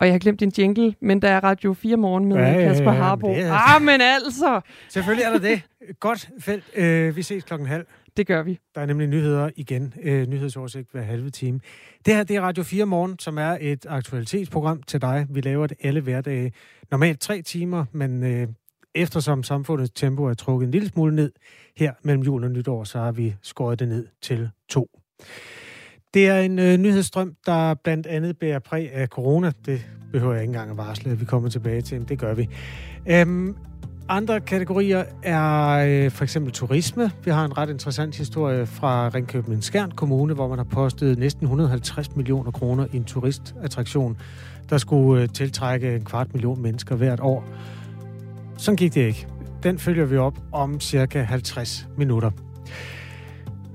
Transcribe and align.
Og 0.00 0.06
jeg 0.06 0.14
har 0.14 0.18
glemt 0.18 0.40
din 0.40 0.52
jingle, 0.58 0.94
men 1.00 1.22
der 1.22 1.28
er 1.28 1.40
Radio 1.44 1.72
4 1.72 1.96
morgen 1.96 2.24
med 2.24 2.36
ja, 2.36 2.52
Kasper 2.52 2.92
ja, 2.92 2.96
ja, 2.96 3.02
Harbo. 3.02 3.26
Er... 3.26 3.52
Ah, 3.52 3.82
men 3.82 4.00
altså! 4.00 4.60
Selvfølgelig 4.88 5.24
er 5.24 5.30
der 5.30 5.38
det. 5.38 5.62
Godt 6.00 6.30
felt. 6.40 6.64
Øh, 6.74 7.16
vi 7.16 7.22
ses 7.22 7.44
klokken 7.44 7.68
halv. 7.68 7.86
Det 8.16 8.26
gør 8.26 8.42
vi. 8.42 8.58
Der 8.74 8.80
er 8.80 8.86
nemlig 8.86 9.08
nyheder 9.08 9.50
igen. 9.56 9.94
Øh, 10.02 10.26
nyhedsoversigt 10.26 10.92
hver 10.92 11.02
halve 11.02 11.30
time. 11.30 11.60
Det 12.06 12.14
her 12.14 12.24
det 12.24 12.36
er 12.36 12.40
Radio 12.40 12.62
4 12.62 12.86
Morgen, 12.86 13.18
som 13.18 13.38
er 13.38 13.56
et 13.60 13.86
aktualitetsprogram 13.88 14.82
til 14.82 15.00
dig. 15.00 15.26
Vi 15.30 15.40
laver 15.40 15.66
det 15.66 15.76
alle 15.82 16.00
hverdage. 16.00 16.52
Normalt 16.90 17.20
tre 17.20 17.42
timer, 17.42 17.84
men 17.92 18.24
øh, 18.24 18.48
eftersom 18.94 19.42
samfundets 19.42 19.90
tempo 19.90 20.24
er 20.24 20.34
trukket 20.34 20.66
en 20.66 20.70
lille 20.70 20.88
smule 20.88 21.14
ned 21.14 21.32
her 21.76 21.92
mellem 22.02 22.22
jul 22.22 22.44
og 22.44 22.50
nytår, 22.50 22.84
så 22.84 22.98
har 22.98 23.12
vi 23.12 23.34
skåret 23.42 23.78
det 23.78 23.88
ned 23.88 24.06
til 24.22 24.50
to. 24.68 24.88
Det 26.14 26.28
er 26.28 26.38
en 26.38 26.58
øh, 26.58 26.76
nyhedsstrøm, 26.76 27.34
der 27.46 27.74
blandt 27.74 28.06
andet 28.06 28.38
bærer 28.38 28.58
præg 28.58 28.92
af 28.92 29.08
corona. 29.08 29.52
Det 29.66 29.86
behøver 30.12 30.32
jeg 30.32 30.42
ikke 30.42 30.50
engang 30.50 30.70
at 30.70 30.76
varsle, 30.76 31.12
at 31.12 31.20
vi 31.20 31.24
kommer 31.24 31.48
tilbage 31.48 31.80
til, 31.80 31.98
men 31.98 32.08
det 32.08 32.18
gør 32.18 32.34
vi. 32.34 32.48
Øhm, 33.06 33.56
andre 34.08 34.40
kategorier 34.40 35.04
er 35.22 35.70
øh, 35.72 36.10
for 36.10 36.24
eksempel 36.24 36.52
turisme. 36.52 37.10
Vi 37.24 37.30
har 37.30 37.44
en 37.44 37.58
ret 37.58 37.70
interessant 37.70 38.16
historie 38.16 38.66
fra 38.66 39.08
Ringkøbing 39.08 39.64
Skjern 39.64 39.90
Kommune, 39.90 40.34
hvor 40.34 40.48
man 40.48 40.58
har 40.58 40.64
postet 40.64 41.18
næsten 41.18 41.44
150 41.44 42.16
millioner 42.16 42.50
kroner 42.50 42.86
i 42.92 42.96
en 42.96 43.04
turistattraktion, 43.04 44.16
der 44.70 44.78
skulle 44.78 45.22
øh, 45.22 45.28
tiltrække 45.28 45.94
en 45.94 46.04
kvart 46.04 46.34
million 46.34 46.62
mennesker 46.62 46.96
hvert 46.96 47.20
år. 47.20 47.44
Sådan 48.56 48.76
gik 48.76 48.94
det 48.94 49.06
ikke. 49.06 49.26
Den 49.62 49.78
følger 49.78 50.04
vi 50.04 50.16
op 50.16 50.38
om 50.52 50.80
cirka 50.80 51.22
50 51.22 51.88
minutter. 51.96 52.30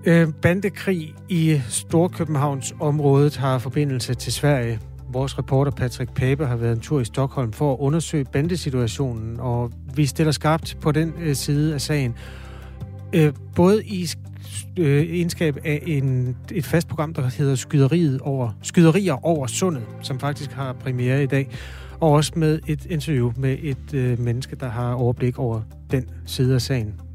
Øh, 0.06 0.28
bandekrig 0.42 1.16
i 1.30 1.62
Storkøbenhavns 1.70 2.76
området 2.80 3.38
har 3.38 3.60
forbindelse 3.60 4.14
til 4.14 4.34
Sverige. 4.34 4.80
Vores 5.10 5.38
reporter 5.38 5.72
Patrick 5.72 6.14
Pape 6.14 6.46
har 6.46 6.56
været 6.56 6.74
en 6.76 6.80
tur 6.80 7.00
i 7.00 7.06
Stockholm 7.06 7.54
for 7.54 7.74
at 7.74 7.78
undersøge 7.80 8.26
bandesituationen, 8.26 9.40
og 9.40 9.72
vi 9.96 10.06
stiller 10.06 10.32
skarpt 10.32 10.78
på 10.82 10.92
den 10.92 11.14
øh, 11.22 11.36
side 11.36 11.74
af 11.74 11.82
sagen. 11.82 12.16
Øh, 13.14 13.34
både 13.56 13.86
i 13.86 14.08
øh, 14.78 15.04
egenskab 15.04 15.58
af 15.66 15.84
en, 15.86 16.38
et 16.52 16.66
fast 16.66 16.88
program, 16.88 17.14
der 17.14 17.30
hedder 17.38 17.56
Skyderiet 17.56 18.22
over, 18.22 18.52
Skyderier 18.62 19.26
over 19.26 19.48
Sundet, 19.48 19.84
som 20.02 20.20
faktisk 20.20 20.52
har 20.52 20.74
premiere 20.74 21.24
i 21.24 21.28
dag, 21.28 21.50
og 22.00 22.12
også 22.12 22.32
med 22.36 22.60
et 22.68 22.86
interview 22.86 23.32
med 23.38 23.58
et 23.62 23.94
øh, 23.94 24.20
menneske, 24.20 24.56
der 24.56 24.70
har 24.70 24.94
overblik 24.94 25.40
over 25.40 25.62
den 25.92 26.10
side 26.26 26.56
af 26.56 26.62
sagen. 26.62 27.11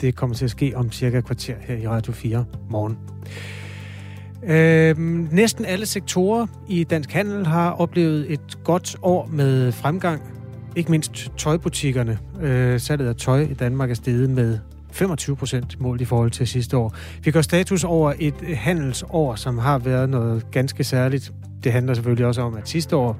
Det 0.00 0.16
kommer 0.16 0.36
til 0.36 0.44
at 0.44 0.50
ske 0.50 0.72
om 0.76 0.92
cirka 0.92 1.18
et 1.18 1.24
kvarter 1.24 1.54
her 1.60 1.76
i 1.76 1.88
Radio 1.88 2.12
4 2.12 2.44
morgen. 2.70 2.98
Øhm, 4.42 5.28
næsten 5.32 5.64
alle 5.64 5.86
sektorer 5.86 6.46
i 6.68 6.84
dansk 6.84 7.12
handel 7.12 7.46
har 7.46 7.70
oplevet 7.70 8.32
et 8.32 8.58
godt 8.64 8.96
år 9.02 9.28
med 9.32 9.72
fremgang. 9.72 10.22
Ikke 10.76 10.90
mindst 10.90 11.32
tøjbutikkerne. 11.36 12.18
Øh, 12.40 12.80
salget 12.80 13.08
af 13.08 13.16
tøj 13.16 13.40
i 13.40 13.54
Danmark 13.54 13.90
er 13.90 13.94
steget 13.94 14.30
med 14.30 14.58
25 14.92 15.36
procent 15.36 15.80
målt 15.80 16.00
i 16.00 16.04
forhold 16.04 16.30
til 16.30 16.46
sidste 16.46 16.76
år. 16.76 16.94
Vi 17.24 17.30
går 17.30 17.40
status 17.40 17.84
over 17.84 18.12
et 18.18 18.34
handelsår, 18.54 19.34
som 19.34 19.58
har 19.58 19.78
været 19.78 20.08
noget 20.08 20.50
ganske 20.50 20.84
særligt. 20.84 21.32
Det 21.64 21.72
handler 21.72 21.94
selvfølgelig 21.94 22.26
også 22.26 22.42
om, 22.42 22.54
at 22.54 22.68
sidste 22.68 22.96
år 22.96 23.16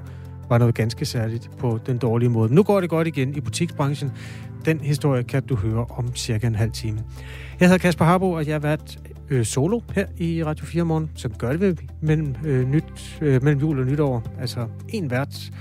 var 0.49 0.57
noget 0.57 0.75
ganske 0.75 1.05
særligt 1.05 1.51
på 1.57 1.79
den 1.85 1.97
dårlige 1.97 2.29
måde. 2.29 2.53
Nu 2.55 2.63
går 2.63 2.81
det 2.81 2.89
godt 2.89 3.07
igen 3.07 3.35
i 3.35 3.41
butiksbranchen. 3.41 4.11
Den 4.65 4.79
historie 4.79 5.23
kan 5.23 5.43
du 5.43 5.55
høre 5.55 5.85
om 5.89 6.15
cirka 6.15 6.47
en 6.47 6.55
halv 6.55 6.71
time. 6.71 6.99
Jeg 7.59 7.67
hedder 7.67 7.77
Kasper 7.77 8.05
Harbo, 8.05 8.31
og 8.31 8.47
jeg 8.47 8.53
har 8.53 8.59
været 8.59 8.99
øh, 9.29 9.45
solo 9.45 9.81
her 9.95 10.05
i 10.17 10.43
Radio 10.43 10.65
4 10.65 10.83
morgen, 10.83 11.09
så 11.15 11.29
gør 11.29 11.51
det 11.53 11.79
mellem, 12.01 12.35
øh, 12.45 12.69
nyt, 12.69 13.17
øh, 13.21 13.43
mellem 13.43 13.61
jul 13.61 13.79
og 13.79 13.85
nytår. 13.85 14.23
Altså 14.39 14.67
en 14.89 15.11
vært, 15.11 15.51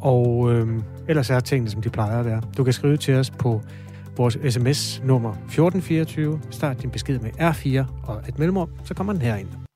og 0.00 0.52
øh, 0.52 0.68
ellers 1.08 1.30
er 1.30 1.40
tingene, 1.40 1.70
som 1.70 1.82
de 1.82 1.90
plejer 1.90 2.18
at 2.18 2.24
være. 2.24 2.42
Du 2.56 2.64
kan 2.64 2.72
skrive 2.72 2.96
til 2.96 3.14
os 3.14 3.30
på 3.30 3.62
vores 4.16 4.38
sms 4.54 5.02
nummer 5.04 5.30
1424. 5.30 6.40
Start 6.50 6.82
din 6.82 6.90
besked 6.90 7.18
med 7.18 7.30
R4 7.30 7.84
og 8.06 8.22
et 8.28 8.38
mellemrum, 8.38 8.68
så 8.84 8.94
kommer 8.94 9.12
den 9.12 9.22
herind. 9.22 9.69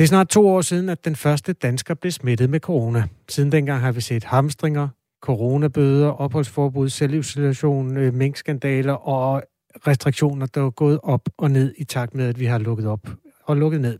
Det 0.00 0.04
er 0.04 0.08
snart 0.08 0.28
to 0.28 0.48
år 0.48 0.60
siden, 0.60 0.88
at 0.88 1.04
den 1.04 1.16
første 1.16 1.52
dansker 1.52 1.94
blev 1.94 2.12
smittet 2.12 2.50
med 2.50 2.60
corona. 2.60 3.04
Siden 3.28 3.52
dengang 3.52 3.80
har 3.80 3.92
vi 3.92 4.00
set 4.00 4.24
hamstringer, 4.24 4.88
coronabøder, 5.22 6.08
opholdsforbud, 6.08 6.88
selvisolation, 6.88 7.96
øh, 7.96 8.14
minkskandaler 8.14 8.92
og 8.92 9.42
restriktioner, 9.86 10.46
der 10.46 10.66
er 10.66 10.70
gået 10.70 11.00
op 11.02 11.28
og 11.38 11.50
ned 11.50 11.74
i 11.78 11.84
takt 11.84 12.14
med, 12.14 12.28
at 12.28 12.40
vi 12.40 12.44
har 12.44 12.58
lukket 12.58 12.86
op 12.86 13.08
og 13.44 13.56
lukket 13.56 13.80
ned. 13.80 13.98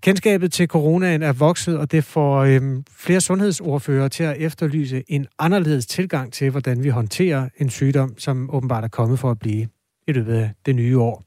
Kendskabet 0.00 0.52
til 0.52 0.66
coronaen 0.66 1.22
er 1.22 1.32
vokset, 1.32 1.78
og 1.78 1.92
det 1.92 2.04
får 2.04 2.36
øhm, 2.36 2.84
flere 2.90 3.20
sundhedsordfører 3.20 4.08
til 4.08 4.24
at 4.24 4.36
efterlyse 4.38 5.02
en 5.08 5.26
anderledes 5.38 5.86
tilgang 5.86 6.32
til, 6.32 6.50
hvordan 6.50 6.84
vi 6.84 6.88
håndterer 6.88 7.48
en 7.56 7.70
sygdom, 7.70 8.18
som 8.18 8.50
åbenbart 8.54 8.84
er 8.84 8.88
kommet 8.88 9.18
for 9.18 9.30
at 9.30 9.38
blive 9.38 9.68
i 10.06 10.12
løbet 10.12 10.34
af 10.34 10.50
det 10.66 10.74
nye 10.74 10.98
år. 10.98 11.24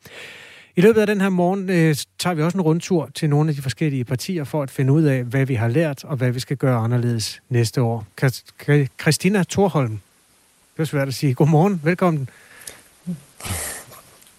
I 0.80 0.82
løbet 0.82 1.02
af 1.02 1.08
den 1.08 1.22
her 1.22 1.30
morgen 1.30 1.70
øh, 1.70 1.96
tager 2.20 2.34
vi 2.34 2.42
også 2.42 2.58
en 2.58 2.62
rundtur 2.62 3.10
til 3.16 3.30
nogle 3.30 3.50
af 3.50 3.56
de 3.56 3.62
forskellige 3.62 4.04
partier 4.04 4.44
for 4.44 4.64
at 4.64 4.72
finde 4.72 4.94
ud 4.94 5.04
af, 5.04 5.24
hvad 5.24 5.46
vi 5.46 5.56
har 5.56 5.68
lært 5.68 6.04
og 6.04 6.18
hvad 6.18 6.32
vi 6.32 6.40
skal 6.40 6.58
gøre 6.58 6.78
anderledes 6.78 7.42
næste 7.50 7.82
år. 7.82 8.06
Christina 9.02 9.44
Thorholm, 9.44 10.00
det 10.78 10.82
er 10.82 10.84
svært 10.84 11.08
at 11.08 11.14
sige. 11.14 11.34
Godmorgen, 11.34 11.82
velkommen. 11.84 12.30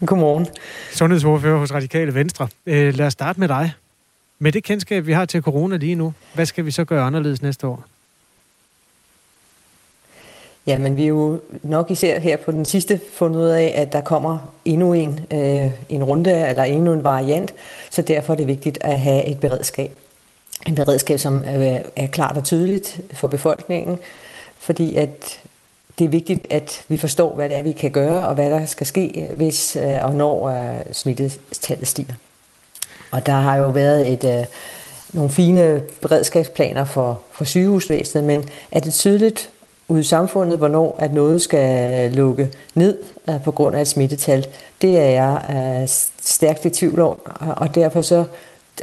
Godmorgen. 0.07 0.47
Sundhedsordfører 0.93 1.59
hos 1.59 1.73
Radikale 1.73 2.15
Venstre. 2.15 2.49
Øh, 2.67 2.95
lad 2.95 3.07
os 3.07 3.13
starte 3.13 3.41
med 3.41 3.49
dig. 3.49 3.73
Med 4.39 4.53
det 4.53 4.65
kendskab, 4.65 5.07
vi 5.07 5.13
har 5.13 5.25
til 5.25 5.43
corona 5.43 5.77
lige 5.77 5.95
nu, 5.95 6.15
hvad 6.35 6.47
skal 6.47 6.65
vi 6.65 6.71
så 6.71 6.85
gøre 6.85 7.03
anderledes 7.03 7.43
næste 7.43 7.67
år? 7.67 7.85
Ja, 10.67 10.79
men 10.79 10.97
vi 10.97 11.03
er 11.03 11.09
jo 11.09 11.41
nok 11.63 11.91
især 11.91 12.21
her 12.21 12.37
på 12.37 12.53
den 12.53 12.65
sidste 12.65 13.01
fundet 13.13 13.41
ud 13.41 13.47
af, 13.47 13.73
at 13.77 13.93
der 13.93 14.01
kommer 14.01 14.39
endnu 14.65 14.93
en, 14.93 15.21
øh, 15.31 15.71
en 15.89 16.05
runde, 16.05 16.49
eller 16.49 16.65
endnu 16.65 16.93
en 16.93 17.05
variant, 17.05 17.55
så 17.91 18.03
derfor 18.03 18.33
er 18.33 18.37
det 18.37 18.47
vigtigt 18.47 18.79
at 18.81 19.01
have 19.01 19.25
et 19.25 19.41
beredskab. 19.41 19.93
En 20.67 20.75
beredskab, 20.75 21.19
som 21.19 21.43
er, 21.47 21.75
øh, 21.75 21.81
er 21.97 22.07
klart 22.07 22.37
og 22.37 22.45
tydeligt 22.45 23.01
for 23.13 23.29
befolkningen, 23.29 23.99
fordi 24.59 24.97
at 24.97 25.41
det 25.99 26.05
er 26.05 26.09
vigtigt, 26.09 26.47
at 26.51 26.85
vi 26.89 26.97
forstår, 26.97 27.35
hvad 27.35 27.49
det 27.49 27.57
er, 27.59 27.63
vi 27.63 27.73
kan 27.73 27.91
gøre, 27.91 28.29
og 28.29 28.35
hvad 28.35 28.51
der 28.51 28.67
skal 28.67 28.87
ske, 28.87 29.27
øh, 29.31 29.37
hvis 29.37 29.77
øh, 29.77 30.05
og 30.05 30.15
når 30.15 30.49
øh, 30.49 30.81
smittetallet 30.93 31.89
stiger. 31.89 32.15
Og 33.11 33.27
der 33.27 33.33
har 33.33 33.57
jo 33.57 33.69
været 33.69 34.13
et, 34.13 34.39
øh, 34.39 34.47
nogle 35.13 35.31
fine 35.31 35.83
beredskabsplaner 36.03 36.85
for, 36.85 37.21
for 37.33 37.45
sygehusvæsenet, 37.45 38.25
men 38.25 38.49
er 38.73 38.81
det 38.81 38.95
tydeligt 38.95 39.51
ude 39.91 40.01
i 40.01 40.05
samfundet, 40.05 40.59
hvornår 40.59 40.97
at 40.99 41.15
noget 41.15 41.43
skal 41.43 42.13
lukke 42.13 42.51
ned 42.75 42.99
øh, 43.29 43.43
på 43.45 43.51
grund 43.51 43.77
af 43.77 43.81
et 43.81 43.89
smittetal, 43.89 44.47
det 44.83 44.99
er 44.99 45.05
jeg 45.05 45.43
øh, 45.51 45.89
stærkt 46.23 46.65
i 46.65 46.71
tvivl 46.71 47.01
om, 47.01 47.19
og 47.57 47.75
derfor 47.75 48.03
så 48.03 48.25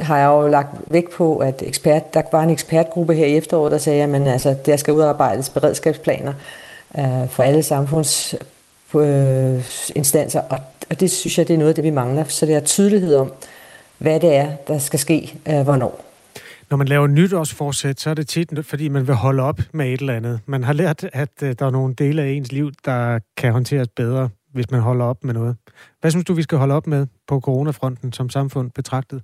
har 0.00 0.18
jeg 0.18 0.26
jo 0.26 0.48
lagt 0.48 0.68
vægt 0.86 1.10
på, 1.10 1.38
at 1.38 1.62
ekspert, 1.66 2.14
der 2.14 2.22
var 2.32 2.42
en 2.42 2.50
ekspertgruppe 2.50 3.14
her 3.14 3.26
i 3.26 3.36
efteråret, 3.36 3.72
der 3.72 3.78
sagde, 3.78 4.16
at 4.16 4.28
altså, 4.28 4.54
der 4.66 4.76
skal 4.76 4.94
udarbejdes 4.94 5.48
beredskabsplaner 5.48 6.32
øh, 6.98 7.28
for 7.28 7.42
alle 7.42 7.62
samfundsinstanser, 7.62 10.40
og, 10.40 10.58
og 10.90 11.00
det 11.00 11.10
synes 11.10 11.38
jeg, 11.38 11.48
det 11.48 11.54
er 11.54 11.58
noget 11.58 11.68
af 11.68 11.74
det, 11.74 11.84
vi 11.84 11.90
mangler, 11.90 12.24
så 12.28 12.46
det 12.46 12.54
er 12.54 12.60
tydelighed 12.60 13.16
om, 13.16 13.32
hvad 13.98 14.20
det 14.20 14.36
er, 14.36 14.48
der 14.68 14.78
skal 14.78 14.98
ske, 14.98 15.34
uh, 15.48 15.60
hvornår. 15.60 16.07
Når 16.70 16.76
man 16.76 16.88
laver 16.88 17.06
nytårsforsæt, 17.06 18.00
så 18.00 18.10
er 18.10 18.14
det 18.14 18.28
tit, 18.28 18.52
fordi 18.62 18.88
man 18.88 19.06
vil 19.06 19.14
holde 19.14 19.42
op 19.42 19.60
med 19.72 19.86
et 19.86 20.00
eller 20.00 20.14
andet. 20.14 20.40
Man 20.46 20.64
har 20.64 20.72
lært, 20.72 21.04
at 21.12 21.42
øh, 21.42 21.54
der 21.58 21.66
er 21.66 21.70
nogle 21.70 21.94
dele 21.94 22.22
af 22.22 22.28
ens 22.28 22.52
liv, 22.52 22.72
der 22.84 23.18
kan 23.36 23.52
håndteres 23.52 23.88
bedre, 23.88 24.28
hvis 24.52 24.70
man 24.70 24.80
holder 24.80 25.04
op 25.04 25.24
med 25.24 25.34
noget. 25.34 25.56
Hvad 26.00 26.10
synes 26.10 26.24
du, 26.24 26.34
vi 26.34 26.42
skal 26.42 26.58
holde 26.58 26.74
op 26.74 26.86
med 26.86 27.06
på 27.28 27.40
coronafronten 27.40 28.12
som 28.12 28.30
samfund 28.30 28.70
betragtet? 28.70 29.22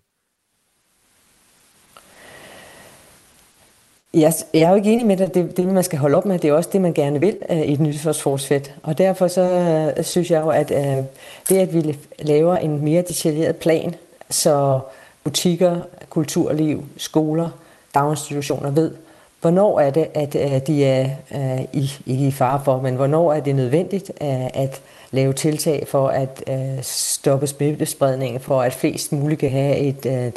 Jeg, 4.15 4.33
jeg 4.55 4.63
er 4.63 4.71
jo 4.71 4.77
ikke 4.77 4.93
enig 4.93 5.07
med 5.07 5.17
dig. 5.17 5.35
Det, 5.35 5.57
det, 5.57 5.67
man 5.67 5.85
skal 5.85 5.99
holde 5.99 6.17
op 6.17 6.27
med, 6.27 6.39
det 6.39 6.51
er 6.51 6.55
også 6.55 6.71
det, 6.73 6.81
man 6.81 6.93
gerne 6.93 7.21
vil 7.21 7.37
uh, 7.51 7.57
i 7.57 7.73
et 7.73 7.81
nytårsforsæt. 7.81 8.75
Og 8.83 8.99
derfor 8.99 9.29
så 9.29 9.93
uh, 9.99 10.05
synes 10.05 10.31
jeg 10.31 10.41
jo, 10.41 10.49
at 10.49 10.71
uh, 10.71 11.05
det, 11.49 11.59
at 11.59 11.75
vi 11.75 11.99
laver 12.19 12.57
en 12.57 12.85
mere 12.85 13.03
detaljeret 13.03 13.57
plan, 13.57 13.95
så 14.31 14.81
butikker, 15.25 15.81
kulturliv, 16.15 16.85
skoler, 16.97 17.49
daginstitutioner 17.95 18.71
ved, 18.71 18.91
hvornår 19.41 19.81
er 19.81 19.91
det, 19.91 20.07
at 20.15 20.35
øh, 20.35 20.67
de 20.67 20.85
er 20.85 21.11
øh, 21.35 21.61
i, 21.73 21.91
ikke 22.07 22.27
i 22.27 22.31
fare 22.31 22.61
for, 22.65 22.81
men 22.81 22.95
hvornår 22.95 23.33
er 23.33 23.41
det 23.41 23.55
nødvendigt 23.55 24.13
øh, 24.21 24.47
at 24.55 24.83
lave 25.11 25.33
tiltag 25.33 25.87
for 25.89 26.09
at 26.09 26.43
stoppe 26.83 27.47
smittespredningen, 27.47 28.41
for 28.41 28.63
at 28.63 28.73
flest 28.73 29.13
muligt 29.13 29.41
kan 29.41 29.51
have 29.51 29.77
et 29.77 30.33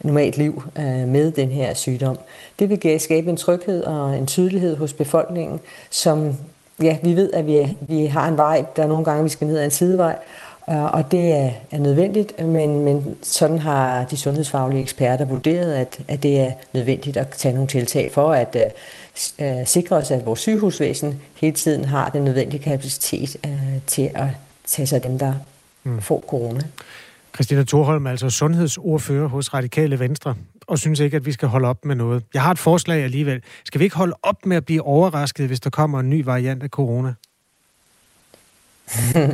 normalt 0.00 0.36
liv 0.36 0.62
med 1.06 1.30
den 1.30 1.48
her 1.48 1.74
sygdom. 1.74 2.18
Det 2.58 2.70
vil 2.70 3.00
skabe 3.00 3.30
en 3.30 3.36
tryghed 3.36 3.84
og 3.84 4.18
en 4.18 4.26
tydelighed 4.26 4.76
hos 4.76 4.92
befolkningen, 4.92 5.60
som 5.90 6.34
ja, 6.82 6.96
vi 7.02 7.16
ved, 7.16 7.32
at 7.32 7.46
vi, 7.46 7.76
vi 7.80 8.06
har 8.06 8.28
en 8.28 8.36
vej, 8.36 8.64
der 8.76 8.86
nogle 8.86 9.04
gange 9.04 9.22
vi 9.22 9.28
skal 9.28 9.46
ned 9.46 9.58
ad 9.58 9.64
en 9.64 9.70
sidevej, 9.70 10.16
og 10.70 11.10
det 11.10 11.32
er, 11.32 11.50
er 11.70 11.78
nødvendigt, 11.78 12.46
men, 12.46 12.84
men 12.84 13.16
sådan 13.22 13.58
har 13.58 14.04
de 14.04 14.16
sundhedsfaglige 14.16 14.82
eksperter 14.82 15.24
vurderet, 15.24 15.74
at, 15.74 16.00
at 16.08 16.22
det 16.22 16.40
er 16.40 16.52
nødvendigt 16.74 17.16
at 17.16 17.28
tage 17.28 17.54
nogle 17.54 17.68
tiltag 17.68 18.10
for 18.12 18.32
at 18.32 18.56
uh, 19.38 19.46
sikre 19.64 19.96
os, 19.96 20.10
at 20.10 20.26
vores 20.26 20.40
sygehusvæsen 20.40 21.20
hele 21.34 21.56
tiden 21.56 21.84
har 21.84 22.08
den 22.08 22.24
nødvendige 22.24 22.62
kapacitet 22.62 23.36
uh, 23.46 23.52
til 23.86 24.10
at 24.14 24.26
tage 24.66 24.86
sig 24.86 25.04
dem, 25.04 25.18
der 25.18 25.34
mm. 25.84 26.00
får 26.00 26.24
corona. 26.28 26.60
Christina 27.34 27.64
Thorholm, 27.64 28.06
altså 28.06 28.30
sundhedsordfører 28.30 29.28
hos 29.28 29.54
Radikale 29.54 29.98
Venstre, 29.98 30.34
og 30.66 30.78
synes 30.78 31.00
ikke, 31.00 31.16
at 31.16 31.26
vi 31.26 31.32
skal 31.32 31.48
holde 31.48 31.68
op 31.68 31.84
med 31.84 31.94
noget. 31.94 32.22
Jeg 32.34 32.42
har 32.42 32.50
et 32.50 32.58
forslag 32.58 33.04
alligevel. 33.04 33.42
Skal 33.64 33.78
vi 33.78 33.84
ikke 33.84 33.96
holde 33.96 34.14
op 34.22 34.46
med 34.46 34.56
at 34.56 34.64
blive 34.64 34.82
overrasket, 34.82 35.46
hvis 35.46 35.60
der 35.60 35.70
kommer 35.70 36.00
en 36.00 36.10
ny 36.10 36.24
variant 36.24 36.62
af 36.62 36.68
corona? 36.68 37.14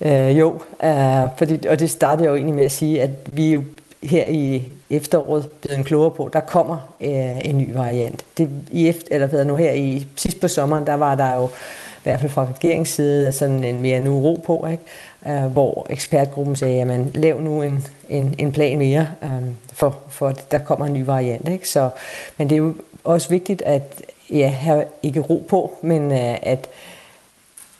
øh, 0.00 0.38
jo, 0.38 0.60
øh, 0.84 1.22
fordi, 1.36 1.66
og 1.66 1.78
det 1.78 1.90
startede 1.90 2.24
jeg 2.24 2.30
jo 2.30 2.36
egentlig 2.36 2.54
med 2.54 2.64
at 2.64 2.72
sige, 2.72 3.02
at 3.02 3.10
vi 3.32 3.58
her 4.02 4.24
i 4.28 4.62
efteråret 4.90 5.48
blevet 5.50 5.86
klogere 5.86 6.10
på, 6.10 6.30
der 6.32 6.40
kommer 6.40 6.94
øh, 7.00 7.46
en 7.46 7.58
ny 7.58 7.72
variant. 7.72 8.24
Det, 8.38 8.50
i 8.70 8.88
efter, 8.88 9.08
eller 9.10 9.26
hvad 9.26 9.44
nu 9.44 9.56
her 9.56 9.72
i 9.72 10.06
sidst 10.16 10.40
på 10.40 10.48
sommeren, 10.48 10.86
der 10.86 10.94
var 10.94 11.14
der 11.14 11.34
jo 11.34 11.46
i 11.46 12.08
hvert 12.08 12.20
fald 12.20 12.32
fra 12.32 12.44
regeringssiden 12.44 13.32
sådan 13.32 13.64
en 13.64 13.82
mere 13.82 14.00
nu 14.00 14.20
ro 14.20 14.42
på, 14.46 14.66
ikke? 14.70 14.82
Øh, 15.28 15.52
hvor 15.52 15.86
ekspertgruppen 15.90 16.56
sagde, 16.56 16.80
at 16.80 16.86
man 16.86 17.10
lav 17.14 17.40
nu 17.40 17.62
en, 17.62 17.86
en, 18.08 18.34
en 18.38 18.52
plan 18.52 18.78
mere, 18.78 19.08
øh, 19.22 19.30
for, 19.72 19.98
for 20.08 20.28
at 20.28 20.50
der 20.50 20.58
kommer 20.58 20.86
en 20.86 20.92
ny 20.92 21.04
variant. 21.04 21.48
Ikke? 21.48 21.68
Så, 21.68 21.90
men 22.36 22.50
det 22.50 22.54
er 22.54 22.58
jo 22.58 22.74
også 23.04 23.28
vigtigt 23.28 23.62
at 23.62 24.02
ja, 24.30 24.48
have 24.48 24.84
ikke 25.02 25.20
ro 25.20 25.46
på, 25.48 25.72
men 25.82 26.12
øh, 26.12 26.36
at 26.42 26.68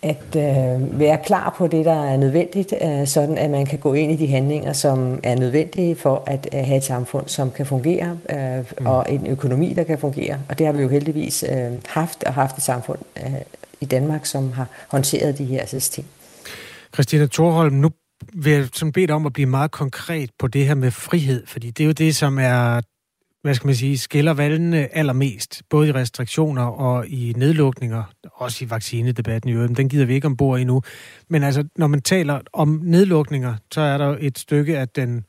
at 0.03 0.37
øh, 0.37 0.99
være 0.99 1.19
klar 1.25 1.55
på 1.59 1.67
det, 1.67 1.85
der 1.85 2.05
er 2.05 2.17
nødvendigt, 2.17 2.75
øh, 2.83 3.07
sådan 3.07 3.39
at 3.39 3.51
man 3.51 3.67
kan 3.67 3.79
gå 3.79 3.95
ind 3.95 4.13
i 4.13 4.17
de 4.17 4.27
handlinger, 4.27 4.73
som 4.73 5.21
er 5.23 5.35
nødvendige 5.35 5.97
for 5.97 6.23
at 6.27 6.49
øh, 6.55 6.61
have 6.65 6.77
et 6.77 6.85
samfund, 6.85 7.29
som 7.29 7.51
kan 7.51 7.67
fungere, 7.67 8.19
øh, 8.31 8.65
mm. 8.81 8.87
og 8.87 9.07
en 9.09 9.27
økonomi, 9.27 9.73
der 9.73 9.85
kan 9.85 9.99
fungere. 9.99 10.39
Og 10.49 10.59
det 10.59 10.67
har 10.67 10.73
vi 10.73 10.83
jo 10.83 10.89
heldigvis 10.89 11.45
øh, 11.49 11.73
haft, 11.89 12.25
og 12.25 12.35
haft 12.35 12.57
et 12.57 12.63
samfund 12.63 12.99
øh, 13.17 13.35
i 13.81 13.85
Danmark, 13.85 14.27
som 14.27 14.53
har 14.53 14.69
håndteret 14.89 15.39
de 15.39 15.45
her 15.45 15.65
ting. 15.65 16.07
Christina 16.95 17.27
Thorholm, 17.27 17.75
nu 17.75 17.91
vil 18.35 18.53
jeg 18.53 18.69
sådan 18.75 18.93
bede 18.93 19.07
dig 19.07 19.15
om 19.15 19.27
at 19.27 19.33
blive 19.33 19.49
meget 19.49 19.71
konkret 19.71 20.31
på 20.39 20.47
det 20.47 20.67
her 20.67 20.75
med 20.75 20.91
frihed, 20.91 21.47
fordi 21.47 21.71
det 21.71 21.85
er 21.85 21.87
jo 21.87 21.93
det, 21.93 22.17
som 22.17 22.39
er 22.39 22.81
hvad 23.47 23.55
skal 23.55 23.67
man 23.67 23.75
sige, 23.75 23.99
skiller 23.99 24.35
valgene 24.35 24.97
allermest, 24.97 25.63
både 25.71 25.89
i 25.89 25.93
restriktioner 25.93 26.63
og 26.63 27.09
i 27.09 27.33
nedlukninger, 27.37 28.03
også 28.35 28.65
i 28.65 28.71
vaccinedebatten 28.71 29.51
i 29.51 29.53
øvrigt, 29.53 29.77
den 29.77 29.89
gider 29.89 30.05
vi 30.05 30.15
ikke 30.15 30.27
ombord 30.27 30.61
endnu. 30.61 30.83
Men 31.29 31.43
altså, 31.43 31.65
når 31.77 31.87
man 31.87 32.03
taler 32.03 32.41
om 32.53 32.81
nedlukninger, 32.83 33.55
så 33.73 33.81
er 33.81 33.99
der 33.99 34.17
et 34.21 34.39
stykke 34.39 34.79
af 34.79 34.89
den 34.89 35.25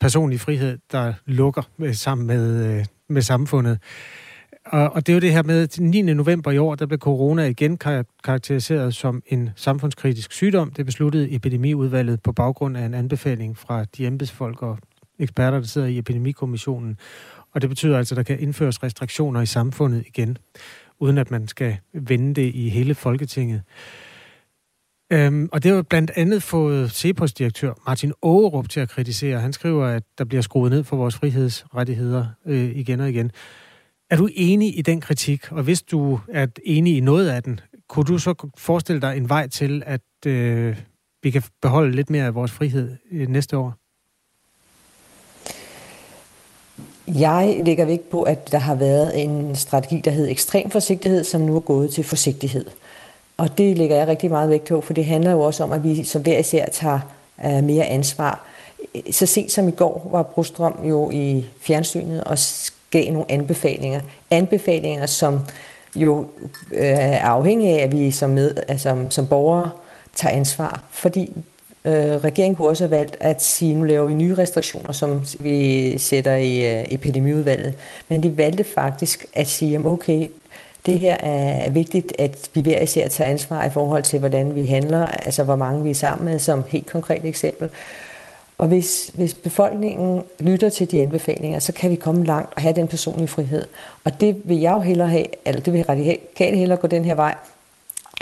personlige 0.00 0.38
frihed, 0.38 0.78
der 0.92 1.12
lukker 1.26 1.62
sammen 1.92 2.26
med, 2.26 2.66
øh, 2.66 2.84
med 3.08 3.22
samfundet. 3.22 3.78
Og, 4.66 4.92
og 4.92 5.06
det 5.06 5.12
er 5.12 5.14
jo 5.14 5.20
det 5.20 5.32
her 5.32 5.42
med, 5.42 5.62
at 5.62 5.80
9. 5.80 6.02
november 6.02 6.50
i 6.50 6.58
år, 6.58 6.74
der 6.74 6.86
blev 6.86 6.98
corona 6.98 7.44
igen 7.44 7.76
karakteriseret 8.24 8.94
som 8.94 9.22
en 9.26 9.50
samfundskritisk 9.56 10.32
sygdom. 10.32 10.70
Det 10.70 10.86
besluttede 10.86 11.34
epidemiudvalget 11.34 12.22
på 12.22 12.32
baggrund 12.32 12.76
af 12.76 12.82
en 12.84 12.94
anbefaling 12.94 13.58
fra 13.58 13.84
de 13.84 14.06
embedsfolk 14.06 14.62
og 14.62 14.78
eksperter, 15.18 15.58
der 15.58 15.66
sidder 15.66 15.86
i 15.86 15.98
epidemikommissionen. 15.98 16.98
Og 17.52 17.62
det 17.62 17.70
betyder 17.70 17.98
altså, 17.98 18.14
at 18.14 18.16
der 18.16 18.22
kan 18.22 18.40
indføres 18.40 18.82
restriktioner 18.82 19.40
i 19.40 19.46
samfundet 19.46 20.04
igen, 20.06 20.38
uden 21.00 21.18
at 21.18 21.30
man 21.30 21.48
skal 21.48 21.76
vende 21.92 22.34
det 22.34 22.54
i 22.54 22.68
hele 22.68 22.94
Folketinget. 22.94 23.62
Øhm, 25.12 25.48
og 25.52 25.62
det 25.62 25.74
har 25.74 25.82
blandt 25.82 26.10
andet 26.16 26.42
fået 26.42 26.90
Cepos-direktør 26.90 27.72
Martin 27.86 28.12
Aarup 28.22 28.68
til 28.68 28.80
at 28.80 28.88
kritisere. 28.88 29.40
Han 29.40 29.52
skriver, 29.52 29.86
at 29.86 30.02
der 30.18 30.24
bliver 30.24 30.42
skruet 30.42 30.70
ned 30.70 30.84
for 30.84 30.96
vores 30.96 31.16
frihedsrettigheder 31.16 32.26
øh, 32.46 32.76
igen 32.76 33.00
og 33.00 33.08
igen. 33.08 33.30
Er 34.10 34.16
du 34.16 34.28
enig 34.34 34.78
i 34.78 34.82
den 34.82 35.00
kritik? 35.00 35.52
Og 35.52 35.62
hvis 35.62 35.82
du 35.82 36.20
er 36.28 36.46
enig 36.64 36.96
i 36.96 37.00
noget 37.00 37.28
af 37.28 37.42
den, 37.42 37.60
kunne 37.88 38.04
du 38.04 38.18
så 38.18 38.50
forestille 38.56 39.00
dig 39.00 39.16
en 39.16 39.28
vej 39.28 39.48
til, 39.48 39.82
at 39.86 40.26
øh, 40.26 40.76
vi 41.22 41.30
kan 41.30 41.42
beholde 41.62 41.96
lidt 41.96 42.10
mere 42.10 42.26
af 42.26 42.34
vores 42.34 42.52
frihed 42.52 42.96
øh, 43.10 43.28
næste 43.28 43.56
år? 43.58 43.87
Jeg 47.14 47.60
lægger 47.64 47.84
vægt 47.84 48.10
på, 48.10 48.22
at 48.22 48.52
der 48.52 48.58
har 48.58 48.74
været 48.74 49.22
en 49.22 49.56
strategi, 49.56 50.00
der 50.04 50.10
hed 50.10 50.28
ekstrem 50.28 50.70
forsigtighed, 50.70 51.24
som 51.24 51.40
nu 51.40 51.56
er 51.56 51.60
gået 51.60 51.90
til 51.90 52.04
forsigtighed. 52.04 52.64
Og 53.36 53.58
det 53.58 53.78
lægger 53.78 53.96
jeg 53.96 54.08
rigtig 54.08 54.30
meget 54.30 54.50
vægt 54.50 54.64
på, 54.64 54.80
for 54.80 54.92
det 54.92 55.04
handler 55.04 55.30
jo 55.30 55.40
også 55.40 55.64
om, 55.64 55.72
at 55.72 55.84
vi 55.84 56.04
som 56.04 56.22
hver 56.22 56.38
især 56.38 56.66
tager 56.66 57.00
uh, 57.44 57.64
mere 57.64 57.84
ansvar. 57.84 58.44
Så 59.10 59.26
sent 59.26 59.52
som 59.52 59.68
i 59.68 59.70
går 59.70 60.08
var 60.12 60.22
Brostrøm 60.22 60.74
jo 60.84 61.10
i 61.10 61.44
fjernsynet 61.60 62.24
og 62.24 62.38
gav 62.90 63.12
nogle 63.12 63.32
anbefalinger. 63.32 64.00
Anbefalinger, 64.30 65.06
som 65.06 65.40
jo 65.96 66.26
øh, 66.72 66.86
er 66.86 67.18
afhængige 67.18 67.80
af, 67.80 67.84
at 67.84 67.92
vi 67.92 68.10
som, 68.10 68.30
med, 68.30 68.56
altså, 68.68 68.96
som 69.10 69.26
borgere 69.26 69.70
tager 70.14 70.34
ansvar. 70.34 70.82
Fordi 70.90 71.32
Øh, 71.88 72.24
regeringen 72.24 72.56
kunne 72.56 72.68
også 72.68 72.84
have 72.84 72.90
valgt 72.90 73.16
at 73.20 73.42
sige, 73.42 73.74
nu 73.74 73.84
laver 73.84 74.06
vi 74.06 74.14
nye 74.14 74.34
restriktioner, 74.34 74.92
som 74.92 75.24
vi 75.40 75.98
sætter 75.98 76.36
i 76.36 76.78
øh, 76.78 76.84
epidemiudvalget. 76.90 77.74
Men 78.08 78.22
de 78.22 78.36
valgte 78.36 78.64
faktisk 78.64 79.26
at 79.34 79.46
sige, 79.46 79.86
okay, 79.86 80.28
det 80.86 80.98
her 80.98 81.16
er 81.20 81.70
vigtigt, 81.70 82.12
at 82.18 82.50
vi 82.54 82.60
hver 82.60 82.80
især 82.80 83.08
tager 83.08 83.30
ansvar 83.30 83.64
i 83.64 83.70
forhold 83.70 84.02
til, 84.02 84.18
hvordan 84.18 84.54
vi 84.54 84.66
handler, 84.66 85.06
altså 85.06 85.44
hvor 85.44 85.56
mange 85.56 85.82
vi 85.82 85.90
er 85.90 85.94
sammen 85.94 86.24
med, 86.24 86.38
som 86.38 86.64
helt 86.68 86.86
konkret 86.86 87.24
eksempel. 87.24 87.70
Og 88.58 88.68
hvis, 88.68 89.10
hvis 89.14 89.34
befolkningen 89.34 90.22
lytter 90.40 90.68
til 90.68 90.90
de 90.90 91.02
anbefalinger, 91.02 91.58
så 91.58 91.72
kan 91.72 91.90
vi 91.90 91.96
komme 91.96 92.24
langt 92.24 92.52
og 92.56 92.62
have 92.62 92.74
den 92.74 92.88
personlige 92.88 93.28
frihed. 93.28 93.66
Og 94.04 94.20
det 94.20 94.36
vil 94.44 94.60
jeg 94.60 94.72
jo 94.72 94.80
hellere 94.80 95.08
have, 95.08 95.26
eller 95.46 95.60
det 95.60 95.72
vil 95.72 95.82
radikalt 95.82 96.58
hellere 96.58 96.78
gå 96.78 96.86
den 96.86 97.04
her 97.04 97.14
vej, 97.14 97.34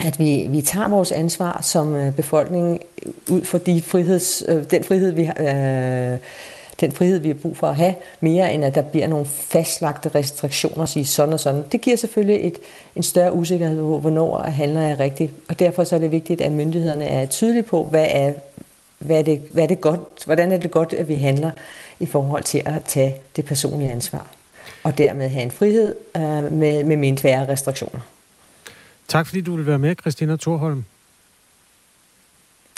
at 0.05 0.19
vi, 0.19 0.47
vi 0.51 0.63
tager 0.63 0.89
vores 0.89 1.13
ansvar 1.13 1.61
som 1.63 1.95
øh, 1.95 2.13
befolkning 2.13 2.81
ud 3.31 3.45
for 3.45 3.59
de 3.59 3.83
friheds, 3.83 4.43
øh, 4.49 4.71
den 4.71 4.85
frihed, 4.85 5.13
vi 5.13 5.25
har, 5.25 5.35
øh, 6.13 6.19
den 6.81 6.93
frihed, 6.93 7.19
vi 7.19 7.29
har 7.29 7.35
brug 7.35 7.57
for 7.57 7.67
at 7.67 7.77
have, 7.77 7.95
mere 8.21 8.55
end 8.55 8.65
at 8.65 8.75
der 8.75 8.83
bliver 8.83 9.07
nogle 9.07 9.27
fastlagte 9.27 10.11
restriktioner 10.15 10.81
og 10.81 10.89
sige 10.89 11.07
sådan 11.07 11.33
og 11.33 11.41
sådan. 11.41 11.65
Det 11.73 11.81
giver 11.81 11.97
selvfølgelig 11.97 12.47
et, 12.47 12.59
en 12.97 13.03
større 13.03 13.33
usikkerhed 13.33 13.79
på, 13.79 13.99
hvornår 13.99 14.39
handler 14.39 14.81
jeg 14.81 14.99
rigtigt. 14.99 15.33
Og 15.49 15.59
derfor 15.59 15.85
så 15.85 15.95
er 15.97 16.01
det 16.01 16.11
vigtigt, 16.11 16.41
at 16.41 16.53
myndighederne 16.53 17.05
er 17.05 17.27
tydelige 17.27 17.63
på, 17.63 17.85
hvad 17.85 18.07
er, 18.11 18.33
hvad 18.99 19.19
er, 19.19 19.23
det, 19.23 19.43
hvad 19.53 19.63
er 19.63 19.69
det 19.69 19.81
godt, 19.81 20.01
hvordan 20.25 20.53
er 20.53 20.57
det 20.57 20.71
godt, 20.71 20.93
at 20.93 21.09
vi 21.09 21.15
handler 21.15 21.51
i 22.01 22.07
forhold 22.07 22.43
til 22.43 22.63
at 22.65 22.85
tage 22.85 23.17
det 23.37 23.45
personlige 23.45 23.91
ansvar. 23.91 24.27
Og 24.83 24.99
dermed 24.99 25.29
have 25.29 25.43
en 25.43 25.51
frihed 25.51 25.95
øh, 26.17 26.53
med, 26.53 26.85
med 26.85 26.97
mindre 26.97 27.49
restriktioner. 27.49 28.01
Tak 29.09 29.27
fordi 29.27 29.41
du 29.41 29.57
vil 29.57 29.67
være 29.67 29.79
med, 29.79 29.97
Christina 30.01 30.37
Thorholm. 30.37 30.85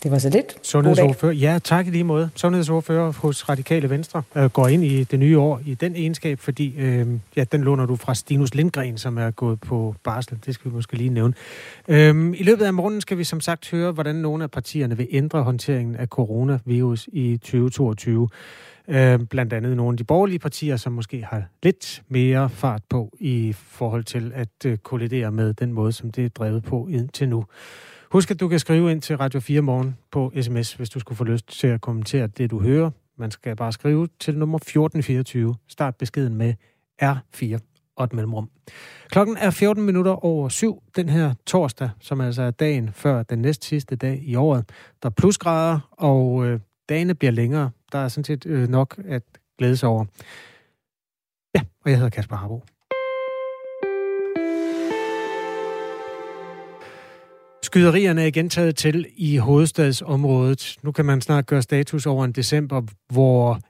Det 0.03 0.11
var 0.11 0.19
så 0.19 0.29
lidt. 0.29 0.67
Sundhedsordfører. 0.67 1.33
Ja, 1.33 1.59
tak 1.65 1.87
i 1.87 1.91
lige 1.91 2.05
måde. 2.05 2.31
Sundhedsordfører 2.35 3.13
hos 3.13 3.49
Radikale 3.49 3.91
Venstre 3.91 4.23
øh, 4.37 4.45
går 4.45 4.69
ind 4.69 4.85
i 4.85 5.05
det 5.05 5.19
nye 5.19 5.39
år 5.39 5.61
i 5.67 5.75
den 5.75 5.97
egenskab, 5.97 6.39
fordi 6.39 6.75
øh, 6.77 7.07
ja, 7.37 7.45
den 7.45 7.63
låner 7.63 7.87
du 7.87 7.97
fra 7.97 8.15
Stinus 8.15 8.55
Lindgren, 8.55 8.99
som 8.99 9.19
er 9.19 9.31
gået 9.31 9.61
på 9.61 9.95
barsel. 10.05 10.39
Det 10.47 10.55
skal 10.55 10.71
vi 10.71 10.75
måske 10.75 10.97
lige 10.97 11.11
nævne. 11.11 11.35
Øh, 11.89 12.35
I 12.37 12.43
løbet 12.43 12.65
af 12.65 12.75
morgenen 12.75 13.01
skal 13.01 13.19
vi 13.19 13.25
som 13.25 13.41
sagt 13.41 13.71
høre, 13.71 13.93
hvordan 13.93 14.15
nogle 14.15 14.45
af 14.45 14.51
partierne 14.51 14.97
vil 14.97 15.07
ændre 15.11 15.43
håndteringen 15.43 15.97
af 15.97 16.07
coronavirus 16.07 17.09
i 17.13 17.37
2022. 17.37 18.29
Øh, 18.89 19.19
blandt 19.19 19.53
andet 19.53 19.77
nogle 19.77 19.93
af 19.93 19.97
de 19.97 20.05
borgerlige 20.05 20.39
partier, 20.39 20.77
som 20.77 20.93
måske 20.93 21.27
har 21.31 21.43
lidt 21.63 22.03
mere 22.09 22.51
fart 22.51 22.83
på 22.89 23.17
i 23.21 23.53
forhold 23.53 24.05
til 24.05 24.33
at 24.35 24.49
øh, 24.67 24.77
kollidere 24.77 25.33
med 25.33 25.55
den 25.55 25.73
måde, 25.73 25.93
som 25.93 26.11
det 26.11 26.25
er 26.25 26.29
drevet 26.29 26.65
på 26.65 26.89
indtil 26.91 27.29
nu. 27.29 27.45
Husk, 28.13 28.31
at 28.31 28.41
du 28.41 28.49
kan 28.49 28.59
skrive 28.59 28.91
ind 28.91 29.03
til 29.03 29.17
Radio 29.17 29.41
4 29.41 29.61
morgen 29.61 29.97
på 30.11 30.33
sms, 30.41 30.73
hvis 30.73 30.91
du 30.91 31.01
skulle 31.01 31.17
få 31.17 31.25
lyst 31.25 31.47
til 31.47 31.67
at 31.67 31.81
kommentere 31.81 32.27
det, 32.27 32.51
du 32.51 32.61
hører. 32.61 32.91
Man 33.19 33.31
skal 33.31 33.57
bare 33.57 33.73
skrive 33.73 34.09
til 34.21 34.39
nummer 34.39 34.59
1424. 34.59 35.55
Start 35.69 35.97
beskeden 35.97 36.35
med 36.35 36.55
R4 37.03 37.59
og 37.97 38.05
et 38.05 38.13
mellemrum. 38.13 38.51
Klokken 39.09 39.37
er 39.37 39.51
14 39.51 39.85
minutter 39.85 40.25
over 40.25 40.49
syv 40.49 40.83
den 40.97 41.09
her 41.09 41.35
torsdag, 41.47 41.91
som 42.01 42.21
altså 42.21 42.43
er 42.43 42.51
dagen 42.51 42.93
før 42.93 43.23
den 43.23 43.39
næst 43.39 43.65
sidste 43.65 43.97
dag 43.97 44.23
i 44.23 44.35
året. 44.35 44.71
Der 45.03 45.09
er 45.09 45.13
plusgrader, 45.13 45.89
og 45.93 46.47
øh, 46.47 46.61
dagene 46.89 47.15
bliver 47.15 47.33
længere. 47.33 47.71
Der 47.93 47.99
er 47.99 48.09
sådan 48.09 48.25
set 48.25 48.47
øh, 48.47 48.69
nok 48.69 49.01
at 49.09 49.23
glæde 49.59 49.77
sig 49.77 49.89
over. 49.89 50.05
Ja, 51.55 51.61
og 51.85 51.91
jeg 51.91 51.97
hedder 51.97 52.11
Kasper 52.11 52.37
Harbo. 52.37 52.63
Skyderierne 57.69 58.23
er 58.23 58.27
igen 58.27 58.49
taget 58.51 58.77
til 58.77 59.07
i 59.17 59.37
hovedstadsområdet. 59.37 60.77
Nu 60.83 60.93
kan 60.93 61.05
man 61.05 61.21
snart 61.21 61.47
gøre 61.47 61.63
status 61.63 62.07
over 62.07 62.25
en 62.25 62.33
december, 62.33 62.83
hvor 63.13 63.61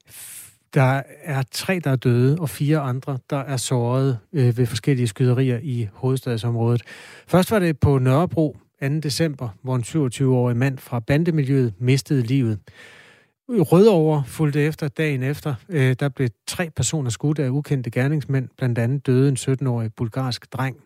der 0.74 1.02
er 1.24 1.42
tre, 1.50 1.80
der 1.84 1.90
er 1.90 1.96
døde, 1.96 2.36
og 2.40 2.50
fire 2.50 2.78
andre, 2.78 3.18
der 3.30 3.36
er 3.36 3.56
såret 3.56 4.18
øh, 4.32 4.58
ved 4.58 4.66
forskellige 4.66 5.06
skyderier 5.06 5.58
i 5.62 5.88
hovedstadsområdet. 5.92 6.82
Først 7.26 7.50
var 7.50 7.58
det 7.58 7.80
på 7.80 7.98
Nørrebro, 7.98 8.56
2. 8.82 8.88
december, 8.88 9.48
hvor 9.62 9.76
en 9.76 9.82
27-årig 9.82 10.56
mand 10.56 10.78
fra 10.78 11.00
bandemiljøet 11.00 11.74
mistede 11.78 12.22
livet. 12.22 12.58
Rødovre 13.48 14.24
fulgte 14.26 14.60
efter 14.60 14.88
dagen 14.88 15.22
efter. 15.22 15.54
Øh, 15.68 15.96
der 16.00 16.08
blev 16.08 16.28
tre 16.46 16.70
personer 16.76 17.10
skudt 17.10 17.38
af 17.38 17.48
ukendte 17.48 17.90
gerningsmænd, 17.90 18.48
blandt 18.58 18.78
andet 18.78 19.06
døde 19.06 19.28
en 19.28 19.36
17-årig 19.36 19.90
bulgarsk 19.96 20.52
dreng. 20.52 20.76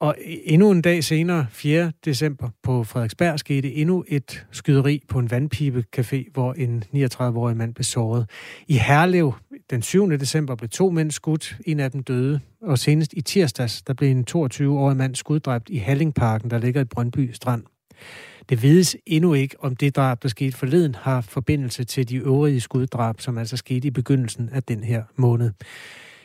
Og 0.00 0.16
endnu 0.44 0.70
en 0.70 0.82
dag 0.82 1.04
senere, 1.04 1.46
4. 1.50 1.92
december, 2.04 2.48
på 2.62 2.84
Frederiksberg, 2.84 3.38
skete 3.38 3.74
endnu 3.74 4.04
et 4.08 4.46
skyderi 4.50 5.02
på 5.08 5.18
en 5.18 5.30
vandpipecafé, 5.32 6.30
hvor 6.32 6.52
en 6.52 6.84
39-årig 6.94 7.56
mand 7.56 7.74
blev 7.74 7.84
såret. 7.84 8.30
I 8.68 8.76
Herlev 8.76 9.34
den 9.70 9.82
7. 9.82 10.10
december 10.10 10.54
blev 10.54 10.68
to 10.68 10.90
mænd 10.90 11.10
skudt, 11.10 11.56
en 11.66 11.80
af 11.80 11.90
dem 11.90 12.02
døde. 12.02 12.40
Og 12.62 12.78
senest 12.78 13.12
i 13.12 13.20
tirsdags, 13.20 13.82
der 13.82 13.94
blev 13.94 14.10
en 14.10 14.26
22-årig 14.30 14.96
mand 14.96 15.14
skuddræbt 15.14 15.70
i 15.70 15.76
Hallingparken, 15.76 16.50
der 16.50 16.58
ligger 16.58 16.80
i 16.80 16.84
Brøndby 16.84 17.32
Strand. 17.32 17.62
Det 18.48 18.62
vides 18.62 18.96
endnu 19.06 19.34
ikke, 19.34 19.56
om 19.58 19.76
det 19.76 19.96
drab, 19.96 20.22
der 20.22 20.28
skete 20.28 20.56
forleden, 20.56 20.94
har 20.94 21.20
forbindelse 21.20 21.84
til 21.84 22.08
de 22.08 22.16
øvrige 22.16 22.60
skuddrab, 22.60 23.20
som 23.20 23.38
altså 23.38 23.56
skete 23.56 23.88
i 23.88 23.90
begyndelsen 23.90 24.48
af 24.52 24.62
den 24.62 24.84
her 24.84 25.02
måned. 25.16 25.50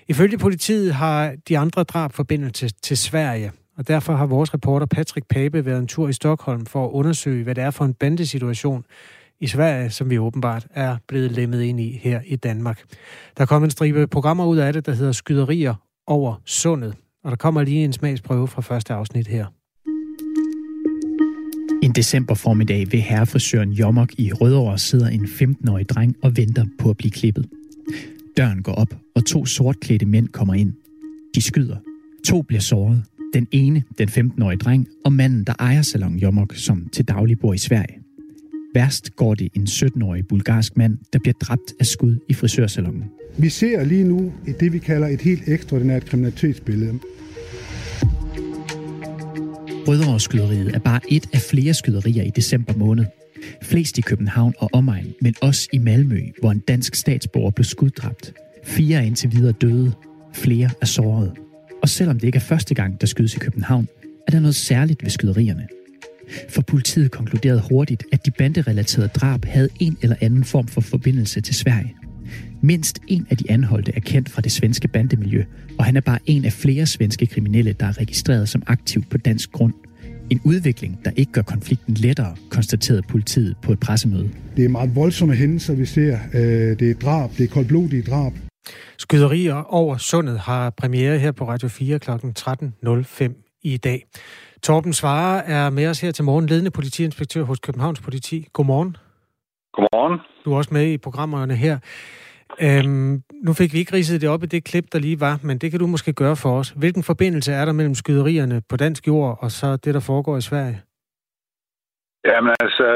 Ifølge 0.08 0.38
politiet 0.38 0.94
har 0.94 1.36
de 1.48 1.58
andre 1.58 1.84
drab 1.84 2.14
forbindelse 2.14 2.70
til 2.84 2.98
Sverige, 2.98 3.52
og 3.78 3.88
derfor 3.88 4.16
har 4.16 4.26
vores 4.26 4.54
reporter 4.54 4.86
Patrick 4.86 5.28
Pape 5.28 5.66
været 5.66 5.80
en 5.80 5.88
tur 5.88 6.10
i 6.10 6.14
Stockholm 6.14 6.66
for 6.66 6.86
at 6.86 6.92
undersøge, 6.92 7.44
hvad 7.44 7.56
det 7.56 7.64
er 7.64 7.72
for 7.72 7.86
en 7.86 7.94
bandesituation 7.94 8.86
i 9.40 9.48
Sverige, 9.48 9.90
som 9.90 10.10
vi 10.10 10.18
åbenbart 10.18 10.68
er 10.74 10.98
blevet 11.08 11.32
lemmet 11.32 11.62
ind 11.62 11.80
i 11.80 12.00
her 12.04 12.22
i 12.26 12.36
Danmark. 12.36 12.84
Der 13.38 13.46
kommer 13.46 13.66
en 13.66 13.72
stribe 13.72 14.08
programmer 14.08 14.46
ud 14.46 14.58
af 14.58 14.74
det, 14.74 14.86
der 14.86 14.94
hedder 14.94 15.12
Skyderier 15.12 15.74
over 16.08 16.42
sundet. 16.46 16.96
Og 17.24 17.32
der 17.32 17.38
kommer 17.38 17.64
lige 17.64 17.84
en 17.84 17.94
smagsprøve 17.94 18.48
fra 18.48 18.62
første 18.62 18.94
afsnit 18.94 19.28
her. 19.28 19.46
En 21.84 21.92
december 21.92 22.34
formiddag 22.34 22.88
ved 22.92 23.00
herrefrisøren 23.00 23.72
Jomok 23.72 24.10
i 24.18 24.34
Rødovre 24.34 24.78
sidder 24.78 25.08
en 25.08 25.26
15-årig 25.26 25.90
dreng 25.90 26.16
og 26.24 26.38
venter 26.38 26.66
på 26.80 26.90
at 26.90 26.98
blive 26.98 27.12
klippet. 27.12 27.50
Døren 28.38 28.64
går 28.64 28.72
op, 28.72 28.96
og 29.16 29.26
to 29.26 29.46
sortklædte 29.46 30.06
mænd 30.06 30.28
kommer 30.28 30.54
ind. 30.54 30.74
De 31.36 31.42
skyder. 31.42 31.78
To 32.26 32.42
bliver 32.42 32.62
såret. 32.62 33.04
Den 33.34 33.48
ene, 33.52 33.84
den 33.98 34.10
15-årige 34.10 34.58
dreng, 34.58 34.88
og 35.06 35.14
manden, 35.14 35.44
der 35.44 35.54
ejer 35.60 35.82
salon 35.82 36.18
Jomok, 36.18 36.56
som 36.56 36.88
til 36.92 37.06
daglig 37.06 37.40
bor 37.40 37.54
i 37.54 37.58
Sverige. 37.58 38.00
Værst 38.76 39.16
går 39.16 39.36
det 39.36 39.50
en 39.54 39.64
17-årig 39.64 40.28
bulgarsk 40.28 40.78
mand, 40.78 40.98
der 41.14 41.20
bliver 41.20 41.34
dræbt 41.42 41.74
af 41.80 41.86
skud 41.86 42.18
i 42.30 42.34
frisørsalongen. 42.34 43.04
Vi 43.38 43.50
ser 43.50 43.84
lige 43.84 44.04
nu 44.04 44.34
det, 44.60 44.74
vi 44.74 44.80
kalder 44.80 45.08
et 45.08 45.22
helt 45.22 45.48
ekstraordinært 45.48 46.06
kriminalitetsbillede. 46.06 47.00
Rødovre-skyderiet 49.88 50.76
er 50.76 50.80
bare 50.80 51.00
et 51.10 51.30
af 51.34 51.42
flere 51.42 51.74
skyderier 51.74 52.24
i 52.24 52.32
december 52.36 52.74
måned. 52.78 53.06
Flest 53.64 53.98
i 53.98 54.02
København 54.02 54.54
og 54.58 54.70
omegn, 54.74 55.14
men 55.22 55.36
også 55.42 55.70
i 55.74 55.78
Malmø, 55.78 56.22
hvor 56.40 56.52
en 56.52 56.60
dansk 56.60 56.96
statsborger 56.96 57.52
blev 57.52 57.64
skuddræbt. 57.64 58.34
Fire 58.64 58.98
er 58.98 59.02
indtil 59.02 59.32
videre 59.32 59.52
døde. 59.52 59.92
Flere 60.34 60.70
er 60.82 60.86
såret. 60.86 61.32
Og 61.86 61.90
selvom 61.90 62.20
det 62.20 62.28
ikke 62.28 62.36
er 62.36 62.40
første 62.40 62.76
gang, 62.76 63.02
der 63.02 63.08
skydes 63.08 63.36
i 63.36 63.40
København, 63.40 63.88
er 64.28 64.32
der 64.32 64.40
noget 64.40 64.56
særligt 64.56 65.04
ved 65.04 65.10
skyderierne. 65.10 65.68
For 66.50 66.62
politiet 66.62 67.12
konkluderede 67.12 67.62
hurtigt, 67.70 68.04
at 68.12 68.26
de 68.26 68.32
banderelaterede 68.32 69.08
drab 69.08 69.46
havde 69.46 69.70
en 69.80 69.98
eller 70.02 70.16
anden 70.22 70.44
form 70.44 70.68
for 70.68 70.82
forbindelse 70.82 71.42
til 71.42 71.56
Sverige. 71.56 71.96
Mindst 72.62 73.00
en 73.08 73.28
af 73.30 73.38
de 73.38 73.52
anholdte 73.52 73.92
er 73.96 74.00
kendt 74.00 74.30
fra 74.30 74.42
det 74.42 74.52
svenske 74.52 74.88
bandemiljø, 74.88 75.44
og 75.78 75.86
han 75.86 75.98
er 75.98 76.02
bare 76.02 76.20
en 76.26 76.46
af 76.46 76.54
flere 76.54 76.86
svenske 76.86 77.26
kriminelle, 77.26 77.74
der 77.80 77.86
er 77.86 77.98
registreret 77.98 78.50
som 78.50 78.64
aktiv 78.68 79.04
på 79.10 79.18
dansk 79.18 79.52
grund. 79.52 79.74
En 80.30 80.42
udvikling, 80.44 81.00
der 81.06 81.12
ikke 81.16 81.32
gør 81.32 81.42
konflikten 81.42 81.94
lettere, 81.94 82.36
konstaterede 82.50 83.02
politiet 83.02 83.56
på 83.62 83.72
et 83.72 83.80
pressemøde. 83.80 84.30
Det 84.58 84.66
er 84.66 84.70
meget 84.70 84.96
voldsomme 84.96 85.36
hændelser, 85.36 85.74
vi 85.74 85.86
ser. 85.86 86.20
Øh, 86.34 86.80
det 86.80 86.90
er 86.90 86.94
drab, 86.94 87.30
det 87.38 87.44
er 87.44 87.48
koldblodige 87.48 88.02
drab. 88.02 88.34
Skyderier 88.98 89.74
over 89.74 89.98
sundet 89.98 90.40
har 90.40 90.70
premiere 90.70 91.20
her 91.20 91.32
på 91.32 91.48
Radio 91.48 91.68
4 91.68 92.00
kl. 92.00 92.12
13.05 92.12 93.60
i 93.64 93.78
dag. 93.78 94.06
Torben 94.64 94.94
Svare 94.94 95.46
er 95.46 95.70
med 95.70 95.88
os 95.88 96.02
her 96.02 96.12
til 96.12 96.24
morgen, 96.24 96.46
ledende 96.46 96.72
politiinspektør 96.72 97.44
hos 97.44 97.60
Københavns 97.60 98.02
Politi. 98.02 98.48
Godmorgen. 98.54 98.98
Godmorgen. 99.74 100.20
Du 100.46 100.54
er 100.54 100.58
også 100.58 100.74
med 100.74 100.92
i 100.92 100.98
programmerne 100.98 101.56
her. 101.56 101.80
Øhm, 102.62 103.24
nu 103.44 103.54
fik 103.54 103.74
vi 103.74 103.80
ikke 103.80 103.94
ridset 103.94 104.22
det 104.22 104.30
op 104.30 104.44
i 104.44 104.46
det 104.46 104.64
klip, 104.64 104.86
der 104.92 105.00
lige 105.00 105.20
var, 105.20 105.40
men 105.42 105.58
det 105.58 105.72
kan 105.72 105.80
du 105.80 105.88
måske 105.88 106.14
gøre 106.14 106.36
for 106.36 106.60
os. 106.60 106.70
Hvilken 106.70 107.04
forbindelse 107.04 107.52
er 107.52 107.66
der 107.66 107.72
mellem 107.72 107.96
skyderierne 107.96 108.62
på 108.70 108.78
dansk 108.78 109.08
jord 109.08 109.38
og 109.42 109.52
så 109.52 109.76
det, 109.76 109.94
der 109.94 110.00
foregår 110.00 110.38
i 110.38 110.42
Sverige? 110.42 110.82
Jamen 112.26 112.54
altså, 112.60 112.88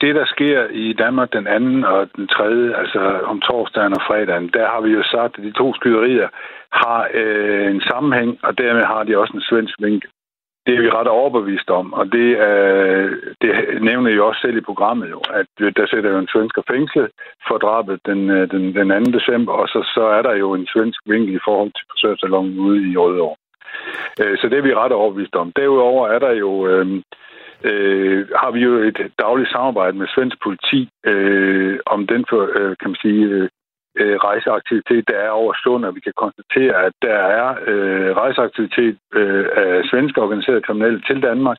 det 0.00 0.14
der 0.14 0.26
sker 0.26 0.66
i 0.70 0.92
Danmark 0.92 1.32
den 1.32 1.46
anden 1.46 1.84
og 1.84 2.08
den 2.16 2.26
tredje, 2.28 2.76
altså 2.76 3.00
om 3.24 3.40
torsdagen 3.40 3.96
og 3.98 4.02
fredagen, 4.06 4.48
der 4.48 4.66
har 4.72 4.80
vi 4.80 4.90
jo 4.90 5.02
sagt, 5.02 5.38
at 5.38 5.44
de 5.44 5.52
to 5.52 5.74
skyderier 5.74 6.28
har 6.72 7.08
øh, 7.14 7.70
en 7.70 7.80
sammenhæng, 7.80 8.38
og 8.42 8.58
dermed 8.58 8.84
har 8.84 9.02
de 9.04 9.18
også 9.18 9.32
en 9.34 9.48
svensk 9.50 9.74
vinkel. 9.80 10.10
Det 10.66 10.74
er 10.74 10.80
vi 10.80 10.90
ret 10.90 11.08
overbevist 11.08 11.70
om, 11.70 11.92
og 11.92 12.04
det, 12.12 12.28
øh, 12.48 13.12
det 13.42 13.82
nævner 13.82 14.10
jo 14.10 14.26
også 14.26 14.40
selv 14.40 14.56
i 14.56 14.68
programmet 14.70 15.10
jo, 15.10 15.20
at 15.40 15.46
der 15.76 15.86
sætter 15.86 16.10
jo 16.10 16.18
en 16.18 16.32
svensk 16.32 16.56
fængsel 16.70 17.08
for 17.48 17.58
drabet 17.58 18.00
den, 18.06 18.30
øh, 18.30 18.50
den, 18.50 18.74
den 18.74 19.04
2. 19.04 19.18
december, 19.18 19.52
og 19.52 19.68
så, 19.68 19.80
så 19.94 20.04
er 20.16 20.22
der 20.22 20.34
jo 20.34 20.54
en 20.54 20.66
svensk 20.66 21.00
vinkel 21.06 21.34
i 21.34 21.44
forhold 21.44 21.72
til 21.72 21.86
forsøgssalongen 21.90 22.58
ude 22.58 22.92
i 22.92 22.96
Rødovre. 22.96 23.36
Øh, 24.20 24.38
så 24.38 24.48
det 24.48 24.58
er 24.58 24.62
vi 24.62 24.74
ret 24.74 24.92
overbevist 24.92 25.36
om. 25.36 25.52
Derudover 25.56 26.08
er 26.08 26.18
der 26.18 26.32
jo... 26.32 26.66
Øh, 26.66 27.02
øh, 27.68 28.28
har 28.40 28.50
vi 28.50 28.60
jo 28.60 28.72
et 28.74 28.98
dagligt 29.18 29.50
samarbejde 29.50 29.96
med 29.96 30.06
svensk 30.14 30.36
politi 30.42 30.88
øh, 31.06 31.78
om 31.86 32.06
den, 32.06 32.24
for, 32.28 32.40
øh, 32.58 32.76
kan 32.80 32.90
man 32.90 33.02
sige, 33.04 33.24
øh, 33.36 33.48
øh 34.00 34.16
rejseaktivitet, 34.16 35.08
der 35.08 35.18
er 35.26 35.30
over 35.30 35.52
Sund, 35.62 35.84
og 35.84 35.94
vi 35.94 36.00
kan 36.00 36.12
konstatere, 36.16 36.74
at 36.86 36.92
der 37.02 37.18
er 37.40 37.48
øh, 37.66 38.10
rejseaktivitet 38.16 38.96
øh, 39.14 39.46
af 39.56 39.84
svenske 39.90 40.22
organiserede 40.22 40.66
kriminelle 40.66 41.00
til 41.08 41.22
Danmark, 41.22 41.58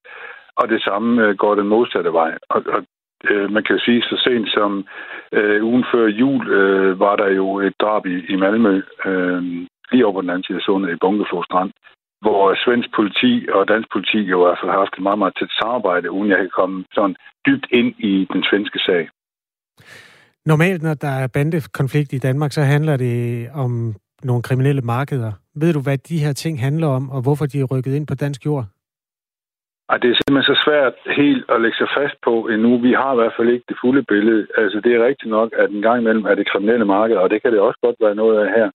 og 0.56 0.70
det 0.70 0.82
samme 0.84 1.24
øh, 1.24 1.36
går 1.38 1.56
den 1.56 1.68
modsatte 1.68 2.14
vej. 2.14 2.38
Og, 2.50 2.64
og 2.68 2.84
øh, 3.30 3.52
man 3.52 3.64
kan 3.64 3.76
jo 3.76 3.82
sige, 3.86 4.02
så 4.02 4.16
sent 4.24 4.50
som 4.50 4.86
øh, 5.32 5.66
ugen 5.66 5.86
før 5.92 6.06
jul 6.08 6.50
øh, 6.50 7.00
var 7.00 7.16
der 7.16 7.30
jo 7.30 7.60
et 7.60 7.74
drab 7.82 8.06
i, 8.06 8.26
i 8.34 8.36
Malmø, 8.36 8.82
øh, 9.06 9.44
lige 9.92 10.06
over 10.06 10.14
på 10.14 10.22
den 10.22 10.30
anden 10.30 10.44
side 10.44 10.58
af 10.58 10.62
sundet 10.62 10.92
i 10.92 11.02
Bunkeflod 11.02 11.44
Strand, 11.44 11.72
hvor 12.26 12.44
svensk 12.64 12.90
politi 12.98 13.34
og 13.56 13.62
dansk 13.74 13.88
politi 13.94 14.22
jo 14.32 14.36
i 14.40 14.44
hvert 14.46 14.60
fald 14.60 14.72
har 14.72 14.80
haft 14.84 14.96
et 14.98 15.04
meget, 15.08 15.20
meget 15.22 15.36
tæt 15.40 15.52
samarbejde, 15.62 16.12
uden 16.12 16.30
jeg 16.32 16.40
kan 16.44 16.54
komme 16.60 16.78
sådan 16.98 17.16
dybt 17.46 17.68
ind 17.80 17.92
i 18.10 18.14
den 18.34 18.42
svenske 18.50 18.80
sag. 18.88 19.04
Normalt, 20.52 20.82
når 20.84 20.94
der 20.94 21.14
er 21.24 21.28
bandekonflikt 21.38 22.14
i 22.14 22.24
Danmark, 22.28 22.52
så 22.52 22.62
handler 22.62 22.98
det 22.98 23.18
om 23.64 23.96
nogle 24.24 24.44
kriminelle 24.48 24.82
markeder. 24.82 25.32
Ved 25.62 25.74
du, 25.74 25.82
hvad 25.82 25.98
de 25.98 26.24
her 26.26 26.34
ting 26.34 26.56
handler 26.68 26.88
om, 26.88 27.10
og 27.10 27.20
hvorfor 27.22 27.46
de 27.46 27.60
er 27.60 27.72
rykket 27.74 27.94
ind 27.96 28.08
på 28.08 28.16
dansk 28.16 28.46
jord? 28.46 28.66
Ej, 29.90 29.98
det 29.98 30.10
er 30.10 30.18
simpelthen 30.18 30.56
så 30.56 30.58
svært 30.66 30.96
helt 31.22 31.46
at 31.54 31.62
lægge 31.62 31.78
sig 31.78 31.90
fast 31.98 32.16
på 32.28 32.34
endnu. 32.54 32.72
Vi 32.88 32.94
har 33.02 33.12
i 33.14 33.20
hvert 33.20 33.36
fald 33.38 33.50
ikke 33.50 33.66
det 33.70 33.78
fulde 33.84 34.04
billede. 34.14 34.48
Altså, 34.58 34.78
det 34.84 34.92
er 34.94 35.06
rigtigt 35.10 35.32
nok, 35.38 35.50
at 35.62 35.70
en 35.70 35.82
gang 35.88 35.98
imellem 36.02 36.26
er 36.26 36.36
det 36.36 36.50
kriminelle 36.52 36.86
marked, 36.86 37.18
og 37.24 37.30
det 37.30 37.42
kan 37.42 37.52
det 37.52 37.60
også 37.60 37.80
godt 37.86 37.98
være 38.06 38.16
noget 38.22 38.36
af 38.44 38.48
her. 38.58 38.68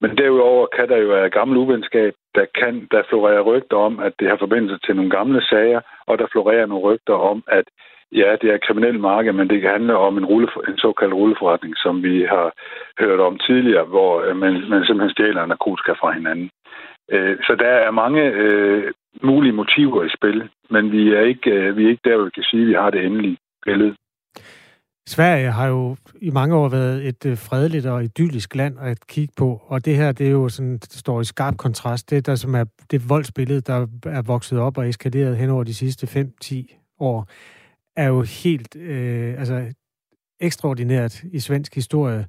Men 0.00 0.16
derudover 0.16 0.66
kan 0.66 0.88
der 0.88 0.96
jo 0.96 1.08
være 1.08 1.30
gammel 1.30 1.56
uvenskab. 1.56 2.14
Der, 2.34 2.46
kan, 2.60 2.88
der 2.90 3.02
florerer 3.08 3.40
rygter 3.40 3.76
om, 3.76 4.00
at 4.00 4.12
det 4.18 4.28
har 4.28 4.36
forbindelse 4.36 4.78
til 4.84 4.96
nogle 4.96 5.10
gamle 5.10 5.42
sager, 5.42 5.80
og 6.06 6.18
der 6.18 6.26
florerer 6.32 6.66
nogle 6.66 6.84
rygter 6.84 7.14
om, 7.14 7.42
at 7.48 7.64
ja, 8.12 8.36
det 8.40 8.50
er 8.50 8.54
et 8.54 8.66
kriminelt 8.66 9.00
marked, 9.00 9.32
men 9.32 9.48
det 9.50 9.60
kan 9.60 9.70
handle 9.70 9.96
om 9.96 10.18
en, 10.18 10.26
rulle, 10.26 10.48
en 10.68 10.78
såkaldt 10.78 11.14
rulleforretning, 11.14 11.74
som 11.76 12.02
vi 12.02 12.22
har 12.22 12.52
hørt 13.00 13.20
om 13.20 13.38
tidligere, 13.38 13.84
hvor 13.84 14.22
øh, 14.22 14.36
man, 14.36 14.52
man 14.52 14.84
simpelthen 14.84 15.10
stjæler 15.10 15.46
narkotika 15.46 15.92
fra 15.92 16.12
hinanden. 16.12 16.50
Øh, 17.12 17.36
så 17.46 17.56
der 17.58 17.74
er 17.86 17.90
mange 17.90 18.22
øh, 18.22 18.92
mulige 19.22 19.52
motiver 19.52 20.04
i 20.04 20.08
spil, 20.16 20.48
men 20.70 20.92
vi 20.92 21.14
er 21.14 21.20
ikke, 21.20 21.50
øh, 21.50 21.76
vi 21.76 21.84
er 21.84 21.88
ikke 21.88 22.08
der, 22.08 22.16
hvor 22.16 22.24
vi 22.24 22.30
kan 22.34 22.42
sige, 22.42 22.62
at 22.62 22.68
vi 22.68 22.74
har 22.74 22.90
det 22.90 23.04
endelige 23.04 23.36
billede. 23.64 23.96
Sverige 25.08 25.50
har 25.50 25.66
jo 25.66 25.96
i 26.20 26.30
mange 26.30 26.54
år 26.54 26.68
været 26.68 27.08
et 27.08 27.26
øh, 27.26 27.38
fredeligt 27.38 27.86
og 27.86 28.04
idyllisk 28.04 28.54
land 28.54 28.78
at 28.80 29.06
kigge 29.06 29.34
på, 29.36 29.62
og 29.66 29.84
det 29.84 29.96
her, 29.96 30.12
det 30.12 30.26
er 30.26 30.30
jo 30.30 30.48
sådan, 30.48 30.78
det 30.78 30.92
står 30.92 31.20
i 31.20 31.24
skarp 31.24 31.56
kontrast. 31.56 32.10
Det, 32.10 32.26
der 32.26 32.34
som 32.34 32.54
er 32.54 32.64
det 32.90 33.08
voldsbillede, 33.08 33.60
der 33.60 33.86
er 34.06 34.22
vokset 34.22 34.58
op 34.58 34.78
og 34.78 34.88
eskaleret 34.88 35.36
hen 35.36 35.50
over 35.50 35.64
de 35.64 35.74
sidste 35.74 36.30
5-10 36.44 36.96
år, 37.00 37.28
er 37.96 38.06
jo 38.08 38.22
helt 38.22 38.76
øh, 38.76 39.38
altså, 39.38 39.72
ekstraordinært 40.40 41.22
i 41.22 41.40
svensk 41.40 41.74
historie. 41.74 42.26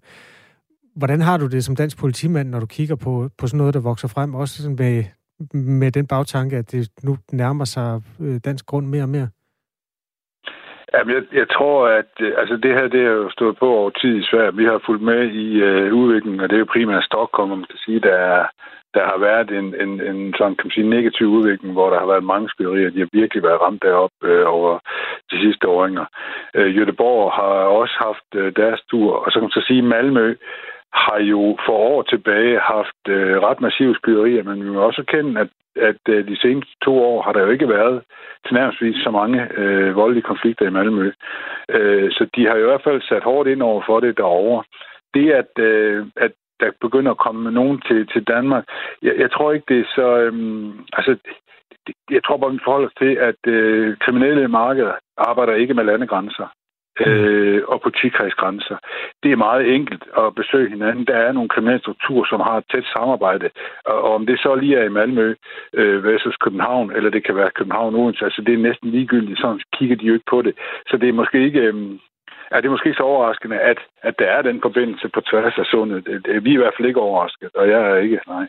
Hvordan 0.96 1.22
har 1.22 1.38
du 1.38 1.48
det 1.48 1.66
som 1.66 1.76
dansk 1.76 1.98
politimand, 1.98 2.50
når 2.50 2.60
du 2.60 2.66
kigger 2.66 2.96
på, 2.96 3.30
på 3.38 3.48
sådan 3.48 3.58
noget, 3.58 3.74
der 3.74 3.80
vokser 3.80 4.08
frem, 4.08 4.36
også 4.36 4.64
sådan 4.64 4.76
med, 4.76 5.04
med 5.54 5.92
den 5.92 6.08
bagtanke, 6.08 6.58
at 6.58 6.72
det 6.72 6.90
nu 7.04 7.18
nærmer 7.32 7.66
sig 7.66 8.02
øh, 8.20 8.40
dansk 8.46 8.66
grund 8.66 8.88
mere 8.88 9.04
og 9.04 9.10
mere? 9.10 9.28
Jamen, 10.94 11.16
jeg, 11.16 11.24
jeg 11.34 11.50
tror, 11.50 11.88
at 11.88 12.12
øh, 12.20 12.34
altså 12.38 12.56
det 12.58 12.74
her 12.74 12.88
det 12.88 13.02
er 13.02 13.16
jo 13.22 13.30
stået 13.30 13.58
på 13.58 13.68
over 13.70 13.90
tid 13.90 14.16
i 14.18 14.28
Sverige. 14.30 14.56
Vi 14.56 14.66
har 14.66 14.82
fulgt 14.86 15.04
med 15.04 15.22
i 15.30 15.48
øh, 15.62 15.94
udviklingen, 15.94 16.42
og 16.42 16.50
det 16.50 16.56
er 16.56 16.60
jo 16.60 16.74
primært 16.74 17.04
Stockholm, 17.04 17.50
man 17.50 17.64
kan 17.64 17.80
sige, 17.86 18.00
der 18.00 18.46
der 18.98 19.06
har 19.12 19.18
været 19.18 19.50
en, 19.60 19.68
en, 19.84 19.92
en 20.10 20.34
sådan, 20.38 20.56
kan 20.56 20.66
man 20.68 20.76
sige, 20.76 20.90
negativ 20.90 21.28
udvikling, 21.28 21.74
hvor 21.74 21.90
der 21.90 22.00
har 22.00 22.10
været 22.14 22.32
mange 22.34 22.50
skyderier. 22.50 22.90
De 22.90 23.00
har 23.00 23.10
virkelig 23.14 23.44
været 23.44 23.62
ramt 23.62 23.84
derop 23.84 24.16
øh, 24.24 24.46
over 24.48 24.80
de 25.32 25.38
sidste 25.44 25.68
åringer. 25.68 26.06
Øh, 26.56 26.78
Jødeborg 26.78 27.32
har 27.32 27.54
også 27.82 27.96
haft 28.08 28.30
øh, 28.36 28.54
deres 28.56 28.82
tur, 28.92 29.12
og 29.24 29.32
så 29.32 29.36
kan 29.40 29.48
man 29.48 29.60
så 29.60 29.64
sige, 29.68 29.82
Malmø 29.82 30.36
har 30.94 31.20
jo 31.20 31.58
for 31.66 31.74
år 31.74 32.02
tilbage 32.02 32.60
haft 32.60 33.02
øh, 33.08 33.38
ret 33.42 33.62
massive 33.62 33.96
skyderier, 33.96 34.44
men 34.44 34.66
vi 34.66 34.70
må 34.70 34.82
også 34.82 35.04
kende, 35.08 35.42
at, 35.42 35.50
at 35.76 36.02
øh, 36.10 36.28
de 36.28 36.42
seneste 36.42 36.72
to 36.86 37.04
år 37.04 37.22
har 37.22 37.34
der 37.34 37.42
jo 37.42 37.50
ikke 37.50 37.70
været 37.70 38.04
tilnærmelsesvis 38.46 39.04
så 39.04 39.12
mange 39.12 39.48
øh, 39.58 39.96
voldelige 39.96 40.30
konflikter 40.32 40.66
i 40.68 40.70
Malmø. 40.70 41.12
Øh, 41.70 42.12
så 42.12 42.28
de 42.36 42.48
har 42.48 42.56
i 42.56 42.62
hvert 42.62 42.84
fald 42.84 43.02
sat 43.02 43.24
hårdt 43.24 43.50
ind 43.50 43.62
over 43.62 43.82
for 43.86 44.00
det 44.00 44.18
derovre. 44.18 44.64
Det, 45.14 45.32
at, 45.32 45.60
øh, 45.60 46.06
at 46.16 46.32
der 46.60 46.72
begynder 46.82 47.12
at 47.12 47.18
komme 47.18 47.52
nogen 47.52 47.82
til, 47.88 48.08
til 48.08 48.24
Danmark, 48.24 48.64
jeg, 49.02 49.14
jeg 49.18 49.32
tror 49.32 49.52
ikke, 49.52 49.66
det 49.70 49.80
er 49.80 49.90
så... 49.96 50.18
Øh, 50.18 50.34
altså, 50.94 51.16
jeg 52.12 52.24
tror 52.24 52.38
bare, 52.38 52.52
vi 52.52 52.60
forholder 52.64 52.88
os 52.88 52.94
til, 53.00 53.14
at 53.30 53.52
øh, 53.54 53.98
kriminelle 53.98 54.48
markeder 54.48 54.94
arbejder 55.18 55.54
ikke 55.54 55.74
med 55.74 55.84
landegrænser 55.84 56.48
øh, 57.06 57.62
og 57.68 57.82
politikredsgrænser. 57.82 58.78
Det 59.24 59.32
er 59.32 59.46
meget 59.48 59.76
enkelt 59.76 60.04
at 60.18 60.36
besøge 60.36 60.70
hinanden. 60.70 61.06
Der 61.06 61.18
er 61.18 61.32
nogle 61.32 61.50
kriminelle 61.50 61.82
strukturer, 61.82 62.26
som 62.30 62.40
har 62.40 62.58
et 62.58 62.70
tæt 62.72 62.86
samarbejde. 62.96 63.50
Og, 63.86 64.02
og 64.02 64.14
om 64.16 64.26
det 64.26 64.40
så 64.40 64.56
lige 64.56 64.78
er 64.78 64.84
i 64.86 64.96
Malmø 65.00 65.36
øh, 65.74 66.04
versus 66.04 66.38
København, 66.44 66.92
eller 66.96 67.10
det 67.10 67.26
kan 67.26 67.36
være 67.36 67.58
København 67.60 67.96
Odense, 67.96 68.26
altså 68.26 68.42
det 68.42 68.54
er 68.54 68.68
næsten 68.70 68.90
ligegyldigt. 68.92 69.40
Sådan 69.40 69.60
kigger 69.78 69.96
de 69.96 70.06
jo 70.06 70.14
ikke 70.14 70.32
på 70.34 70.42
det. 70.42 70.54
Så 70.88 70.98
det 70.98 71.10
er 71.10 71.14
måske 71.14 71.44
ikke... 71.44 71.60
Øh, 71.60 71.76
er 72.52 72.62
det 72.62 72.72
måske 72.72 72.90
ikke 72.90 72.98
så 72.98 73.04
overraskende, 73.04 73.60
at, 73.60 73.78
at 74.04 74.14
der 74.20 74.26
er 74.26 74.42
den 74.42 74.62
forbindelse 74.62 75.10
på 75.14 75.22
tværs 75.22 75.54
af 75.58 75.66
sundet. 75.66 76.08
Vi 76.44 76.50
er 76.50 76.58
i 76.58 76.62
hvert 76.62 76.74
fald 76.78 76.88
ikke 76.88 77.00
overrasket, 77.00 77.50
og 77.56 77.70
jeg 77.70 77.82
er 77.92 77.96
ikke, 77.96 78.20
nej. 78.28 78.48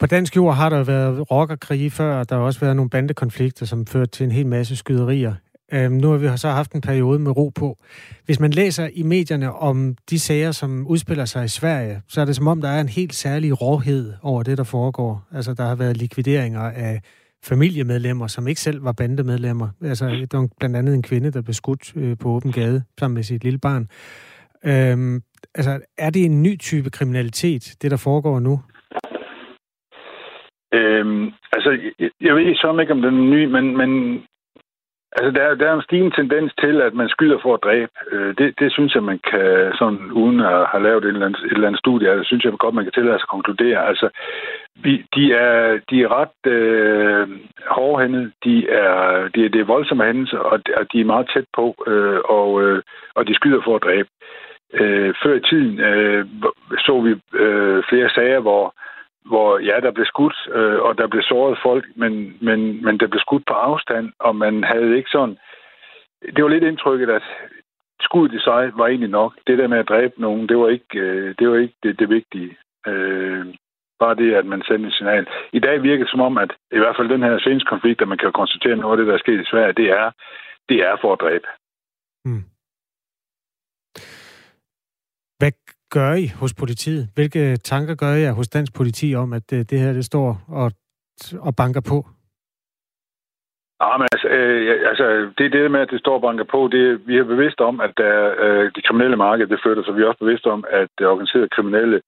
På 0.00 0.06
dansk 0.06 0.36
jord 0.36 0.54
har 0.54 0.70
der 0.70 0.84
været 0.84 1.30
rockerkrige 1.30 1.90
før, 1.90 2.12
og 2.20 2.28
der 2.28 2.36
har 2.36 2.42
også 2.42 2.60
været 2.60 2.76
nogle 2.76 2.90
bandekonflikter, 2.90 3.66
som 3.66 3.86
førte 3.86 4.10
til 4.10 4.24
en 4.24 4.30
hel 4.30 4.46
masse 4.46 4.76
skyderier. 4.76 5.34
Øhm, 5.74 5.92
nu 5.92 6.10
har 6.10 6.18
vi 6.18 6.28
så 6.36 6.48
haft 6.48 6.72
en 6.72 6.80
periode 6.80 7.18
med 7.18 7.36
ro 7.36 7.48
på. 7.48 7.78
Hvis 8.26 8.40
man 8.40 8.50
læser 8.50 8.88
i 8.94 9.02
medierne 9.02 9.52
om 9.52 9.94
de 10.10 10.18
sager, 10.18 10.52
som 10.52 10.86
udspiller 10.86 11.24
sig 11.24 11.44
i 11.44 11.48
Sverige, 11.48 12.02
så 12.08 12.20
er 12.20 12.24
det 12.24 12.36
som 12.36 12.46
om, 12.46 12.60
der 12.60 12.68
er 12.68 12.80
en 12.80 12.88
helt 12.88 13.14
særlig 13.14 13.62
råhed 13.62 14.12
over 14.22 14.42
det, 14.42 14.58
der 14.58 14.64
foregår. 14.64 15.26
Altså, 15.32 15.54
der 15.54 15.64
har 15.64 15.76
været 15.76 15.96
likvideringer 15.96 16.60
af 16.60 17.00
familiemedlemmer, 17.44 18.26
som 18.26 18.48
ikke 18.48 18.60
selv 18.60 18.84
var 18.84 18.92
bandemedlemmer. 18.92 19.68
Altså, 19.82 20.26
der 20.30 20.38
var 20.38 20.48
blandt 20.58 20.76
andet 20.76 20.94
en 20.94 21.02
kvinde, 21.02 21.32
der 21.32 21.42
blev 21.42 21.54
skudt 21.54 21.96
øh, 21.96 22.16
på 22.22 22.28
åben 22.28 22.52
gade 22.52 22.82
sammen 22.98 23.14
med 23.14 23.22
sit 23.22 23.44
lille 23.44 23.58
barn. 23.58 23.88
Øhm, 24.64 25.22
altså, 25.54 25.80
er 25.98 26.10
det 26.10 26.24
en 26.24 26.42
ny 26.42 26.58
type 26.58 26.90
kriminalitet, 26.90 27.74
det 27.82 27.90
der 27.90 27.96
foregår 27.96 28.40
nu? 28.40 28.60
Øhm, 30.74 31.24
altså, 31.52 31.70
jeg, 31.98 32.10
jeg 32.20 32.34
ved 32.34 32.54
så 32.54 32.78
ikke, 32.80 32.92
om 32.92 33.02
den 33.02 33.14
er 33.14 33.30
ny, 33.34 33.44
men, 33.44 33.76
men 33.76 34.20
Altså, 35.16 35.30
der, 35.30 35.54
der 35.54 35.66
er 35.70 35.74
en 35.74 35.82
stigende 35.82 36.16
tendens 36.16 36.52
til, 36.60 36.80
at 36.80 36.94
man 36.94 37.08
skyder 37.08 37.38
for 37.42 37.54
at 37.54 37.62
dræbe. 37.64 37.92
Øh, 38.12 38.34
det, 38.38 38.54
det 38.60 38.72
synes 38.72 38.94
jeg, 38.94 39.02
man 39.02 39.20
kan, 39.30 39.72
sådan 39.78 40.12
uden 40.12 40.40
at 40.40 40.66
have 40.66 40.82
lavet 40.82 41.04
et 41.04 41.08
eller 41.08 41.26
andet, 41.26 41.44
et 41.44 41.52
eller 41.52 41.66
andet 41.66 41.78
studie, 41.78 42.18
det 42.18 42.26
synes 42.26 42.44
jeg 42.44 42.52
godt, 42.58 42.74
man 42.74 42.84
kan 42.84 42.92
tillade 42.92 43.18
sig 43.18 43.28
at 43.28 43.34
konkludere. 43.36 43.86
Altså, 43.88 44.08
vi, 44.84 45.04
de, 45.14 45.34
er, 45.34 45.78
de 45.90 46.02
er 46.02 46.08
ret 46.20 46.52
øh, 46.52 47.28
hårdhændede, 47.66 48.32
de 48.44 48.68
er, 48.68 49.28
de, 49.34 49.48
det 49.48 49.60
er 49.60 49.72
voldsomme 49.74 50.04
hændelser, 50.04 50.38
og, 50.38 50.60
og 50.76 50.92
de 50.92 51.00
er 51.00 51.04
meget 51.12 51.30
tæt 51.34 51.44
på, 51.56 51.84
øh, 51.86 52.20
og, 52.24 52.62
øh, 52.62 52.82
og 53.14 53.28
de 53.28 53.34
skyder 53.34 53.60
for 53.64 53.76
at 53.76 53.82
dræbe. 53.82 54.08
Øh, 54.74 55.14
før 55.22 55.34
i 55.34 55.40
tiden 55.40 55.80
øh, 55.80 56.26
så 56.78 57.00
vi 57.00 57.38
øh, 57.38 57.82
flere 57.88 58.10
sager, 58.10 58.40
hvor 58.40 58.74
hvor 59.24 59.58
ja, 59.58 59.80
der 59.80 59.90
blev 59.90 60.06
skudt, 60.06 60.36
øh, 60.54 60.80
og 60.80 60.98
der 60.98 61.06
blev 61.06 61.22
såret 61.22 61.58
folk, 61.62 61.84
men, 61.96 62.12
men, 62.40 62.84
men 62.84 63.00
der 63.00 63.06
blev 63.06 63.20
skudt 63.20 63.44
på 63.46 63.54
afstand, 63.54 64.12
og 64.18 64.36
man 64.36 64.64
havde 64.64 64.96
ikke 64.96 65.10
sådan... 65.10 65.36
Det 66.36 66.44
var 66.44 66.50
lidt 66.50 66.64
indtrykket, 66.64 67.10
at 67.10 67.22
skuddet 68.00 68.36
i 68.36 68.44
sig 68.44 68.72
var 68.74 68.86
egentlig 68.86 69.10
nok. 69.10 69.32
Det 69.46 69.58
der 69.58 69.68
med 69.68 69.78
at 69.78 69.88
dræbe 69.88 70.20
nogen, 70.20 70.48
det 70.48 70.58
var 70.58 70.68
ikke, 70.68 70.98
øh, 70.98 71.34
det, 71.38 71.48
var 71.50 71.56
ikke 71.56 71.74
det, 71.82 71.98
det 71.98 72.08
vigtige. 72.08 72.56
Øh, 72.86 73.46
bare 74.00 74.14
det, 74.14 74.34
at 74.34 74.46
man 74.46 74.62
sendte 74.62 74.88
et 74.88 74.94
signal. 74.94 75.26
I 75.52 75.58
dag 75.58 75.82
virker 75.82 76.04
det 76.04 76.10
som 76.10 76.20
om, 76.20 76.38
at 76.38 76.52
i 76.72 76.78
hvert 76.78 76.96
fald 76.96 77.08
den 77.08 77.22
her 77.22 77.38
seneste 77.38 77.70
konflikt, 77.72 78.02
at 78.02 78.08
man 78.08 78.18
kan 78.18 78.32
konstatere 78.32 78.76
noget 78.76 78.92
af 78.92 78.98
det, 78.98 79.06
der 79.06 79.14
er 79.14 79.24
sket 79.24 79.40
i 79.40 79.50
Sverige, 79.50 79.72
det 79.72 79.88
er, 80.00 80.10
det 80.68 80.78
er 80.88 80.96
for 81.00 81.12
at 81.12 81.20
dræbe. 81.20 81.46
Hmm. 82.24 82.44
Hvad 85.38 85.52
gør 85.90 86.12
I 86.14 86.26
hos 86.40 86.54
politiet? 86.54 87.08
Hvilke 87.14 87.56
tanker 87.56 87.94
gør 87.94 88.14
I 88.14 88.30
hos 88.30 88.48
dansk 88.48 88.74
politi 88.74 89.14
om, 89.14 89.32
at 89.32 89.52
øh, 89.52 89.58
det 89.70 89.80
her 89.80 89.92
det 89.92 90.04
står 90.04 90.28
og, 90.48 90.72
og 91.40 91.56
banker 91.56 91.80
på? 91.80 92.06
Ja, 93.82 93.96
men 93.98 94.08
altså, 94.12 94.28
øh, 94.28 94.88
altså, 94.90 95.04
det 95.38 95.44
er 95.46 95.50
det 95.50 95.70
med, 95.70 95.80
at 95.80 95.90
det 95.90 96.00
står 96.00 96.14
og 96.14 96.24
banker 96.26 96.44
på. 96.44 96.68
Det, 96.72 97.06
vi 97.08 97.18
er 97.18 97.32
bevidste 97.34 97.62
om, 97.70 97.80
at 97.80 97.92
der, 97.96 98.34
øh, 98.44 98.70
det 98.74 98.86
kriminelle 98.86 99.16
marked 99.16 99.46
det 99.46 99.60
flytter 99.62 99.84
sig. 99.84 99.96
Vi 99.96 100.02
er 100.02 100.06
også 100.06 100.24
bevidste 100.24 100.46
om, 100.56 100.64
at 100.70 100.88
det 100.98 101.06
organiserede 101.06 101.54
kriminelle, 101.56 102.00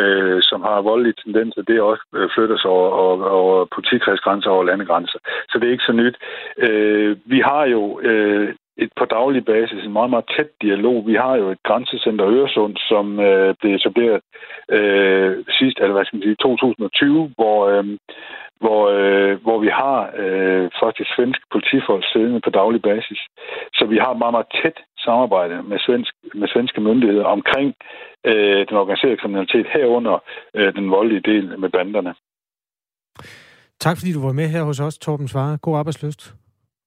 øh, 0.00 0.38
som 0.42 0.60
har 0.62 0.88
voldelige 0.90 1.20
tendenser, 1.24 1.62
det 1.62 1.80
også 1.80 2.04
øh, 2.14 2.28
flytter 2.34 2.58
sig 2.58 2.70
over, 2.70 2.90
over, 2.90 3.24
over 3.24 3.66
politikredsgrænser 3.74 4.50
og 4.50 4.56
over 4.56 4.64
landegrænser. 4.64 5.18
Så 5.48 5.58
det 5.58 5.66
er 5.66 5.72
ikke 5.72 5.90
så 5.90 5.92
nyt. 5.92 6.16
Øh, 6.58 7.16
vi 7.24 7.40
har 7.40 7.64
jo 7.64 8.00
øh, 8.00 8.54
et 8.76 8.90
på 8.98 9.04
daglig 9.04 9.44
basis 9.44 9.84
en 9.84 9.92
meget, 9.92 10.10
meget 10.10 10.30
tæt 10.36 10.50
dialog. 10.62 11.06
Vi 11.06 11.14
har 11.14 11.34
jo 11.36 11.50
et 11.50 11.62
grænsecenter 11.62 12.26
Øresund, 12.26 12.76
som 12.76 13.20
øh, 13.20 13.54
blev 13.60 13.74
etableret 13.74 14.20
øh, 14.76 15.44
sidst, 15.58 15.76
eller 15.78 15.94
hvad 15.94 16.04
skal 16.04 16.16
man 16.16 16.26
sige, 16.26 16.42
2020, 16.42 17.32
hvor, 17.38 17.58
øh, 17.72 17.84
hvor, 18.62 18.82
øh, 18.98 19.34
hvor 19.44 19.58
vi 19.64 19.70
har 19.82 19.98
øh, 20.22 20.70
faktisk 20.82 21.08
svenske 21.16 21.44
politifolk 21.52 22.04
siddende 22.12 22.40
på 22.44 22.50
daglig 22.50 22.82
basis. 22.82 23.20
Så 23.78 23.84
vi 23.92 23.96
har 24.02 24.10
et 24.12 24.18
meget, 24.22 24.34
meget 24.36 24.52
tæt 24.62 24.76
samarbejde 25.06 25.62
med, 25.62 25.78
svensk, 25.86 26.12
med 26.34 26.48
svenske 26.48 26.80
myndigheder 26.80 27.24
omkring 27.24 27.74
øh, 28.30 28.60
den 28.68 28.76
organiserede 28.82 29.16
kriminalitet 29.16 29.66
herunder 29.74 30.16
øh, 30.54 30.74
den 30.74 30.90
voldelige 30.90 31.26
del 31.30 31.58
med 31.58 31.70
banderne. 31.70 32.14
Tak 33.80 33.96
fordi 33.98 34.12
du 34.12 34.22
var 34.26 34.32
med 34.32 34.48
her 34.48 34.62
hos 34.62 34.80
os, 34.80 34.98
Torben 34.98 35.28
Svare. 35.28 35.58
God 35.62 35.78
arbejdsløst. 35.78 36.43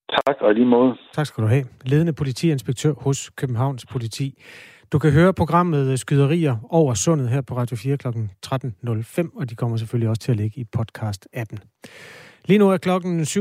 Tak, 0.09 0.35
og 0.41 0.53
lige 0.53 0.65
måde. 0.65 0.97
Tak 1.13 1.25
skal 1.25 1.43
du 1.43 1.47
have. 1.47 1.65
Ledende 1.85 2.13
politiinspektør 2.13 2.93
hos 2.93 3.29
Københavns 3.29 3.85
Politi. 3.85 4.43
Du 4.91 4.99
kan 4.99 5.11
høre 5.11 5.33
programmet 5.33 5.99
Skyderier 5.99 6.57
over 6.69 6.93
sundet 6.93 7.29
her 7.29 7.41
på 7.41 7.57
Radio 7.57 7.75
4 7.75 7.97
kl. 7.97 8.07
13.05, 8.07 9.39
og 9.39 9.49
de 9.49 9.55
kommer 9.55 9.77
selvfølgelig 9.77 10.09
også 10.09 10.21
til 10.21 10.31
at 10.31 10.37
ligge 10.37 10.59
i 10.59 10.63
podcast 10.63 11.27
18. 11.33 11.59
Lige 12.45 12.57
nu 12.57 12.69
er 12.69 12.77
klokken 12.77 13.21
7.43. 13.21 13.25
7.43. 13.25 13.35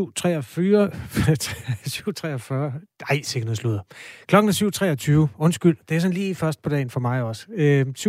Nej, 3.10 3.22
sikkert 3.22 3.44
noget 3.44 3.58
sludder. 3.58 3.80
Klokken 4.26 4.48
er 4.48 5.26
7.23. 5.28 5.34
Undskyld, 5.38 5.76
det 5.88 5.96
er 5.96 6.00
sådan 6.00 6.14
lige 6.14 6.34
først 6.34 6.62
på 6.62 6.68
dagen 6.68 6.90
for 6.90 7.00
mig 7.00 7.22
også. 7.22 7.46
Øh, 7.54 7.86
7.23 7.98 8.04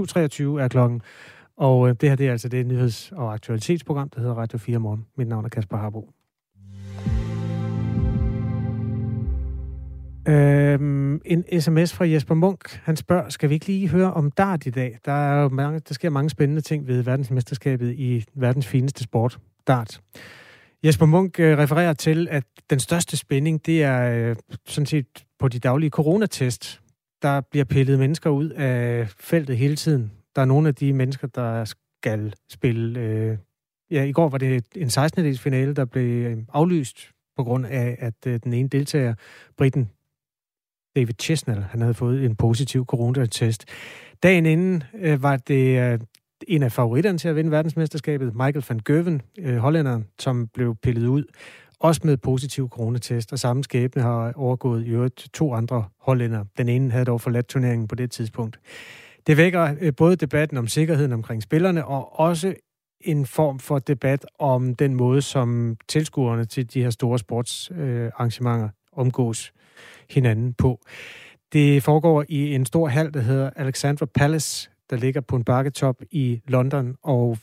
er 0.63 0.67
klokken, 0.71 1.01
og 1.57 1.89
øh, 1.89 1.95
det 2.01 2.09
her 2.09 2.15
det 2.15 2.27
er 2.27 2.31
altså 2.31 2.49
det 2.49 2.65
nyheds- 2.65 3.11
og 3.11 3.33
aktualitetsprogram, 3.33 4.09
der 4.09 4.19
hedder 4.19 4.35
Radio 4.35 4.57
4 4.57 4.79
Morgen. 4.79 5.05
Mit 5.17 5.27
navn 5.27 5.45
er 5.45 5.49
Kasper 5.49 5.77
Harbo. 5.77 6.09
Øhm, 10.27 11.21
en 11.25 11.61
sms 11.61 11.93
fra 11.93 12.07
Jesper 12.07 12.35
Munk. 12.35 12.79
Han 12.83 12.95
spørger, 12.95 13.29
skal 13.29 13.49
vi 13.49 13.53
ikke 13.53 13.67
lige 13.67 13.87
høre 13.87 14.13
om 14.13 14.31
dart 14.31 14.65
i 14.65 14.69
dag? 14.69 14.97
Der, 15.05 15.11
er 15.11 15.41
jo 15.41 15.49
mange, 15.49 15.79
der 15.79 15.93
sker 15.93 16.09
mange 16.09 16.29
spændende 16.29 16.61
ting 16.61 16.87
ved 16.87 17.01
verdensmesterskabet 17.01 17.93
i 17.93 18.25
verdens 18.35 18.67
fineste 18.67 19.03
sport, 19.03 19.39
dart. 19.67 20.01
Jesper 20.85 21.05
Munk 21.05 21.39
øh, 21.39 21.57
refererer 21.57 21.93
til, 21.93 22.27
at 22.31 22.43
den 22.69 22.79
største 22.79 23.17
spænding, 23.17 23.65
det 23.65 23.83
er 23.83 24.29
øh, 24.29 24.35
sådan 24.65 24.85
set 24.85 25.25
på 25.39 25.47
de 25.47 25.59
daglige 25.59 25.89
coronatest. 25.89 26.81
Der 27.21 27.41
bliver 27.41 27.65
pillet 27.65 27.99
mennesker 27.99 28.29
ud 28.29 28.49
af 28.49 29.07
feltet 29.19 29.57
hele 29.57 29.75
tiden. 29.75 30.11
Der 30.35 30.41
er 30.41 30.45
nogle 30.45 30.67
af 30.67 30.75
de 30.75 30.93
mennesker, 30.93 31.27
der 31.27 31.65
skal 31.65 32.33
spille... 32.49 32.99
Øh, 32.99 33.37
ja, 33.91 34.03
i 34.03 34.11
går 34.11 34.29
var 34.29 34.37
det 34.37 34.65
en 34.75 34.89
16. 34.89 35.35
finale, 35.35 35.73
der 35.73 35.85
blev 35.85 36.25
øh, 36.25 36.37
aflyst 36.53 37.11
på 37.37 37.43
grund 37.43 37.65
af, 37.65 37.95
at 37.99 38.27
øh, 38.27 38.39
den 38.43 38.53
ene 38.53 38.69
deltager, 38.69 39.13
Britten 39.57 39.89
David 40.97 41.13
Chesnell, 41.21 41.63
han 41.63 41.81
havde 41.81 41.93
fået 41.93 42.25
en 42.25 42.35
positiv 42.35 42.85
coronatest. 42.85 43.65
Dagen 44.23 44.45
inden 44.45 44.83
øh, 44.99 45.23
var 45.23 45.37
det 45.37 45.79
øh, 45.79 45.99
en 46.47 46.63
af 46.63 46.71
favoritterne 46.71 47.17
til 47.17 47.27
at 47.27 47.35
vinde 47.35 47.51
verdensmesterskabet, 47.51 48.35
Michael 48.35 48.65
van 48.69 48.79
Gerwen, 48.85 49.21
øh, 49.39 49.57
hollænderen, 49.57 50.07
som 50.19 50.47
blev 50.47 50.75
pillet 50.75 51.07
ud, 51.07 51.23
også 51.79 52.01
med 52.03 52.17
positiv 52.17 52.69
coronatest, 52.69 53.33
og 53.33 53.39
samme 53.39 53.63
skæbne 53.63 54.01
har 54.01 54.33
overgået 54.35 54.85
i 54.85 54.89
øvrigt 54.89 55.29
to 55.33 55.53
andre 55.53 55.85
hollænder. 55.99 56.45
Den 56.57 56.69
ene 56.69 56.91
havde 56.91 57.05
dog 57.05 57.21
forladt 57.21 57.47
turneringen 57.47 57.87
på 57.87 57.95
det 57.95 58.11
tidspunkt. 58.11 58.59
Det 59.27 59.37
vækker 59.37 59.75
øh, 59.81 59.93
både 59.97 60.15
debatten 60.15 60.57
om 60.57 60.67
sikkerheden 60.67 61.13
omkring 61.13 61.43
spillerne, 61.43 61.85
og 61.85 62.19
også 62.19 62.53
en 63.01 63.25
form 63.25 63.59
for 63.59 63.79
debat 63.79 64.25
om 64.39 64.75
den 64.75 64.95
måde, 64.95 65.21
som 65.21 65.77
tilskuerne 65.87 66.45
til 66.45 66.73
de 66.73 66.83
her 66.83 66.89
store 66.89 67.19
sportsarrangementer 67.19 68.65
øh, 68.65 68.71
omgås 68.91 69.53
hinanden 70.09 70.53
på. 70.53 70.79
Det 71.53 71.83
foregår 71.83 72.25
i 72.29 72.55
en 72.55 72.65
stor 72.65 72.87
hal, 72.87 73.13
der 73.13 73.19
hedder 73.19 73.49
Alexandra 73.55 74.05
Palace, 74.05 74.69
der 74.89 74.97
ligger 74.97 75.21
på 75.21 75.35
en 75.35 75.43
bakketop 75.43 75.95
i 76.11 76.41
London, 76.47 76.95
og 77.03 77.37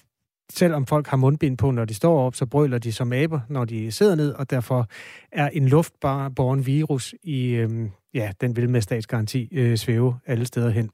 selvom 0.52 0.86
folk 0.86 1.06
har 1.06 1.16
mundbind 1.16 1.58
på, 1.58 1.70
når 1.70 1.84
de 1.84 1.94
står 1.94 2.20
op, 2.26 2.34
så 2.34 2.46
brøler 2.46 2.78
de 2.78 2.92
som 2.92 3.12
aber, 3.12 3.40
når 3.48 3.64
de 3.64 3.92
sidder 3.92 4.14
ned, 4.14 4.32
og 4.32 4.50
derfor 4.50 4.88
er 5.32 5.48
en 5.48 5.68
luftborn 5.68 6.66
virus 6.66 7.14
i, 7.22 7.50
øhm, 7.50 7.90
ja, 8.14 8.32
den 8.40 8.56
vil 8.56 8.70
med 8.70 8.80
statsgaranti 8.80 9.48
øh, 9.52 9.76
svæve 9.76 10.18
alle 10.26 10.46
steder 10.46 10.70
hen. 10.70 10.90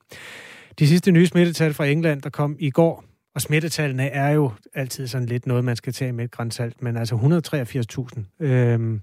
De 0.79 0.89
sidste 0.89 1.13
nye 1.13 1.27
smittetal 1.27 1.75
fra 1.75 1.87
England, 1.87 2.23
der 2.23 2.31
kom 2.31 2.57
i 2.59 2.71
går, 2.71 3.05
og 3.35 3.41
smittetallene 3.41 4.09
er 4.09 4.31
jo 4.31 4.53
altid 4.75 5.07
sådan 5.07 5.27
lidt 5.27 5.47
noget, 5.47 5.65
man 5.65 5.77
skal 5.77 5.93
tage 5.93 6.13
med 6.13 6.25
et 6.25 6.31
grænsalt, 6.31 6.83
men 6.83 6.97
altså 6.97 7.15
183.000 7.15 8.45
Øhm, 8.47 9.01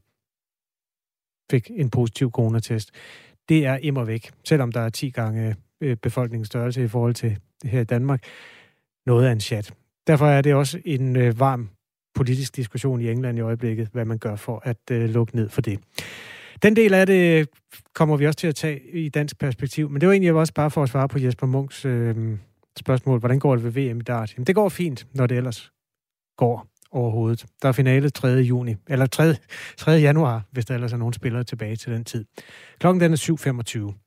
fik 1.52 1.72
en 1.76 1.90
positiv 1.90 2.32
coronatest. 2.32 2.92
Det 3.50 3.66
er 3.66 3.78
immer 3.78 4.04
væk, 4.04 4.32
selvom 4.44 4.72
der 4.72 4.82
er 4.82 4.90
10 4.90 5.10
gange 5.10 5.56
øh, 5.82 5.98
befolkningens 5.98 6.48
størrelse 6.48 6.84
i 6.84 6.88
forhold 6.88 7.14
til 7.14 7.38
det 7.62 7.70
her 7.70 7.82
i 7.82 7.84
Danmark. 7.84 8.24
Noget 9.06 9.26
af 9.26 9.32
en 9.32 9.40
chat. 9.40 9.74
Derfor 10.08 10.28
er 10.28 10.42
det 10.42 10.54
også 10.54 10.80
en 10.86 11.16
øh, 11.16 11.40
varm 11.40 11.70
politisk 12.16 12.56
diskussion 12.56 13.02
i 13.02 13.10
England 13.10 13.38
i 13.38 13.42
øjeblikket, 13.42 13.90
hvad 13.94 14.06
man 14.06 14.18
gør 14.18 14.36
for 14.36 14.62
at 14.64 14.78
øh, 14.92 15.10
lukke 15.10 15.36
ned 15.36 15.50
for 15.50 15.62
det. 15.62 15.80
Den 16.64 16.76
del 16.76 16.94
af 16.94 17.06
det 17.06 17.40
øh, 17.40 17.46
kommer 17.94 18.18
vi 18.18 18.28
også 18.28 18.38
til 18.38 18.48
at 18.48 18.56
tage 18.56 18.82
i 18.94 19.10
dansk 19.10 19.40
perspektiv, 19.40 19.90
men 19.90 20.02
det 20.02 20.08
var 20.08 20.14
egentlig 20.14 20.34
også 20.34 20.54
bare 20.54 20.72
for 20.72 20.84
at 20.84 20.90
svare 20.90 21.08
på 21.08 21.20
Jesper 21.20 21.48
Munks 21.48 21.86
øh, 21.86 22.38
spørgsmål. 22.78 23.20
Hvordan 23.20 23.40
går 23.40 23.56
det 23.56 23.64
ved 23.64 23.72
VM 23.72 24.00
i 24.00 24.04
dart? 24.04 24.34
Jamen, 24.34 24.48
det 24.48 24.56
går 24.56 24.70
fint, 24.70 25.08
når 25.14 25.28
det 25.28 25.38
ellers 25.38 25.72
går 26.38 26.68
overhovedet. 26.92 27.46
Der 27.62 27.68
er 27.68 27.72
finale 27.72 28.10
3. 28.10 28.28
juni, 28.28 28.76
eller 28.88 29.06
3. 29.06 29.36
3. 29.78 29.92
januar, 29.92 30.44
hvis 30.52 30.66
der 30.66 30.74
ellers 30.74 30.94
er 30.94 30.98
nogen 30.98 31.14
spillere 31.14 31.44
tilbage 31.44 31.76
til 31.76 31.94
den 31.94 32.04
tid. 32.04 32.26
Klokken 32.80 33.02
den 33.02 33.14
er 33.14 33.94
7.25. 33.94 34.04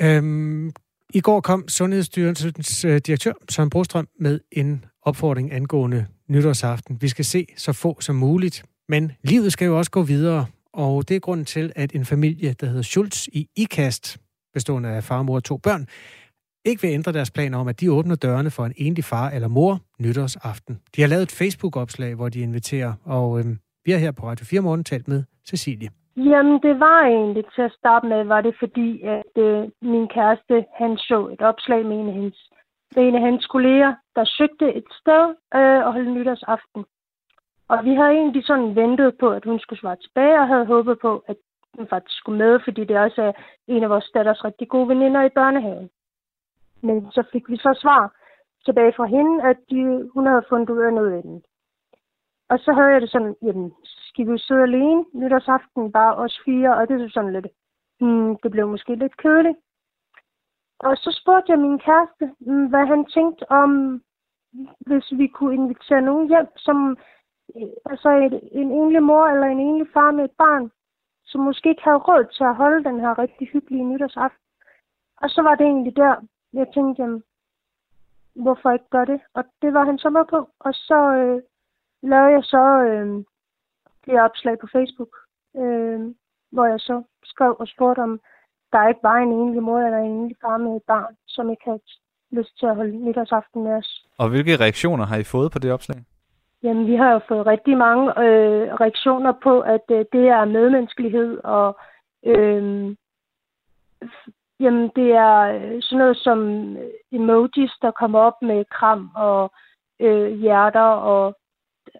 Øhm, 0.00 0.72
I 1.14 1.20
går 1.20 1.40
kom 1.40 1.68
Sundhedsstyrelsens 1.68 2.84
øh, 2.84 3.00
direktør, 3.06 3.32
Søren 3.50 3.70
Brostrøm, 3.70 4.08
med 4.20 4.40
en 4.52 4.84
opfordring 5.02 5.52
angående 5.52 6.06
nytårsaften. 6.28 6.98
Vi 7.00 7.08
skal 7.08 7.24
se 7.24 7.46
så 7.56 7.72
få 7.72 8.00
som 8.00 8.16
muligt, 8.16 8.64
men 8.88 9.12
livet 9.22 9.52
skal 9.52 9.66
jo 9.66 9.78
også 9.78 9.90
gå 9.90 10.02
videre, 10.02 10.46
og 10.72 11.08
det 11.08 11.16
er 11.16 11.20
grunden 11.20 11.46
til, 11.46 11.72
at 11.76 11.92
en 11.92 12.04
familie, 12.04 12.52
der 12.60 12.66
hedder 12.66 12.82
Schultz 12.82 13.26
i 13.26 13.48
IKAST, 13.56 14.18
bestående 14.54 14.88
af 14.88 15.04
far, 15.04 15.22
mor 15.22 15.34
og 15.34 15.44
to 15.44 15.56
børn, 15.56 15.88
ikke 16.64 16.82
vil 16.82 16.90
ændre 16.90 17.12
deres 17.12 17.30
planer 17.30 17.58
om, 17.58 17.68
at 17.68 17.80
de 17.80 17.92
åbner 17.92 18.16
dørene 18.16 18.50
for 18.50 18.64
en 18.64 18.74
enlig 18.76 19.04
far 19.04 19.30
eller 19.30 19.48
mor 19.48 19.78
nytårsaften. 20.00 20.74
De 20.96 21.00
har 21.00 21.08
lavet 21.08 21.22
et 21.22 21.36
Facebook-opslag, 21.38 22.14
hvor 22.14 22.28
de 22.28 22.40
inviterer, 22.40 22.92
og 23.04 23.38
øh, 23.38 23.44
vi 23.84 23.90
har 23.92 23.98
her 23.98 24.12
på 24.12 24.26
Radio 24.26 24.44
4 24.46 24.60
Morgen 24.60 24.84
talt 24.84 25.08
med 25.08 25.22
Cecilie. 25.48 25.90
Jamen, 26.16 26.62
det 26.62 26.80
var 26.80 27.00
egentlig 27.06 27.44
til 27.54 27.62
at 27.62 27.72
starte 27.78 28.06
med, 28.06 28.24
var 28.24 28.40
det 28.40 28.54
fordi, 28.58 29.02
at 29.02 29.32
øh, 29.44 29.62
min 29.82 30.08
kæreste, 30.08 30.64
han 30.80 30.96
så 30.96 31.18
et 31.34 31.40
opslag 31.40 31.86
med 31.86 31.96
en 32.00 32.08
af 32.08 32.14
hans, 32.14 32.38
med 32.96 33.02
en 33.08 33.14
af 33.14 33.22
hans 33.22 33.46
kolleger, 33.46 33.94
der 34.16 34.24
søgte 34.24 34.66
et 34.74 34.88
sted 35.00 35.24
øh, 35.58 35.80
og 35.86 35.92
holde 35.92 36.14
nytårsaften. 36.14 36.84
Og 37.68 37.84
vi 37.84 37.92
havde 37.98 38.14
egentlig 38.20 38.44
sådan 38.46 38.76
ventet 38.76 39.10
på, 39.20 39.28
at 39.30 39.44
hun 39.44 39.58
skulle 39.60 39.80
svare 39.80 39.96
tilbage, 39.96 40.40
og 40.40 40.48
havde 40.48 40.66
håbet 40.66 40.96
på, 41.06 41.24
at 41.28 41.36
hun 41.76 41.86
faktisk 41.90 42.16
skulle 42.18 42.38
med, 42.38 42.60
fordi 42.64 42.84
det 42.84 42.96
også 42.98 43.22
er 43.22 43.32
en 43.68 43.82
af 43.82 43.90
vores 43.90 44.10
datters 44.14 44.44
rigtig 44.44 44.68
gode 44.68 44.88
veninder 44.88 45.22
i 45.22 45.36
børnehaven. 45.38 45.88
Men 46.82 47.10
så 47.10 47.22
fik 47.32 47.48
vi 47.48 47.56
så 47.56 47.78
svar 47.82 48.16
tilbage 48.64 48.92
fra 48.96 49.04
hende, 49.04 49.42
at 49.42 49.56
de, 49.70 50.10
hun 50.14 50.26
havde 50.26 50.44
fundet 50.48 50.70
ud 50.70 50.78
af 50.78 50.92
noget 50.92 51.12
andet. 51.12 51.44
Og 52.48 52.58
så 52.58 52.72
havde 52.72 52.92
jeg 52.92 53.00
det 53.00 53.10
sådan, 53.10 53.36
jamen, 53.42 53.72
skal 53.84 54.32
vi 54.32 54.38
sidde 54.38 54.62
alene 54.62 55.04
nytårsaften, 55.14 55.92
bare 55.92 56.14
os 56.16 56.40
fire, 56.44 56.76
og 56.76 56.88
det 56.88 57.02
er 57.02 57.08
sådan 57.08 57.32
lidt, 57.32 57.46
hmm, 58.00 58.36
det 58.42 58.50
blev 58.50 58.68
måske 58.68 58.94
lidt 58.94 59.16
kedeligt. 59.16 59.58
Og 60.78 60.96
så 60.96 61.20
spurgte 61.22 61.52
jeg 61.52 61.58
min 61.58 61.78
kæreste, 61.78 62.24
hmm, 62.40 62.66
hvad 62.66 62.86
han 62.86 63.04
tænkte 63.04 63.50
om, 63.50 64.02
hvis 64.80 65.12
vi 65.18 65.26
kunne 65.26 65.54
invitere 65.54 66.02
nogen 66.02 66.28
hjem, 66.28 66.46
som 66.56 66.96
altså 67.90 68.08
et, 68.10 68.40
en 68.52 68.70
enlig 68.72 69.02
mor 69.02 69.26
eller 69.26 69.46
en 69.46 69.60
enlig 69.60 69.86
far 69.92 70.10
med 70.10 70.24
et 70.24 70.36
barn, 70.38 70.70
som 71.24 71.40
måske 71.40 71.68
ikke 71.68 71.82
havde 71.84 72.04
råd 72.08 72.24
til 72.24 72.44
at 72.44 72.56
holde 72.56 72.84
den 72.84 73.00
her 73.00 73.18
rigtig 73.18 73.48
hyggelige 73.48 73.84
nytårsaften. 73.84 74.46
Og 75.22 75.30
så 75.30 75.42
var 75.42 75.54
det 75.54 75.66
egentlig 75.66 75.96
der, 75.96 76.14
jeg 76.52 76.66
tænkte, 76.74 77.02
jamen, 77.02 77.22
hvorfor 78.34 78.70
ikke 78.70 78.90
gøre 78.90 79.06
det? 79.06 79.20
Og 79.34 79.44
det 79.62 79.74
var 79.74 79.84
han 79.84 79.98
så 79.98 80.10
med 80.10 80.24
på. 80.30 80.48
Og 80.60 80.74
så 80.74 81.00
øh, 81.14 81.42
lavede 82.02 82.32
jeg 82.32 82.44
så 82.44 82.64
øh, 82.88 83.24
det 84.06 84.20
opslag 84.20 84.58
på 84.58 84.66
Facebook, 84.72 85.16
øh, 85.56 86.00
hvor 86.50 86.66
jeg 86.66 86.80
så 86.80 87.02
skrev 87.24 87.56
og 87.58 87.68
spurgte 87.68 88.00
om, 88.00 88.20
der 88.72 88.88
ikke 88.88 89.02
var 89.02 89.16
en 89.16 89.32
enlig 89.32 89.62
mor 89.62 89.78
eller 89.78 89.98
en 89.98 90.10
enlig 90.10 90.36
far 90.40 90.56
med 90.56 90.76
et 90.76 90.82
barn, 90.86 91.14
som 91.26 91.50
ikke 91.50 91.64
havde 91.64 91.80
lyst 92.30 92.58
til 92.58 92.66
at 92.66 92.76
holde 92.76 92.96
nytårsaften 92.96 93.62
med 93.62 93.72
os. 93.72 94.06
Og 94.18 94.28
hvilke 94.28 94.56
reaktioner 94.56 95.04
har 95.04 95.16
I 95.16 95.24
fået 95.24 95.52
på 95.52 95.58
det 95.58 95.72
opslag? 95.72 96.04
Jamen, 96.62 96.86
vi 96.86 96.94
har 96.94 97.12
jo 97.12 97.20
fået 97.28 97.46
rigtig 97.46 97.76
mange 97.76 98.04
øh, 98.24 98.74
reaktioner 98.74 99.32
på, 99.42 99.60
at 99.60 99.86
øh, 99.90 100.04
det 100.12 100.28
er 100.28 100.44
medmenneskelighed 100.44 101.38
og 101.44 101.78
øh, 102.26 102.96
Jamen, 104.62 104.90
det 104.96 105.12
er 105.12 105.38
øh, 105.40 105.82
sådan 105.82 105.98
noget 105.98 106.16
som 106.16 106.38
øh, 106.76 106.90
emojis, 107.12 107.72
der 107.82 107.90
kommer 107.90 108.18
op 108.18 108.42
med 108.42 108.64
kram 108.64 109.10
og 109.16 109.52
øh, 110.00 110.38
hjerter 110.38 110.90
og 111.12 111.34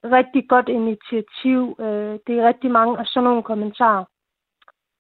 rigtig 0.05 0.49
godt 0.49 0.69
initiativ. 0.69 1.77
Øh, 1.81 2.19
det 2.27 2.39
er 2.39 2.49
rigtig 2.49 2.71
mange 2.71 2.99
og 2.99 3.07
sådan 3.07 3.25
nogle 3.25 3.43
kommentarer, 3.43 4.05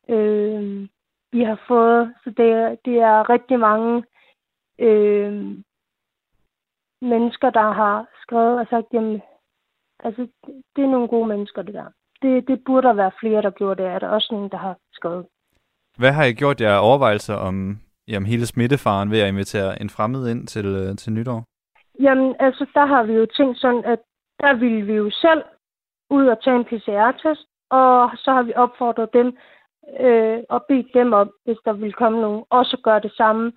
øh, 0.09 0.88
vi 1.33 1.42
har 1.42 1.61
fået. 1.68 2.14
Så 2.25 2.31
det 2.31 2.51
er, 2.53 2.77
det 2.85 2.96
er 2.98 3.31
rigtig 3.31 3.59
mange 3.59 4.05
øh, 4.79 5.57
mennesker, 7.01 7.51
der 7.51 7.72
har 7.72 8.07
skrevet 8.22 8.61
og 8.61 8.66
sagt, 8.70 8.87
jamen, 8.92 9.22
altså, 9.98 10.29
det 10.77 10.85
er 10.85 10.88
nogle 10.88 11.09
gode 11.09 11.29
mennesker, 11.29 11.62
det 11.62 11.75
der. 11.75 11.87
Det, 12.22 12.48
det 12.48 12.64
burde 12.64 12.88
der 12.88 12.94
være 12.94 13.12
flere, 13.20 13.42
der 13.42 13.51
gjorde 13.51 13.83
det. 13.83 13.90
Er 13.90 13.98
der 13.98 14.09
også 14.09 14.29
nogen, 14.35 14.51
der 14.51 14.57
har 14.57 14.77
skrevet. 14.92 15.27
Hvad 15.98 16.12
har 16.12 16.24
I 16.24 16.33
gjort 16.33 16.61
jer 16.61 16.76
overvejelser 16.76 17.35
om 17.35 17.78
jamen, 18.09 18.26
hele 18.26 18.46
smittefaren 18.46 19.11
ved 19.11 19.20
at 19.20 19.28
invitere 19.28 19.81
en 19.83 19.90
fremmed 19.90 20.28
ind 20.28 20.46
til, 20.46 20.66
øh, 20.66 20.96
til 20.96 21.12
nytår? 21.12 21.44
Jamen, 22.00 22.35
altså, 22.40 22.66
der 22.74 22.87
har 22.87 23.02
vi 23.02 23.12
jo 23.12 23.26
tænkt 23.26 23.59
sådan, 23.59 23.85
at 23.85 23.98
der 24.40 24.55
ville 24.55 24.83
vi 24.83 24.92
jo 24.92 25.11
selv 25.11 25.42
ud 26.11 26.26
og 26.26 26.42
tage 26.44 26.57
en 26.57 26.64
PCR-test, 26.64 27.46
og 27.70 28.11
så 28.16 28.33
har 28.33 28.42
vi 28.42 28.52
opfordret 28.57 29.09
dem 29.12 29.37
øh, 30.00 30.38
og 30.48 30.64
bedt 30.68 30.87
dem 30.94 31.12
om, 31.12 31.31
hvis 31.44 31.59
der 31.64 31.72
vil 31.72 31.92
komme 31.92 32.20
nogen, 32.20 32.44
også 32.50 32.76
gøre 32.85 33.00
det 33.00 33.12
samme. 33.16 33.52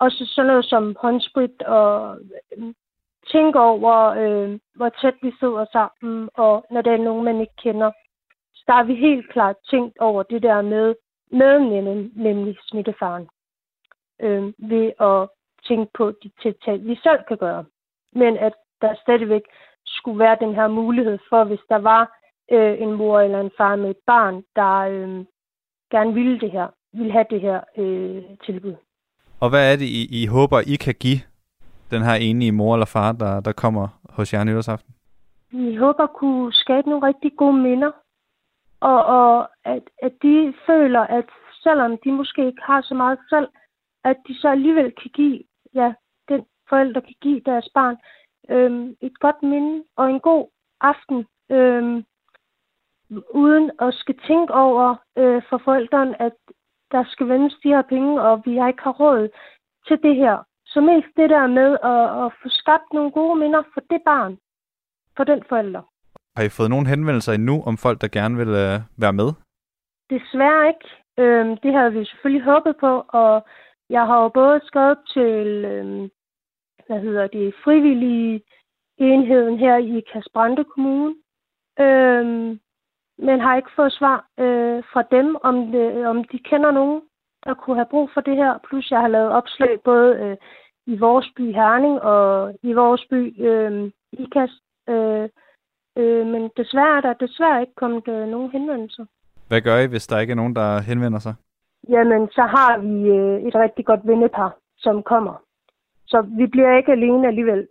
Og 0.00 0.10
så 0.10 0.26
sådan 0.26 0.46
noget 0.46 0.64
som 0.64 0.96
håndsprit 1.00 1.62
og 1.62 2.18
øh, 2.56 2.74
tænke 3.32 3.60
over, 3.60 3.94
øh, 4.22 4.58
hvor 4.74 4.88
tæt 4.88 5.14
vi 5.22 5.32
sidder 5.40 5.64
sammen, 5.72 6.28
og 6.34 6.66
når 6.70 6.82
der 6.82 6.92
er 6.92 7.06
nogen, 7.08 7.24
man 7.24 7.40
ikke 7.40 7.56
kender. 7.62 7.90
Så 8.54 8.64
der 8.66 8.72
har 8.72 8.84
vi 8.84 8.94
helt 8.94 9.32
klart 9.32 9.56
tænkt 9.70 9.98
over 9.98 10.22
det 10.22 10.42
der 10.42 10.62
med, 10.62 10.94
med 11.30 11.58
nemlig, 11.58 12.10
nemlig 12.16 12.56
smittefaren 12.68 13.28
øh, 14.20 14.52
ved 14.58 14.92
at 15.00 15.28
tænke 15.68 15.90
på 15.94 16.12
de 16.22 16.30
tiltag, 16.42 16.84
vi 16.84 16.98
selv 17.02 17.20
kan 17.28 17.36
gøre. 17.36 17.64
Men 18.12 18.36
at 18.36 18.52
der 18.80 18.94
stadigvæk 19.02 19.42
skulle 19.86 20.18
være 20.18 20.36
den 20.40 20.54
her 20.54 20.68
mulighed 20.68 21.18
for, 21.28 21.44
hvis 21.44 21.64
der 21.68 21.78
var 21.78 22.18
øh, 22.52 22.82
en 22.82 22.92
mor 22.92 23.20
eller 23.20 23.40
en 23.40 23.50
far 23.56 23.76
med 23.76 23.90
et 23.90 24.02
barn, 24.06 24.42
der 24.56 24.74
øh, 24.78 25.24
gerne 25.90 26.14
ville 26.14 26.40
det 26.40 26.50
her, 26.50 26.66
ville 26.92 27.12
have 27.12 27.26
det 27.30 27.40
her 27.40 27.60
øh, 27.78 28.22
tilbud. 28.46 28.74
Og 29.40 29.50
hvad 29.50 29.72
er 29.72 29.76
det, 29.76 29.84
I, 29.84 30.22
I 30.22 30.26
håber, 30.26 30.60
I 30.66 30.76
kan 30.76 30.94
give 30.94 31.20
den 31.90 32.02
her 32.02 32.14
enige 32.14 32.52
mor 32.52 32.74
eller 32.74 32.86
far, 32.86 33.12
der, 33.12 33.40
der 33.40 33.52
kommer 33.52 33.88
hos 34.10 34.32
jer 34.32 34.44
nytårsaften? 34.44 34.94
Vi 35.50 35.76
håber 35.76 36.04
at 36.04 36.12
kunne 36.12 36.52
skabe 36.52 36.88
nogle 36.88 37.06
rigtig 37.06 37.32
gode 37.36 37.56
minder, 37.56 37.90
og, 38.80 39.04
og 39.04 39.48
at, 39.64 39.82
at 40.02 40.12
de 40.22 40.54
føler, 40.66 41.00
at 41.00 41.24
selvom 41.62 41.98
de 42.04 42.12
måske 42.12 42.46
ikke 42.46 42.62
har 42.62 42.80
så 42.80 42.94
meget 42.94 43.18
selv, 43.28 43.48
at 44.04 44.16
de 44.28 44.40
så 44.40 44.48
alligevel 44.48 44.92
kan 45.02 45.10
give, 45.10 45.42
ja, 45.74 45.94
den 46.28 46.46
forældre 46.68 47.00
kan 47.00 47.14
give 47.20 47.40
deres 47.40 47.68
barn 47.74 47.96
øhm, 48.48 48.96
et 49.00 49.18
godt 49.18 49.42
minde 49.42 49.84
og 49.96 50.10
en 50.10 50.20
god 50.20 50.48
aften, 50.80 51.26
øhm, 51.50 52.04
uden 53.34 53.70
at 53.80 53.94
skal 53.94 54.18
tænke 54.26 54.54
over 54.54 54.96
øh, 55.16 55.42
for 55.48 55.58
forældrene, 55.64 56.22
at 56.22 56.32
der 56.92 57.04
skal 57.04 57.28
vendes 57.28 57.54
de 57.62 57.68
her 57.68 57.82
penge, 57.82 58.22
og 58.22 58.42
vi 58.44 58.56
har 58.56 58.68
ikke 58.68 58.82
har 58.82 58.92
råd 58.92 59.28
til 59.86 60.02
det 60.02 60.16
her. 60.16 60.44
Så 60.66 60.80
mest 60.80 61.08
det 61.16 61.30
der 61.30 61.46
med 61.46 61.70
at, 61.82 62.24
at 62.24 62.32
få 62.42 62.48
skabt 62.48 62.92
nogle 62.92 63.10
gode 63.10 63.38
minder 63.38 63.62
for 63.74 63.80
det 63.90 64.00
barn, 64.04 64.38
for 65.16 65.24
den 65.24 65.42
forælder. 65.48 65.82
Har 66.38 66.44
I 66.44 66.56
fået 66.58 66.70
nogle 66.70 66.88
henvendelser 66.88 67.32
endnu 67.32 67.62
om 67.66 67.76
folk, 67.76 68.00
der 68.00 68.08
gerne 68.18 68.36
vil 68.36 68.48
øh, 68.48 68.80
være 69.02 69.12
med? 69.20 69.28
Desværre 70.10 70.68
ikke. 70.72 70.88
Øhm, 71.18 71.56
det 71.56 71.72
havde 71.72 71.92
vi 71.92 72.04
selvfølgelig 72.04 72.44
håbet 72.44 72.74
på, 72.80 72.92
og 73.08 73.46
jeg 73.90 74.06
har 74.06 74.22
jo 74.22 74.28
både 74.28 74.60
skrevet 74.64 74.98
til, 75.14 75.46
øhm, 75.72 76.10
hvad 76.86 77.00
hedder 77.00 77.26
det, 77.26 77.54
frivillige 77.64 78.42
enheden 78.98 79.58
her 79.58 79.76
i 79.76 80.02
Kasbrande 80.12 80.64
Kommune, 80.64 81.14
øhm, 81.80 82.60
men 83.18 83.40
har 83.40 83.56
ikke 83.56 83.76
fået 83.76 83.92
svar 83.92 84.18
øh, 84.38 84.82
fra 84.92 85.02
dem, 85.10 85.36
om, 85.42 85.72
det, 85.72 86.06
om 86.06 86.24
de 86.24 86.38
kender 86.38 86.70
nogen, 86.70 87.02
der 87.44 87.54
kunne 87.54 87.76
have 87.76 87.92
brug 87.94 88.10
for 88.14 88.20
det 88.20 88.36
her. 88.36 88.58
Plus 88.68 88.90
jeg 88.90 89.00
har 89.00 89.08
lavet 89.08 89.30
opslag 89.30 89.80
både 89.84 90.16
øh, 90.22 90.36
i 90.86 90.98
vores 90.98 91.26
by 91.36 91.54
Herning 91.54 92.00
og 92.02 92.54
i 92.62 92.72
vores 92.72 93.06
by 93.10 93.42
øhm, 93.48 93.84
øh, 93.84 93.90
IKAS. 94.12 94.50
Øh, 94.88 95.28
øh, 95.98 96.26
men 96.26 96.50
desværre 96.56 96.96
er 96.96 97.00
der 97.00 97.12
desværre 97.26 97.60
ikke 97.60 97.74
kommet 97.74 98.08
øh, 98.08 98.28
nogen 98.28 98.50
henvendelser. 98.50 99.04
Hvad 99.48 99.60
gør 99.60 99.78
I, 99.78 99.86
hvis 99.86 100.06
der 100.06 100.18
ikke 100.18 100.30
er 100.30 100.40
nogen, 100.42 100.56
der 100.56 100.80
henvender 100.80 101.18
sig? 101.18 101.34
Jamen, 101.88 102.28
så 102.28 102.42
har 102.42 102.78
vi 102.78 102.94
øh, 103.18 103.48
et 103.48 103.54
rigtig 103.54 103.84
godt 103.86 104.00
vennepar, 104.04 104.56
som 104.78 105.02
kommer. 105.02 105.42
Så 106.06 106.18
vi 106.38 106.46
bliver 106.46 106.76
ikke 106.76 106.92
alene 106.92 107.28
alligevel, 107.28 107.68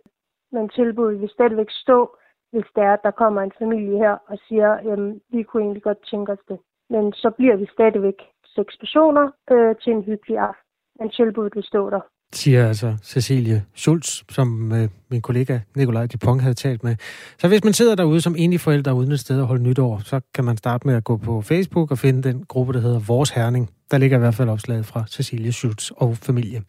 men 0.52 0.68
tilbuddet 0.68 1.20
vil 1.20 1.28
stadigvæk 1.28 1.70
stå, 1.70 2.16
hvis 2.52 2.64
det 2.74 2.82
er, 2.82 2.92
at 2.92 3.02
der 3.02 3.10
kommer 3.10 3.42
en 3.42 3.52
familie 3.58 3.98
her 3.98 4.16
og 4.26 4.38
siger, 4.48 4.70
at 4.72 4.98
vi 5.30 5.42
kunne 5.42 5.62
egentlig 5.62 5.82
godt 5.82 6.06
tænke 6.10 6.32
os 6.32 6.44
det. 6.48 6.58
Men 6.90 7.12
så 7.12 7.30
bliver 7.30 7.56
vi 7.56 7.66
stadigvæk 7.72 8.18
seks 8.44 8.76
personer 8.76 9.30
øh, 9.50 9.76
til 9.76 9.92
en 9.92 10.02
hyggelig 10.02 10.38
aften. 10.38 10.64
Men 10.98 11.10
tilbuddet 11.10 11.56
vil 11.56 11.64
stå 11.64 11.90
der 11.90 12.00
siger 12.32 12.68
altså 12.68 12.96
Cecilie 13.02 13.64
Schulz, 13.74 14.22
som 14.30 14.72
øh, 14.72 14.88
min 15.10 15.22
kollega 15.22 15.58
Nikolaj 15.76 16.06
Dupont 16.06 16.42
havde 16.42 16.54
talt 16.54 16.84
med. 16.84 16.96
Så 17.40 17.48
hvis 17.48 17.64
man 17.64 17.72
sidder 17.72 17.94
derude 17.94 18.20
som 18.20 18.34
enlig 18.38 18.60
forælder 18.60 18.92
uden 18.92 19.12
et 19.12 19.20
sted 19.20 19.40
at 19.40 19.46
holde 19.46 19.62
nytår, 19.62 20.02
så 20.04 20.20
kan 20.34 20.44
man 20.44 20.56
starte 20.56 20.86
med 20.86 20.94
at 20.94 21.04
gå 21.04 21.16
på 21.16 21.42
Facebook 21.42 21.90
og 21.90 21.98
finde 21.98 22.28
den 22.28 22.44
gruppe, 22.48 22.72
der 22.72 22.80
hedder 22.80 22.98
Vores 22.98 23.30
Herning. 23.30 23.70
Der 23.90 23.98
ligger 23.98 24.16
i 24.16 24.20
hvert 24.20 24.34
fald 24.34 24.48
opslaget 24.48 24.86
fra 24.86 25.04
Cecilie 25.08 25.52
Schulz 25.52 25.90
og 25.90 26.16
familie. 26.16 26.62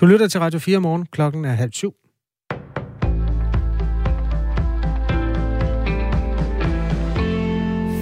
Du 0.00 0.06
lytter 0.06 0.28
til 0.28 0.40
Radio 0.40 0.58
4 0.58 0.80
morgen. 0.80 1.06
Klokken 1.06 1.44
er 1.44 1.52
halv 1.52 1.72
syv. 1.72 1.94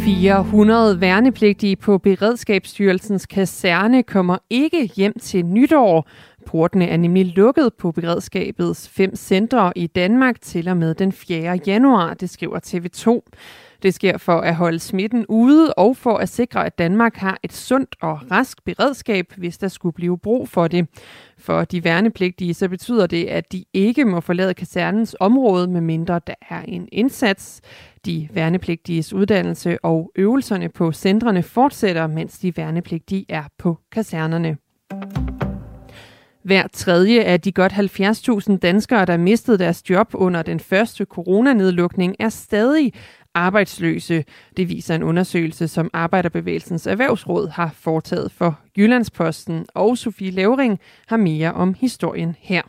400 0.04 1.00
værnepligtige 1.00 1.76
på 1.76 1.98
Beredskabsstyrelsens 1.98 3.26
kaserne 3.26 4.02
kommer 4.02 4.38
ikke 4.50 4.90
hjem 4.96 5.18
til 5.18 5.46
nytår. 5.46 6.08
Portene 6.46 6.88
er 6.88 6.96
nemlig 6.96 7.26
lukket 7.26 7.74
på 7.74 7.92
beredskabets 7.92 8.88
fem 8.88 9.16
centre 9.16 9.72
i 9.76 9.86
Danmark 9.86 10.40
til 10.40 10.68
og 10.68 10.76
med 10.76 10.94
den 10.94 11.12
4. 11.12 11.60
januar, 11.66 12.14
det 12.14 12.30
skriver 12.30 12.58
TV2. 12.66 13.20
Det 13.82 13.94
sker 13.94 14.18
for 14.18 14.40
at 14.40 14.54
holde 14.54 14.78
smitten 14.78 15.26
ude 15.26 15.74
og 15.74 15.96
for 15.96 16.16
at 16.16 16.28
sikre, 16.28 16.66
at 16.66 16.78
Danmark 16.78 17.16
har 17.16 17.38
et 17.42 17.52
sundt 17.52 17.96
og 18.02 18.30
rask 18.30 18.64
beredskab, 18.64 19.32
hvis 19.36 19.58
der 19.58 19.68
skulle 19.68 19.92
blive 19.92 20.18
brug 20.18 20.48
for 20.48 20.68
det. 20.68 20.86
For 21.38 21.64
de 21.64 21.84
værnepligtige 21.84 22.54
så 22.54 22.68
betyder 22.68 23.06
det, 23.06 23.24
at 23.24 23.52
de 23.52 23.64
ikke 23.72 24.04
må 24.04 24.20
forlade 24.20 24.54
kasernens 24.54 25.16
område, 25.20 25.68
medmindre 25.68 26.20
der 26.26 26.34
er 26.50 26.62
en 26.62 26.88
indsats. 26.92 27.60
De 28.06 28.28
værnepligtiges 28.32 29.12
uddannelse 29.12 29.78
og 29.84 30.12
øvelserne 30.16 30.68
på 30.68 30.92
centrene 30.92 31.42
fortsætter, 31.42 32.06
mens 32.06 32.38
de 32.38 32.56
værnepligtige 32.56 33.26
er 33.28 33.44
på 33.58 33.78
kasernerne. 33.92 34.56
Hver 36.42 36.66
tredje 36.72 37.22
af 37.22 37.40
de 37.40 37.52
godt 37.52 37.72
70.000 37.72 38.56
danskere, 38.56 39.04
der 39.04 39.16
mistede 39.16 39.58
deres 39.58 39.90
job 39.90 40.10
under 40.14 40.42
den 40.42 40.60
første 40.60 41.04
coronanedlukning, 41.04 42.16
er 42.18 42.28
stadig 42.28 42.92
arbejdsløse. 43.34 44.24
Det 44.56 44.68
viser 44.68 44.94
en 44.94 45.02
undersøgelse, 45.02 45.68
som 45.68 45.90
Arbejderbevægelsens 45.92 46.86
Erhvervsråd 46.86 47.48
har 47.48 47.70
foretaget 47.74 48.32
for 48.32 48.58
Jyllandsposten, 48.78 49.66
og 49.74 49.98
Sofie 49.98 50.30
Levering 50.30 50.80
har 51.06 51.16
mere 51.16 51.52
om 51.52 51.74
historien 51.74 52.36
her. 52.38 52.62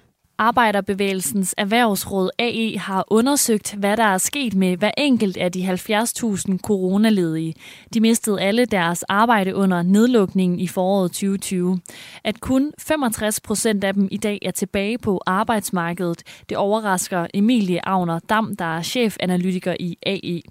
Arbejderbevægelsens 0.44 1.56
Erhvervsråd 1.58 2.30
AE 2.40 2.78
har 2.78 3.06
undersøgt, 3.08 3.74
hvad 3.74 3.98
der 3.98 4.04
er 4.04 4.18
sket 4.18 4.54
med 4.54 4.78
hver 4.78 4.92
enkelt 4.98 5.38
af 5.38 5.52
de 5.52 5.70
70.000 5.70 6.58
coronaledige. 6.58 7.54
De 7.94 8.00
mistede 8.00 8.42
alle 8.42 8.66
deres 8.66 9.04
arbejde 9.04 9.56
under 9.56 9.82
nedlukningen 9.82 10.60
i 10.60 10.68
foråret 10.68 11.12
2020. 11.12 11.80
At 12.24 12.40
kun 12.40 12.72
65 12.78 13.40
procent 13.40 13.84
af 13.84 13.94
dem 13.94 14.08
i 14.12 14.18
dag 14.18 14.40
er 14.42 14.52
tilbage 14.52 14.98
på 14.98 15.22
arbejdsmarkedet, 15.26 16.24
det 16.50 16.58
overrasker 16.58 17.28
Emilie 17.34 17.88
Avner 17.88 18.20
Dam, 18.20 18.56
der 18.56 18.78
er 18.78 18.82
chefanalytiker 18.82 19.76
i 19.80 19.98
AE. 20.06 20.42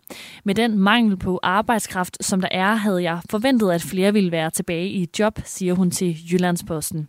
Med 0.45 0.55
den 0.55 0.79
mangel 0.79 1.17
på 1.17 1.41
arbejdskraft, 1.43 2.25
som 2.25 2.41
der 2.41 2.49
er, 2.51 2.75
havde 2.75 3.03
jeg 3.03 3.21
forventet, 3.31 3.71
at 3.71 3.83
flere 3.83 4.13
ville 4.13 4.33
være 4.33 4.51
tilbage 4.51 4.89
i 4.89 5.09
job, 5.19 5.39
siger 5.45 5.75
hun 5.75 5.91
til 5.91 6.17
Jyllandsposten. 6.33 7.09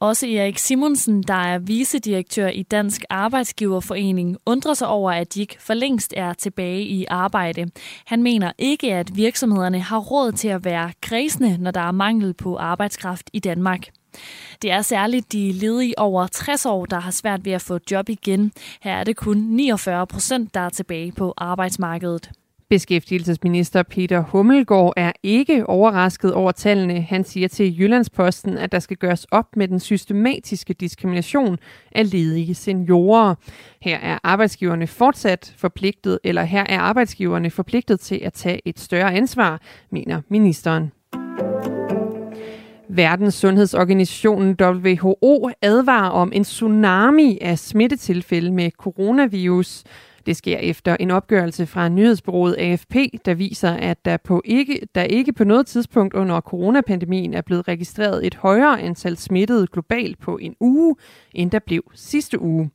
Også 0.00 0.26
Erik 0.26 0.58
Simonsen, 0.58 1.22
der 1.22 1.34
er 1.34 1.58
vicedirektør 1.58 2.48
i 2.48 2.62
Dansk 2.62 3.04
Arbejdsgiverforening, 3.10 4.36
undrer 4.46 4.74
sig 4.74 4.88
over, 4.88 5.12
at 5.12 5.34
de 5.34 5.40
ikke 5.40 5.56
for 5.58 5.74
længst 5.74 6.14
er 6.16 6.32
tilbage 6.32 6.82
i 6.82 7.04
arbejde. 7.08 7.70
Han 8.06 8.22
mener 8.22 8.52
ikke, 8.58 8.94
at 8.94 9.16
virksomhederne 9.16 9.80
har 9.80 9.98
råd 9.98 10.32
til 10.32 10.48
at 10.48 10.64
være 10.64 10.92
kredsende, 11.02 11.58
når 11.58 11.70
der 11.70 11.80
er 11.80 11.92
mangel 11.92 12.34
på 12.34 12.56
arbejdskraft 12.56 13.30
i 13.32 13.38
Danmark. 13.38 13.80
Det 14.62 14.70
er 14.70 14.82
særligt 14.82 15.32
de 15.32 15.52
ledige 15.52 15.98
over 15.98 16.26
60 16.26 16.66
år, 16.66 16.86
der 16.86 17.00
har 17.00 17.10
svært 17.10 17.44
ved 17.44 17.52
at 17.52 17.62
få 17.62 17.78
job 17.90 18.08
igen. 18.08 18.52
Her 18.82 18.92
er 18.92 19.04
det 19.04 19.16
kun 19.16 19.38
49 19.38 20.06
procent, 20.06 20.54
der 20.54 20.60
er 20.60 20.70
tilbage 20.70 21.12
på 21.12 21.34
arbejdsmarkedet. 21.36 22.30
Beskæftigelsesminister 22.70 23.82
Peter 23.82 24.20
Hummelgaard 24.20 24.92
er 24.96 25.12
ikke 25.22 25.66
overrasket 25.66 26.34
over 26.34 26.52
tallene. 26.52 27.00
Han 27.00 27.24
siger 27.24 27.48
til 27.48 27.80
Jyllandsposten, 27.80 28.58
at 28.58 28.72
der 28.72 28.78
skal 28.78 28.96
gøres 28.96 29.24
op 29.30 29.56
med 29.56 29.68
den 29.68 29.80
systematiske 29.80 30.74
diskrimination 30.74 31.58
af 31.92 32.10
ledige 32.10 32.54
seniorer. 32.54 33.34
Her 33.82 33.98
er 33.98 34.18
arbejdsgiverne 34.22 34.86
fortsat 34.86 35.54
forpligtet, 35.56 36.18
eller 36.24 36.42
her 36.42 36.64
er 36.68 36.78
arbejdsgiverne 36.78 37.50
forpligtet 37.50 38.00
til 38.00 38.20
at 38.22 38.32
tage 38.32 38.60
et 38.64 38.80
større 38.80 39.14
ansvar, 39.14 39.60
mener 39.90 40.20
ministeren. 40.28 40.92
Verdens 42.88 43.34
Sundhedsorganisationen 43.34 44.56
WHO 44.60 45.50
advarer 45.62 46.10
om 46.10 46.32
en 46.34 46.44
tsunami 46.44 47.38
af 47.40 47.58
smittetilfælde 47.58 48.52
med 48.52 48.70
coronavirus. 48.70 49.84
Det 50.26 50.36
sker 50.36 50.58
efter 50.58 50.96
en 51.00 51.10
opgørelse 51.10 51.66
fra 51.66 51.88
nyhedsbyrået 51.88 52.56
AFP, 52.58 52.94
der 53.24 53.34
viser, 53.34 53.70
at 53.70 54.04
der, 54.04 54.16
på 54.16 54.42
ikke, 54.44 54.80
der 54.94 55.02
ikke 55.02 55.32
på 55.32 55.44
noget 55.44 55.66
tidspunkt 55.66 56.14
under 56.14 56.40
coronapandemien 56.40 57.34
er 57.34 57.40
blevet 57.40 57.68
registreret 57.68 58.26
et 58.26 58.34
højere 58.34 58.80
antal 58.80 59.16
smittede 59.16 59.66
globalt 59.66 60.18
på 60.18 60.36
en 60.36 60.54
uge, 60.60 60.96
end 61.34 61.50
der 61.50 61.58
blev 61.58 61.82
sidste 61.94 62.40
uge. 62.40 62.70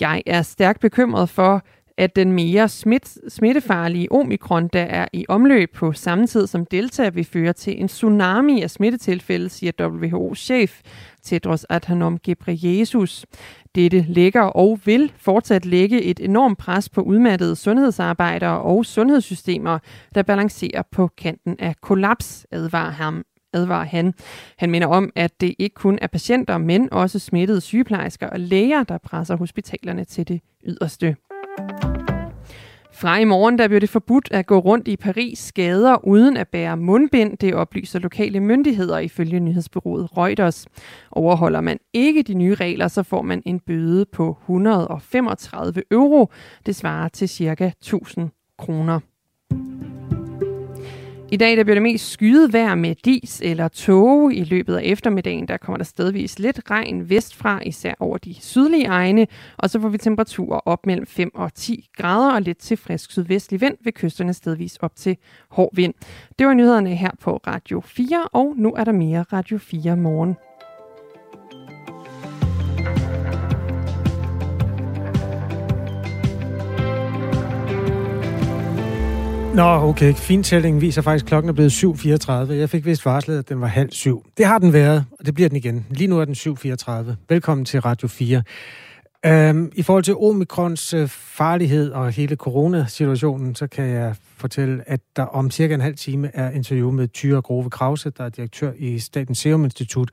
Jeg 0.00 0.22
er 0.26 0.42
stærkt 0.42 0.80
bekymret 0.80 1.28
for, 1.28 1.62
at 1.98 2.16
den 2.16 2.32
mere 2.32 2.68
smitt, 2.68 3.18
smittefarlige 3.32 4.12
omikron, 4.12 4.68
der 4.68 4.82
er 4.82 5.06
i 5.12 5.24
omløb 5.28 5.74
på 5.74 5.92
samme 5.92 6.26
tid 6.26 6.46
som 6.46 6.66
Delta, 6.66 7.08
vil 7.08 7.24
føre 7.24 7.52
til 7.52 7.80
en 7.80 7.88
tsunami 7.88 8.62
af 8.62 8.70
smittetilfælde, 8.70 9.48
siger 9.48 9.72
WHO-chef 9.80 10.80
Tedros 11.22 11.66
Adhanom 11.68 12.18
Ghebreyesus. 12.18 13.26
Dette 13.76 14.06
lægger 14.08 14.42
og 14.42 14.80
vil 14.84 15.12
fortsat 15.16 15.66
lægge 15.66 16.02
et 16.02 16.20
enormt 16.20 16.58
pres 16.58 16.88
på 16.88 17.00
udmattede 17.00 17.56
sundhedsarbejdere 17.56 18.60
og 18.60 18.86
sundhedssystemer, 18.86 19.78
der 20.14 20.22
balancerer 20.22 20.82
på 20.92 21.10
kanten 21.18 21.56
af 21.58 21.74
kollaps, 21.80 22.46
advarer 22.50 22.90
ham 22.90 23.24
advarer 23.52 23.84
han. 23.84 24.14
Han 24.58 24.70
minder 24.70 24.88
om, 24.88 25.10
at 25.14 25.40
det 25.40 25.54
ikke 25.58 25.74
kun 25.74 25.98
er 26.02 26.06
patienter, 26.06 26.58
men 26.58 26.88
også 26.92 27.18
smittede 27.18 27.60
sygeplejersker 27.60 28.26
og 28.26 28.40
læger, 28.40 28.84
der 28.84 28.98
presser 28.98 29.36
hospitalerne 29.36 30.04
til 30.04 30.28
det 30.28 30.40
yderste. 30.66 31.16
Fra 32.96 33.18
i 33.18 33.24
morgen 33.24 33.58
der 33.58 33.68
bliver 33.68 33.80
det 33.80 33.88
forbudt 33.88 34.28
at 34.32 34.46
gå 34.46 34.58
rundt 34.58 34.88
i 34.88 34.96
Paris 34.96 35.52
gader 35.52 36.06
uden 36.06 36.36
at 36.36 36.48
bære 36.48 36.76
mundbind, 36.76 37.38
det 37.38 37.54
oplyser 37.54 37.98
lokale 37.98 38.40
myndigheder 38.40 38.98
ifølge 38.98 39.40
nyhedsbyrået 39.40 40.16
Reuters. 40.16 40.66
Overholder 41.10 41.60
man 41.60 41.78
ikke 41.92 42.22
de 42.22 42.34
nye 42.34 42.54
regler, 42.54 42.88
så 42.88 43.02
får 43.02 43.22
man 43.22 43.42
en 43.46 43.60
bøde 43.60 44.06
på 44.12 44.36
135 44.42 45.82
euro. 45.90 46.30
Det 46.66 46.76
svarer 46.76 47.08
til 47.08 47.28
ca. 47.28 47.64
1000 47.66 48.30
kroner. 48.58 49.00
I 51.32 51.36
dag 51.36 51.56
der 51.56 51.64
bliver 51.64 51.74
det 51.74 51.82
mest 51.82 52.10
skyet 52.10 52.52
vejr 52.52 52.74
med 52.74 52.94
dis 52.94 53.40
eller 53.44 53.68
tåge. 53.68 54.34
I 54.34 54.44
løbet 54.44 54.76
af 54.76 54.82
eftermiddagen 54.84 55.48
der 55.48 55.56
kommer 55.56 55.76
der 55.76 55.84
stedvis 55.84 56.38
lidt 56.38 56.60
regn 56.70 57.10
vestfra, 57.10 57.60
især 57.62 57.94
over 58.00 58.18
de 58.18 58.34
sydlige 58.40 58.86
egne. 58.86 59.26
Og 59.56 59.70
så 59.70 59.80
får 59.80 59.88
vi 59.88 59.98
temperaturer 59.98 60.60
op 60.64 60.86
mellem 60.86 61.06
5 61.06 61.30
og 61.34 61.54
10 61.54 61.88
grader 61.96 62.34
og 62.34 62.42
lidt 62.42 62.58
til 62.58 62.76
frisk 62.76 63.10
sydvestlig 63.10 63.60
vind 63.60 63.76
ved 63.84 63.92
kysterne 63.92 64.32
stedvis 64.32 64.76
op 64.76 64.96
til 64.96 65.16
hård 65.50 65.70
vind. 65.72 65.94
Det 66.38 66.46
var 66.46 66.54
nyhederne 66.54 66.94
her 66.94 67.10
på 67.20 67.36
Radio 67.46 67.80
4, 67.80 68.28
og 68.32 68.54
nu 68.56 68.72
er 68.72 68.84
der 68.84 68.92
mere 68.92 69.22
Radio 69.32 69.58
4 69.58 69.96
morgen. 69.96 70.36
Nå, 79.56 79.62
okay. 79.62 80.14
Fintællingen 80.14 80.80
viser 80.80 81.02
faktisk, 81.02 81.24
at 81.24 81.28
klokken 81.28 81.48
er 81.48 81.52
blevet 81.52 81.72
7.34. 81.72 82.52
Jeg 82.52 82.70
fik 82.70 82.86
vist 82.86 83.04
varslet, 83.04 83.38
at 83.38 83.48
den 83.48 83.60
var 83.60 83.66
halv 83.66 83.90
syv. 83.90 84.24
Det 84.36 84.46
har 84.46 84.58
den 84.58 84.72
været, 84.72 85.04
og 85.18 85.26
det 85.26 85.34
bliver 85.34 85.48
den 85.48 85.56
igen. 85.56 85.86
Lige 85.90 86.08
nu 86.08 86.20
er 86.20 86.24
den 86.24 86.34
7.34. 86.34 87.14
Velkommen 87.28 87.64
til 87.64 87.80
Radio 87.80 88.08
4. 88.08 88.42
Øhm, 89.26 89.72
I 89.74 89.82
forhold 89.82 90.04
til 90.04 90.16
omikrons 90.16 90.94
øh, 90.94 91.08
farlighed 91.08 91.90
og 91.90 92.10
hele 92.10 92.36
coronasituationen, 92.36 93.54
så 93.54 93.66
kan 93.66 93.84
jeg 93.84 94.14
fortælle, 94.36 94.82
at 94.86 95.00
der 95.16 95.22
om 95.22 95.50
cirka 95.50 95.74
en 95.74 95.80
halv 95.80 95.96
time 95.96 96.30
er 96.34 96.50
interview 96.50 96.90
med 96.90 97.08
Tyre 97.08 97.42
Grove 97.42 97.70
Krause, 97.70 98.10
der 98.10 98.24
er 98.24 98.28
direktør 98.28 98.72
i 98.78 98.98
Statens 98.98 99.38
Serum 99.38 99.64
Institut 99.64 100.10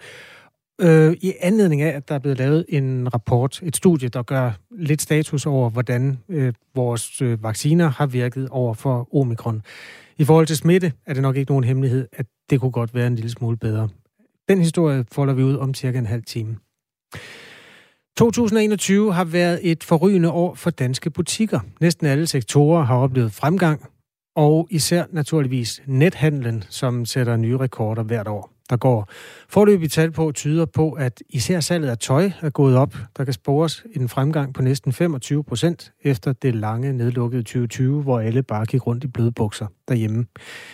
øh, 0.81 1.13
i 1.21 1.33
anledning 1.41 1.81
af, 1.81 1.95
at 1.95 2.09
der 2.09 2.15
er 2.15 2.19
blevet 2.19 2.38
lavet 2.38 2.65
en 2.69 3.13
rapport, 3.13 3.59
et 3.63 3.75
studie, 3.75 4.09
der 4.09 4.23
gør 4.23 4.51
lidt 4.71 5.01
status 5.01 5.45
over, 5.45 5.69
hvordan 5.69 6.19
øh, 6.29 6.53
vores 6.75 7.21
øh, 7.21 7.43
vacciner 7.43 7.89
har 7.89 8.05
virket 8.05 8.49
over 8.49 8.73
for 8.73 9.15
omikron. 9.15 9.62
I 10.17 10.23
forhold 10.23 10.47
til 10.47 10.57
smitte 10.57 10.93
er 11.05 11.13
det 11.13 11.21
nok 11.21 11.38
ikke 11.38 11.51
nogen 11.51 11.63
hemmelighed, 11.63 12.07
at 12.13 12.25
det 12.49 12.59
kunne 12.59 12.71
godt 12.71 12.95
være 12.95 13.07
en 13.07 13.15
lille 13.15 13.31
smule 13.31 13.57
bedre. 13.57 13.89
Den 14.49 14.59
historie 14.59 15.05
folder 15.12 15.33
vi 15.33 15.43
ud 15.43 15.57
om 15.57 15.73
cirka 15.73 15.97
en 15.97 16.05
halv 16.05 16.23
time. 16.23 16.57
2021 18.17 19.13
har 19.13 19.23
været 19.23 19.59
et 19.71 19.83
forrygende 19.83 20.31
år 20.31 20.55
for 20.55 20.69
danske 20.69 21.09
butikker. 21.09 21.59
Næsten 21.81 22.07
alle 22.07 22.27
sektorer 22.27 22.83
har 22.83 22.95
oplevet 22.95 23.31
fremgang, 23.31 23.86
og 24.36 24.67
især 24.71 25.03
naturligvis 25.12 25.81
nethandlen, 25.86 26.63
som 26.69 27.05
sætter 27.05 27.38
nye 27.38 27.57
rekorder 27.57 28.03
hvert 28.03 28.27
år 28.27 28.53
der 28.73 28.77
går. 28.77 29.09
Forløbig 29.49 29.91
tal 29.91 30.12
på 30.12 30.31
tyder 30.31 30.65
på, 30.65 30.91
at 30.91 31.23
især 31.29 31.59
salget 31.59 31.89
af 31.89 31.97
tøj 31.97 32.31
er 32.41 32.49
gået 32.49 32.77
op. 32.77 32.95
Der 33.17 33.23
kan 33.23 33.33
spores 33.33 33.83
en 33.95 34.09
fremgang 34.09 34.53
på 34.53 34.62
næsten 34.62 34.93
25 34.93 35.43
procent 35.43 35.91
efter 36.03 36.33
det 36.33 36.55
lange 36.55 36.93
nedlukkede 36.93 37.43
2020, 37.43 38.01
hvor 38.01 38.19
alle 38.19 38.43
bare 38.43 38.65
gik 38.65 38.88
rundt 38.88 39.03
i 39.03 39.07
bløde 39.07 39.31
bukser 39.31 39.67
derhjemme. 39.88 40.25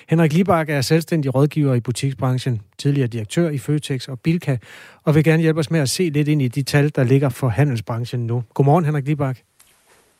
Henrik 0.09 0.33
Libak 0.33 0.69
er 0.69 0.81
selvstændig 0.81 1.35
rådgiver 1.35 1.73
i 1.73 1.79
butiksbranchen, 1.79 2.61
tidligere 2.77 3.07
direktør 3.07 3.49
i 3.49 3.57
Føtex 3.57 4.07
og 4.07 4.19
Bilka, 4.19 4.57
og 5.03 5.15
vil 5.15 5.23
gerne 5.23 5.41
hjælpe 5.41 5.59
os 5.59 5.71
med 5.71 5.79
at 5.79 5.89
se 5.89 6.09
lidt 6.09 6.27
ind 6.27 6.41
i 6.41 6.47
de 6.47 6.63
tal, 6.63 6.91
der 6.95 7.03
ligger 7.03 7.29
for 7.29 7.49
handelsbranchen 7.49 8.27
nu. 8.27 8.43
Godmorgen, 8.53 8.85
Henrik 8.85 9.07
Libak. 9.07 9.37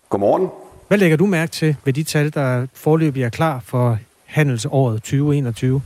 Godmorgen. 0.10 0.48
Hvad 0.88 0.98
lægger 0.98 1.18
du 1.18 1.26
mærke 1.26 1.52
til 1.52 1.76
ved 1.86 1.94
de 1.94 2.04
tal, 2.04 2.34
der 2.34 2.68
forløbig 2.74 3.24
er 3.24 3.30
klar 3.30 3.60
for 3.60 3.98
handelsåret 4.26 4.96
2021? 4.96 5.82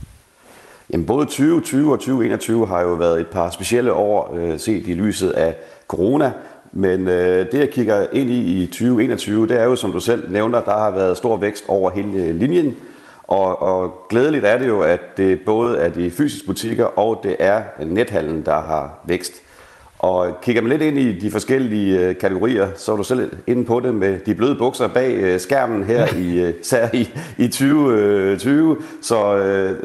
Jamen 0.92 1.06
både 1.06 1.26
2020 1.26 1.92
og 1.92 1.98
2021 1.98 2.66
har 2.66 2.82
jo 2.82 2.94
været 2.94 3.20
et 3.20 3.26
par 3.26 3.50
specielle 3.50 3.92
år 3.92 4.34
øh, 4.36 4.58
set 4.58 4.88
i 4.88 4.94
lyset 4.94 5.30
af 5.30 5.56
corona. 5.88 6.32
Men 6.72 7.08
øh, 7.08 7.52
det, 7.52 7.58
jeg 7.58 7.70
kigger 7.70 8.06
ind 8.12 8.30
i 8.30 8.62
i 8.62 8.66
2021, 8.66 9.46
det 9.46 9.60
er 9.60 9.64
jo, 9.64 9.76
som 9.76 9.92
du 9.92 10.00
selv 10.00 10.32
nævner, 10.32 10.60
der 10.60 10.78
har 10.78 10.90
været 10.90 11.16
stor 11.16 11.36
vækst 11.36 11.64
over 11.68 11.90
hele 11.90 12.24
øh, 12.24 12.34
linjen. 12.34 12.76
Og, 13.22 13.62
og 13.62 14.06
glædeligt 14.10 14.44
er 14.44 14.58
det 14.58 14.68
jo, 14.68 14.80
at 14.80 15.00
det 15.16 15.40
både 15.40 15.78
er 15.78 15.88
de 15.88 16.10
fysiske 16.10 16.46
butikker 16.46 16.84
og 16.84 17.20
det 17.22 17.36
er 17.38 17.62
nethandlen, 17.84 18.42
der 18.44 18.60
har 18.60 19.00
vækst. 19.06 19.32
Og 19.98 20.40
kigger 20.42 20.62
man 20.62 20.70
lidt 20.70 20.82
ind 20.82 20.98
i 20.98 21.18
de 21.18 21.30
forskellige 21.30 22.00
øh, 22.00 22.16
kategorier, 22.16 22.68
så 22.76 22.92
er 22.92 22.96
du 22.96 23.04
selv 23.04 23.32
inde 23.46 23.64
på 23.64 23.80
det 23.80 23.94
med 23.94 24.18
de 24.18 24.34
bløde 24.34 24.54
bukser 24.54 24.88
bag 24.88 25.14
øh, 25.14 25.40
skærmen 25.40 25.84
her 25.84 26.14
i, 26.16 26.40
øh, 26.40 26.54
i, 27.00 27.08
i 27.38 27.48
2020. 27.48 28.76
Så, 29.02 29.16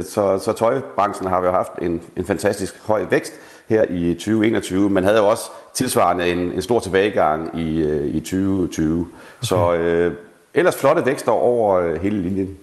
så, 0.02 0.40
så 0.40 0.54
tøjbranchen 0.54 1.28
har 1.30 1.46
jo 1.46 1.52
haft 1.52 1.72
en, 1.82 2.02
en 2.18 2.26
fantastisk 2.26 2.76
høj 2.88 3.06
vækst 3.10 3.34
her 3.70 3.86
i 3.90 4.14
2021, 4.14 4.90
men 4.90 5.04
havde 5.04 5.18
jo 5.18 5.28
også 5.28 5.44
tilsvarende 5.74 6.32
en, 6.32 6.38
en 6.38 6.62
stor 6.62 6.80
tilbagegang 6.80 7.60
i, 7.60 7.84
i 8.08 8.20
2020. 8.20 9.00
Okay. 9.00 9.08
Så 9.42 9.74
øh, 9.74 10.14
ellers 10.54 10.76
flotte 10.76 11.06
vækster 11.06 11.32
over 11.32 11.98
hele 12.00 12.22
linjen. 12.22 12.58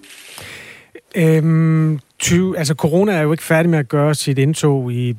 Øhm, 1.16 2.00
20, 2.18 2.58
altså 2.58 2.74
corona 2.74 3.12
er 3.12 3.22
jo 3.22 3.32
ikke 3.32 3.44
færdig 3.44 3.70
med 3.70 3.78
at 3.78 3.88
gøre 3.88 4.14
sit 4.14 4.38
indtog 4.38 4.92
i 4.92 5.16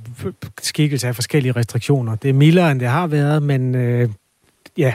skikkelse 0.62 1.08
af 1.08 1.16
forskellige 1.16 1.52
restriktioner. 1.52 2.16
Det 2.16 2.30
er 2.30 2.34
mildere, 2.34 2.72
end 2.72 2.80
det 2.80 2.88
har 2.88 3.08
været, 3.08 3.44
men 3.44 3.76
øh, 3.76 4.10
ja, 4.78 4.94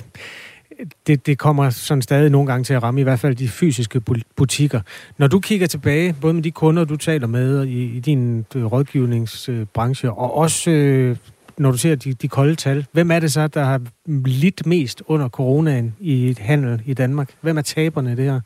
det, 1.07 1.27
det 1.27 1.39
kommer 1.39 1.71
sådan 1.71 2.03
stadig 2.03 2.31
nogle 2.31 2.47
gange 2.47 2.65
til 2.65 2.75
at 2.75 2.83
ramme, 2.83 3.01
i 3.01 3.05
hvert 3.05 3.21
fald 3.21 3.37
de 3.37 3.49
fysiske 3.49 4.01
butikker. 4.37 4.81
Når 5.19 5.27
du 5.27 5.41
kigger 5.41 5.67
tilbage, 5.67 6.17
både 6.21 6.35
med 6.35 6.43
de 6.43 6.51
kunder, 6.51 6.85
du 6.85 6.97
taler 6.97 7.27
med 7.27 7.65
i, 7.65 7.97
i 7.97 8.01
din 8.01 8.47
øh, 8.55 8.65
rådgivningsbranche, 8.65 10.11
og 10.13 10.37
også 10.37 10.71
øh, 10.71 11.17
når 11.59 11.71
du 11.71 11.79
ser 11.79 11.95
de, 11.95 12.13
de 12.13 12.29
kolde 12.29 12.55
tal, 12.55 12.87
hvem 12.93 13.11
er 13.11 13.19
det 13.19 13.33
så, 13.33 13.47
der 13.47 13.65
har 13.65 13.81
lidt 14.25 14.67
mest 14.67 15.03
under 15.07 15.29
coronaen 15.29 15.95
i 16.01 16.37
handel 16.39 16.83
i 16.87 16.95
Danmark? 16.95 17.31
Hvem 17.41 17.59
er 17.59 17.63
taberne 17.63 18.13
i 18.13 18.15
det 18.15 18.25
her? 18.25 18.41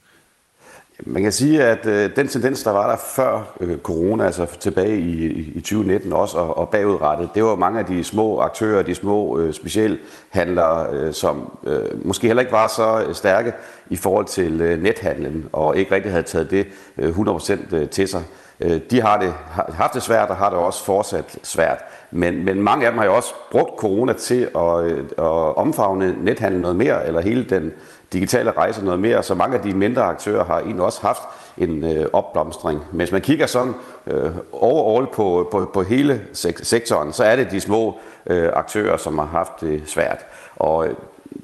Man 1.05 1.23
kan 1.23 1.33
sige, 1.33 1.65
at 1.65 1.87
øh, 1.87 2.17
den 2.17 2.29
tendens, 2.29 2.63
der 2.63 2.71
var 2.71 2.91
der 2.91 2.97
før 2.97 3.57
øh, 3.61 3.79
corona, 3.79 4.25
altså 4.25 4.47
tilbage 4.61 4.99
i, 4.99 5.27
i 5.55 5.61
2019 5.61 6.13
også, 6.13 6.39
og, 6.39 6.59
og 6.59 6.69
bagudrettet, 6.69 7.31
det 7.35 7.45
var 7.45 7.57
mange 7.57 7.79
af 7.79 7.87
de 7.87 8.05
små 8.05 8.39
aktører, 8.41 8.83
de 8.83 8.95
små 8.95 9.39
øh, 9.39 9.55
specialhandlere, 9.55 10.87
øh, 10.93 11.13
som 11.13 11.59
øh, 11.67 12.07
måske 12.07 12.27
heller 12.27 12.41
ikke 12.41 12.53
var 12.53 12.67
så 12.69 13.05
øh, 13.09 13.15
stærke 13.15 13.53
i 13.91 13.97
forhold 13.97 14.27
til 14.27 14.61
øh, 14.61 14.83
nethandlen, 14.83 15.49
og 15.53 15.77
ikke 15.77 15.95
rigtig 15.95 16.13
havde 16.13 16.23
taget 16.23 16.51
det 16.51 16.67
øh, 16.99 17.19
100% 17.19 17.75
øh, 17.77 17.89
til 17.89 18.09
sig. 18.09 18.23
Øh, 18.61 18.81
de 18.91 19.01
har 19.01 19.21
det, 19.21 19.35
har 19.51 19.73
haft 19.75 19.95
det 19.95 20.03
svært, 20.03 20.31
og 20.31 20.37
har 20.37 20.51
det 20.51 20.59
også 20.59 20.85
fortsat 20.85 21.39
svært. 21.43 21.79
Men, 22.11 22.45
men 22.45 22.63
mange 22.63 22.87
af 22.87 22.93
dem 22.93 22.99
har 22.99 23.05
jo 23.05 23.17
også 23.17 23.35
brugt 23.51 23.79
corona 23.79 24.13
til 24.13 24.49
at, 24.57 24.85
øh, 24.85 25.05
at 25.19 25.57
omfavne 25.57 26.17
nethandlen 26.25 26.63
noget 26.63 26.77
mere, 26.77 27.07
eller 27.07 27.21
hele 27.21 27.45
den 27.45 27.73
digitale 28.13 28.51
rejser 28.51 28.83
noget 28.83 29.01
mere, 29.01 29.23
så 29.23 29.35
mange 29.35 29.57
af 29.57 29.63
de 29.63 29.75
mindre 29.75 30.03
aktører 30.03 30.45
har 30.45 30.59
egentlig 30.59 30.85
også 30.85 31.03
haft 31.03 31.23
en 31.59 31.85
øh, 31.85 32.07
opblomstring. 32.13 32.81
Men 32.91 32.99
hvis 32.99 33.13
man 33.13 33.21
kigger 33.21 33.47
sådan 33.47 33.75
øh, 34.07 34.31
overall 34.53 35.07
på, 35.15 35.49
på, 35.51 35.71
på 35.75 35.83
hele 35.83 36.23
sektoren, 36.63 37.13
så 37.13 37.25
er 37.25 37.37
det 37.37 37.51
de 37.51 37.61
små 37.61 37.99
øh, 38.27 38.51
aktører, 38.53 38.97
som 38.97 39.19
har 39.19 39.27
haft 39.27 39.61
det 39.61 39.83
svært. 39.87 40.19
Og 40.57 40.89
øh, 40.89 40.95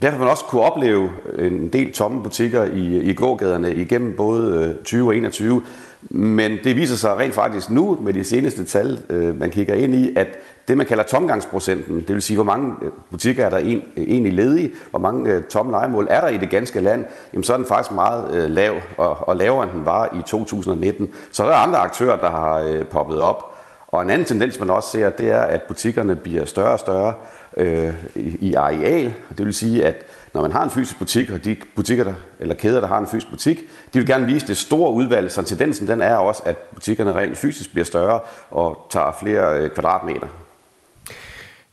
derfor 0.03 0.17
har 0.17 0.25
man 0.25 0.31
også 0.31 0.45
kunne 0.45 0.63
opleve 0.63 1.11
en 1.39 1.69
del 1.69 1.93
tomme 1.93 2.23
butikker 2.23 2.65
i, 2.65 2.97
i 2.97 3.15
gågaderne 3.15 3.75
igennem 3.75 4.17
både 4.17 4.69
øh, 4.79 4.85
20 4.85 5.09
og 5.09 5.17
21. 5.17 5.63
Men 6.11 6.59
det 6.65 6.77
viser 6.77 6.97
sig 6.97 7.19
rent 7.19 7.35
faktisk 7.35 7.71
nu 7.71 7.99
med 8.01 8.13
de 8.13 8.25
seneste 8.25 8.65
tal, 8.65 9.01
øh, 9.11 9.41
man 9.41 9.51
kigger 9.51 9.75
ind 9.75 9.95
i, 9.95 10.13
at 10.17 10.29
det, 10.69 10.77
man 10.77 10.87
kalder 10.87 11.05
tomgangsprocenten, 11.05 11.97
det 11.97 12.09
vil 12.09 12.23
sige, 12.23 12.37
hvor 12.37 12.45
mange 12.45 12.75
øh, 12.83 12.91
butikker 13.11 13.47
er 13.47 13.51
der 13.51 13.59
øh, 13.59 13.81
egentlig 13.97 14.33
ledige, 14.33 14.73
hvor 14.91 14.99
mange 14.99 15.33
øh, 15.33 15.43
tomme 15.45 15.73
legemål 15.73 16.07
er 16.11 16.21
der 16.21 16.29
i 16.29 16.37
det 16.37 16.51
ganske 16.51 16.81
land, 16.81 17.05
jamen 17.33 17.45
så 17.45 17.53
er 17.53 17.57
den 17.57 17.67
faktisk 17.67 17.95
meget 17.95 18.35
øh, 18.35 18.51
lav, 18.51 18.75
og, 18.97 19.29
og 19.29 19.37
lavere 19.37 19.65
end 19.65 19.73
den 19.73 19.85
var 19.85 20.17
i 20.19 20.23
2019. 20.27 21.09
Så 21.33 21.45
der 21.45 21.51
er 21.51 21.55
andre 21.55 21.79
aktører, 21.79 22.17
der 22.17 22.31
har 22.31 22.59
øh, 22.59 22.85
poppet 22.87 23.21
op. 23.21 23.52
Og 23.93 24.03
en 24.03 24.11
anden 24.11 24.27
tendens, 24.27 24.61
man 24.61 24.71
også 24.71 24.91
ser, 24.91 25.11
det 25.11 25.31
er, 25.31 25.41
at 25.41 25.63
butikkerne 25.63 26.17
bliver 26.17 26.45
større 26.45 26.73
og 26.73 26.79
større 26.79 27.15
øh, 27.57 27.95
i, 28.15 28.55
areal. 28.55 29.15
Det 29.39 29.47
vil 29.47 29.55
sige, 29.55 29.85
at 29.85 29.97
når 30.35 30.43
man 30.43 30.53
har 30.53 30.65
en 30.65 30.71
fysisk 30.71 30.99
butik, 30.99 31.31
og 31.31 31.45
de 31.45 31.57
butikker, 31.77 32.05
der, 32.05 32.15
eller 32.41 32.55
kæder, 32.55 32.81
der 32.81 32.89
har 32.89 32.99
en 32.99 33.07
fysisk 33.07 33.31
butik, 33.31 33.59
de 33.95 33.99
vil 33.99 34.07
gerne 34.07 34.27
vise 34.27 34.47
det 34.47 34.57
store 34.57 34.93
udvalg, 34.93 35.31
så 35.31 35.43
tendensen 35.43 35.89
den 35.89 36.03
er 36.03 36.17
også, 36.17 36.43
at 36.45 36.57
butikkerne 36.57 37.13
rent 37.13 37.39
fysisk 37.39 37.71
bliver 37.73 37.85
større 37.85 38.21
og 38.51 38.87
tager 38.91 39.17
flere 39.21 39.61
øh, 39.61 39.71
kvadratmeter. 39.71 40.27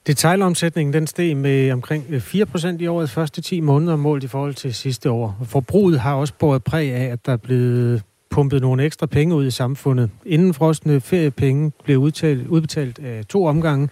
Detailomsætningen 0.07 0.93
den 0.93 1.07
steg 1.07 1.37
med 1.37 1.71
omkring 1.71 2.05
øh, 2.09 2.17
4% 2.17 2.67
i 2.79 2.87
årets 2.87 3.11
første 3.11 3.41
10 3.41 3.59
måneder 3.59 3.95
målt 3.95 4.23
i 4.23 4.27
forhold 4.27 4.53
til 4.53 4.73
sidste 4.73 5.11
år. 5.11 5.37
Forbruget 5.45 5.99
har 5.99 6.15
også 6.15 6.33
båret 6.39 6.63
præg 6.63 6.93
af, 6.93 7.05
at 7.05 7.25
der 7.25 7.31
er 7.31 7.37
blevet 7.37 8.03
pumpet 8.29 8.61
nogle 8.61 8.83
ekstra 8.83 9.05
penge 9.05 9.35
ud 9.35 9.45
i 9.45 9.51
samfundet. 9.51 10.09
Indenfrostende 10.25 11.01
feriepenge 11.01 11.71
blev 11.83 11.97
udtalt, 11.97 12.47
udbetalt 12.47 12.99
af 12.99 13.25
to 13.25 13.45
omgange. 13.45 13.89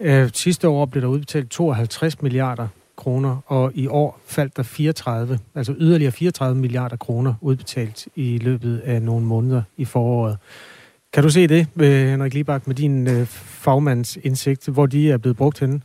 Øh, 0.00 0.30
sidste 0.32 0.68
år 0.68 0.86
blev 0.86 1.02
der 1.02 1.08
udbetalt 1.08 1.50
52 1.50 2.22
milliarder 2.22 2.68
kroner, 2.96 3.36
og 3.46 3.72
i 3.74 3.86
år 3.86 4.20
faldt 4.26 4.56
der 4.56 4.62
34, 4.62 5.38
altså 5.54 5.74
yderligere 5.78 6.12
34 6.12 6.60
milliarder 6.60 6.96
kroner 6.96 7.34
udbetalt 7.40 8.08
i 8.16 8.38
løbet 8.38 8.78
af 8.78 9.02
nogle 9.02 9.26
måneder 9.26 9.62
i 9.76 9.84
foråret. 9.84 10.38
Kan 11.12 11.22
du 11.22 11.30
se 11.30 11.46
det, 11.46 11.66
øh, 11.80 12.08
Henrik 12.08 12.34
Libak, 12.34 12.66
med 12.66 12.74
din 12.74 13.08
øh, 13.08 13.26
fagmands 13.26 14.16
indsigt, 14.16 14.68
hvor 14.68 14.86
de 14.86 15.10
er 15.10 15.16
blevet 15.16 15.36
brugt 15.36 15.60
henne? 15.60 15.80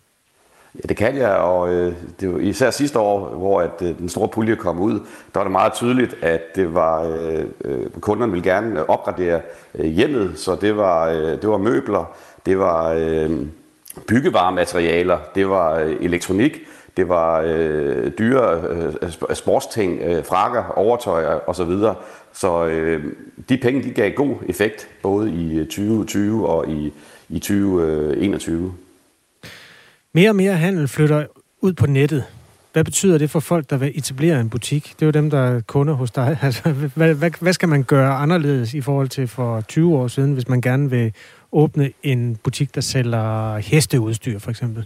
Ja, 0.76 0.88
det 0.90 0.98
kan 0.98 1.18
jeg, 1.18 1.32
og 1.32 1.74
øh, 1.74 1.94
det 2.20 2.34
var 2.34 2.40
især 2.40 2.72
sidste 2.72 3.00
år, 3.00 3.30
hvor 3.30 3.62
at, 3.62 3.82
øh, 3.82 3.98
den 3.98 4.10
store 4.10 4.28
pulje 4.28 4.56
kom 4.56 4.80
ud, 4.80 4.94
der 5.34 5.40
var 5.40 5.44
det 5.44 5.52
meget 5.52 5.74
tydeligt, 5.74 6.16
at 6.22 6.42
det 6.56 6.74
var 6.74 7.04
øh, 7.04 7.46
øh 7.66 7.90
kunderne 8.00 8.32
ville 8.32 8.52
gerne 8.52 8.90
opgradere 8.90 9.42
øh, 9.76 9.86
hjemmet, 9.86 10.40
så 10.40 10.56
det 10.62 10.78
var, 10.78 11.10
øh, 11.10 11.42
det 11.42 11.50
var 11.50 11.58
møbler, 11.58 12.16
det 12.46 12.60
var 12.60 12.94
øh, 12.98 13.32
byggevarematerialer, 14.08 15.18
det 15.36 15.50
var 15.50 15.80
øh, 15.80 15.96
elektronik, 16.02 16.60
det 16.98 17.10
var 17.10 17.42
øh, 17.46 18.12
dyre 18.20 18.62
øh, 18.70 18.94
sportsting, 19.36 20.02
øh, 20.02 20.26
frakker, 20.26 20.64
overtøj 20.76 21.26
og 21.48 21.56
så 21.56 21.64
videre. 21.64 21.96
Så 22.34 22.66
øh, 22.66 23.04
de 23.50 23.58
penge 23.58 23.84
de 23.84 23.92
gav 23.92 24.12
god 24.12 24.36
effekt 24.48 24.88
både 25.02 25.32
i 25.32 25.60
øh, 25.60 25.66
2020 25.66 26.48
og 26.48 26.70
i, 26.70 26.94
i 27.30 27.40
2021. 27.40 28.74
Mere 30.16 30.30
og 30.30 30.36
mere 30.36 30.58
handel 30.58 30.88
flytter 30.88 31.26
ud 31.62 31.74
på 31.74 31.88
nettet. 31.88 32.24
Hvad 32.74 32.84
betyder 32.84 33.18
det 33.18 33.30
for 33.30 33.40
folk, 33.40 33.70
der 33.70 33.78
vil 33.78 33.92
etablere 33.96 34.42
en 34.42 34.50
butik? 34.50 34.84
Det 34.84 35.02
er 35.02 35.06
jo 35.06 35.12
dem, 35.12 35.30
der 35.30 35.40
er 35.40 35.62
kunder 35.62 35.94
hos 35.94 36.12
dig. 36.12 36.38
Altså, 36.42 36.72
hvad, 36.72 37.14
hvad, 37.14 37.32
hvad 37.40 37.54
skal 37.54 37.70
man 37.70 37.84
gøre 37.84 38.14
anderledes 38.14 38.74
i 38.74 38.82
forhold 38.82 39.10
til 39.10 39.28
for 39.28 39.62
20 39.62 39.96
år 39.96 40.08
siden, 40.08 40.34
hvis 40.34 40.48
man 40.48 40.62
gerne 40.62 40.90
vil 40.90 41.14
åbne 41.52 41.92
en 42.04 42.36
butik, 42.44 42.76
der 42.76 42.82
sælger 42.82 43.58
hesteudstyr, 43.58 44.40
for 44.40 44.50
eksempel? 44.50 44.86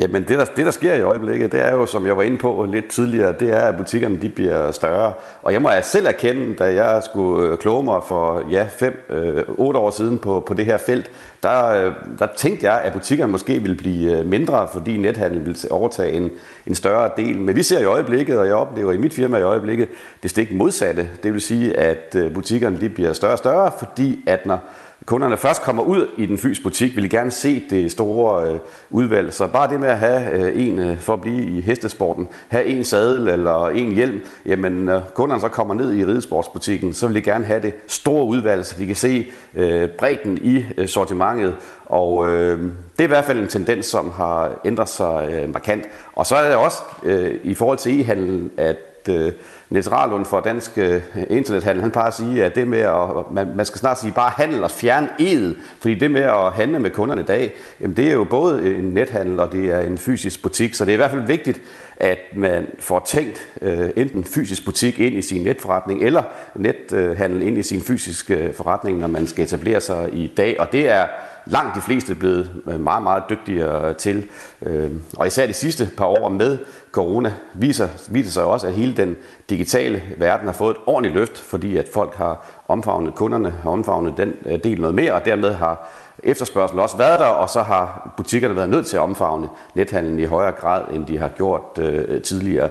Jamen 0.00 0.22
det 0.22 0.38
der, 0.38 0.44
det, 0.44 0.66
der 0.66 0.70
sker 0.70 0.94
i 0.94 1.00
øjeblikket, 1.00 1.52
det 1.52 1.60
er 1.64 1.72
jo, 1.72 1.86
som 1.86 2.06
jeg 2.06 2.16
var 2.16 2.22
inde 2.22 2.38
på 2.38 2.66
lidt 2.72 2.88
tidligere, 2.88 3.34
det 3.40 3.50
er, 3.50 3.60
at 3.60 3.76
butikkerne 3.76 4.22
de 4.22 4.28
bliver 4.28 4.70
større. 4.70 5.12
Og 5.42 5.52
jeg 5.52 5.62
må 5.62 5.68
altså 5.68 5.90
selv 5.90 6.06
erkende, 6.06 6.54
da 6.54 6.64
jeg 6.64 7.02
skulle 7.02 7.48
øh, 7.48 7.58
kloge 7.58 7.84
mig 7.84 8.00
for 8.08 8.42
ja, 8.50 8.66
5-8 8.66 9.12
øh, 9.12 9.44
år 9.58 9.90
siden 9.90 10.18
på, 10.18 10.44
på 10.46 10.54
det 10.54 10.64
her 10.64 10.78
felt, 10.78 11.10
der, 11.42 11.66
øh, 11.66 11.92
der 12.18 12.26
tænkte 12.36 12.66
jeg, 12.66 12.80
at 12.80 12.92
butikkerne 12.92 13.32
måske 13.32 13.58
ville 13.62 13.76
blive 13.76 14.18
øh, 14.18 14.26
mindre, 14.26 14.68
fordi 14.72 14.96
nethandel 14.96 15.44
ville 15.44 15.58
overtage 15.70 16.12
en, 16.12 16.30
en 16.66 16.74
større 16.74 17.10
del. 17.16 17.38
Men 17.38 17.56
vi 17.56 17.62
ser 17.62 17.80
i 17.80 17.84
øjeblikket, 17.84 18.38
og 18.38 18.46
jeg 18.46 18.54
oplever 18.54 18.92
i 18.92 18.98
mit 18.98 19.14
firma 19.14 19.38
i 19.38 19.42
øjeblikket, 19.42 19.88
det 20.22 20.30
stik 20.30 20.52
modsatte. 20.52 21.08
Det 21.22 21.32
vil 21.32 21.40
sige, 21.40 21.76
at 21.76 22.16
butikkerne 22.34 22.80
de 22.80 22.88
bliver 22.88 23.12
større 23.12 23.32
og 23.32 23.38
større, 23.38 23.70
fordi 23.78 24.24
at 24.26 24.46
når 24.46 24.60
kunderne 25.04 25.36
først 25.36 25.62
kommer 25.62 25.82
ud 25.82 26.06
i 26.16 26.26
den 26.26 26.38
fysiske 26.38 26.62
butik, 26.62 26.96
vil 26.96 27.04
de 27.04 27.08
gerne 27.08 27.30
se 27.30 27.62
det 27.70 27.92
store 27.92 28.50
øh, 28.50 28.58
udvalg. 28.90 29.32
Så 29.32 29.46
bare 29.46 29.70
det 29.70 29.80
med 29.80 29.88
at 29.88 29.98
have 29.98 30.30
øh, 30.32 30.66
en, 30.66 30.78
øh, 30.78 30.98
for 30.98 31.12
at 31.12 31.20
blive 31.20 31.58
i 31.58 31.60
hestesporten, 31.60 32.28
have 32.48 32.64
en 32.64 32.84
sadel 32.84 33.28
eller 33.28 33.68
en 33.68 33.92
hjelm, 33.92 34.20
jamen 34.46 34.72
når 34.72 35.02
kunderne 35.14 35.40
så 35.40 35.48
kommer 35.48 35.74
ned 35.74 35.94
i 35.94 36.04
ridesportsbutikken, 36.04 36.94
så 36.94 37.06
vil 37.06 37.16
de 37.16 37.20
gerne 37.20 37.44
have 37.44 37.62
det 37.62 37.74
store 37.86 38.26
udvalg, 38.26 38.66
så 38.66 38.74
de 38.78 38.86
kan 38.86 38.96
se 38.96 39.26
øh, 39.54 39.88
bredden 39.88 40.38
i 40.42 40.64
øh, 40.76 40.88
sortimentet. 40.88 41.56
Og 41.86 42.28
øh, 42.28 42.60
det 42.60 43.00
er 43.00 43.04
i 43.04 43.06
hvert 43.06 43.24
fald 43.24 43.38
en 43.38 43.48
tendens, 43.48 43.86
som 43.86 44.10
har 44.10 44.60
ændret 44.64 44.88
sig 44.88 45.28
øh, 45.30 45.52
markant. 45.52 45.84
Og 46.12 46.26
så 46.26 46.36
er 46.36 46.48
det 46.48 46.56
også 46.56 46.78
øh, 47.02 47.34
i 47.42 47.54
forhold 47.54 47.78
til 47.78 48.00
e-handel, 48.00 48.50
at 48.56 48.78
øh, 49.08 49.32
Niels 49.70 49.92
Rarlund 49.92 50.24
fra 50.24 50.40
Dansk 50.40 50.78
øh, 50.78 51.02
Internethandel, 51.30 51.82
han 51.82 51.90
plejer 51.90 52.08
at 52.08 52.14
sige, 52.14 52.44
at 52.44 52.54
det 52.54 52.68
med 52.68 52.78
at, 52.78 53.32
man, 53.32 53.56
man 53.56 53.66
skal 53.66 53.78
snart 53.78 54.00
sige 54.00 54.12
bare 54.12 54.32
handel 54.36 54.64
og 54.64 54.70
fjerne 54.70 55.08
ed, 55.18 55.54
fordi 55.80 55.94
det 55.94 56.10
med 56.10 56.22
at 56.22 56.52
handle 56.52 56.78
med 56.78 56.90
kunderne 56.90 57.20
i 57.20 57.24
dag, 57.24 57.54
jamen 57.80 57.96
det 57.96 58.08
er 58.08 58.12
jo 58.12 58.24
både 58.24 58.76
en 58.76 58.84
nethandel 58.84 59.40
og 59.40 59.52
det 59.52 59.70
er 59.70 59.80
en 59.80 59.98
fysisk 59.98 60.42
butik, 60.42 60.74
så 60.74 60.84
det 60.84 60.90
er 60.90 60.94
i 60.94 60.96
hvert 60.96 61.10
fald 61.10 61.26
vigtigt, 61.26 61.60
at 61.96 62.18
man 62.34 62.66
får 62.78 63.02
tænkt 63.06 63.48
øh, 63.62 63.90
enten 63.96 64.24
fysisk 64.24 64.64
butik 64.64 65.00
ind 65.00 65.14
i 65.14 65.22
sin 65.22 65.42
netforretning, 65.42 66.02
eller 66.02 66.22
nethandel 66.54 67.42
ind 67.42 67.58
i 67.58 67.62
sin 67.62 67.80
fysiske 67.80 68.34
øh, 68.34 68.54
forretning, 68.54 68.98
når 68.98 69.08
man 69.08 69.26
skal 69.26 69.44
etablere 69.44 69.80
sig 69.80 70.08
i 70.12 70.32
dag, 70.36 70.60
og 70.60 70.72
det 70.72 70.88
er 70.88 71.06
langt 71.46 71.76
de 71.76 71.80
fleste 71.80 72.14
blevet 72.14 72.62
meget, 72.80 73.02
meget 73.02 73.22
dygtigere 73.30 73.94
til. 73.94 74.28
Øh, 74.62 74.90
og 75.16 75.26
især 75.26 75.46
de 75.46 75.52
sidste 75.52 75.90
par 75.96 76.04
år 76.04 76.28
med 76.28 76.58
corona 76.92 77.32
viser, 77.54 77.88
viser 78.08 78.30
sig 78.30 78.44
også, 78.44 78.66
at 78.66 78.72
hele 78.72 78.96
den 78.96 79.16
digitale 79.50 80.02
verden 80.18 80.46
har 80.46 80.52
fået 80.52 80.70
et 80.70 80.82
ordentligt 80.86 81.14
løft, 81.14 81.38
fordi 81.38 81.76
at 81.76 81.88
folk 81.94 82.14
har 82.14 82.46
omfavnet 82.68 83.14
kunderne, 83.14 83.54
har 83.62 83.70
omfavnet 83.70 84.14
den 84.16 84.32
øh, 84.46 84.58
del 84.64 84.80
noget 84.80 84.94
mere, 84.94 85.12
og 85.12 85.24
dermed 85.24 85.52
har 85.52 85.88
efterspørgselen 86.22 86.80
også 86.80 86.96
været 86.96 87.20
der, 87.20 87.26
og 87.26 87.48
så 87.48 87.62
har 87.62 88.12
butikkerne 88.16 88.56
været 88.56 88.68
nødt 88.68 88.86
til 88.86 88.96
at 88.96 89.02
omfavne 89.02 89.48
nethandlen 89.74 90.18
i 90.18 90.24
højere 90.24 90.52
grad, 90.52 90.82
end 90.92 91.06
de 91.06 91.18
har 91.18 91.28
gjort 91.28 91.78
øh, 91.78 92.22
tidligere. 92.22 92.70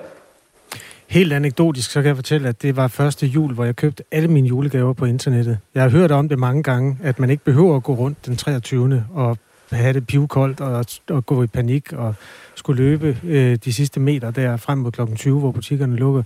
Helt 1.08 1.34
anekdotisk, 1.34 1.92
så 1.92 2.02
kan 2.02 2.08
jeg 2.08 2.16
fortælle, 2.16 2.50
at 2.50 2.62
det 2.62 2.76
var 2.76 2.88
første 2.88 3.28
jul, 3.28 3.54
hvor 3.54 3.66
jeg 3.66 3.76
købte 3.76 4.04
alle 4.12 4.28
mine 4.28 4.48
julegaver 4.48 4.94
på 4.94 5.06
internettet. 5.06 5.58
Jeg 5.76 5.84
har 5.84 5.90
hørt 5.90 6.12
om 6.12 6.30
det 6.30 6.40
mange 6.40 6.64
gange, 6.64 6.98
at 7.04 7.20
man 7.20 7.30
ikke 7.30 7.44
behøver 7.44 7.76
at 7.76 7.84
gå 7.84 7.96
rundt 7.96 8.26
den 8.26 8.36
23. 8.36 9.06
og 9.14 9.38
have 9.72 9.94
det 9.94 10.08
pivkoldt 10.08 10.62
og, 10.62 10.86
og 11.10 11.26
gå 11.26 11.44
i 11.44 11.48
panik 11.48 11.94
og 11.94 12.16
skulle 12.56 12.84
løbe 12.84 13.18
øh, 13.24 13.56
de 13.56 13.74
sidste 13.74 14.00
meter 14.00 14.32
der 14.32 14.58
frem 14.58 14.78
mod 14.78 14.92
klokken 14.92 15.16
20, 15.16 15.40
hvor 15.40 15.52
butikkerne 15.52 15.96
lukker. 15.96 16.24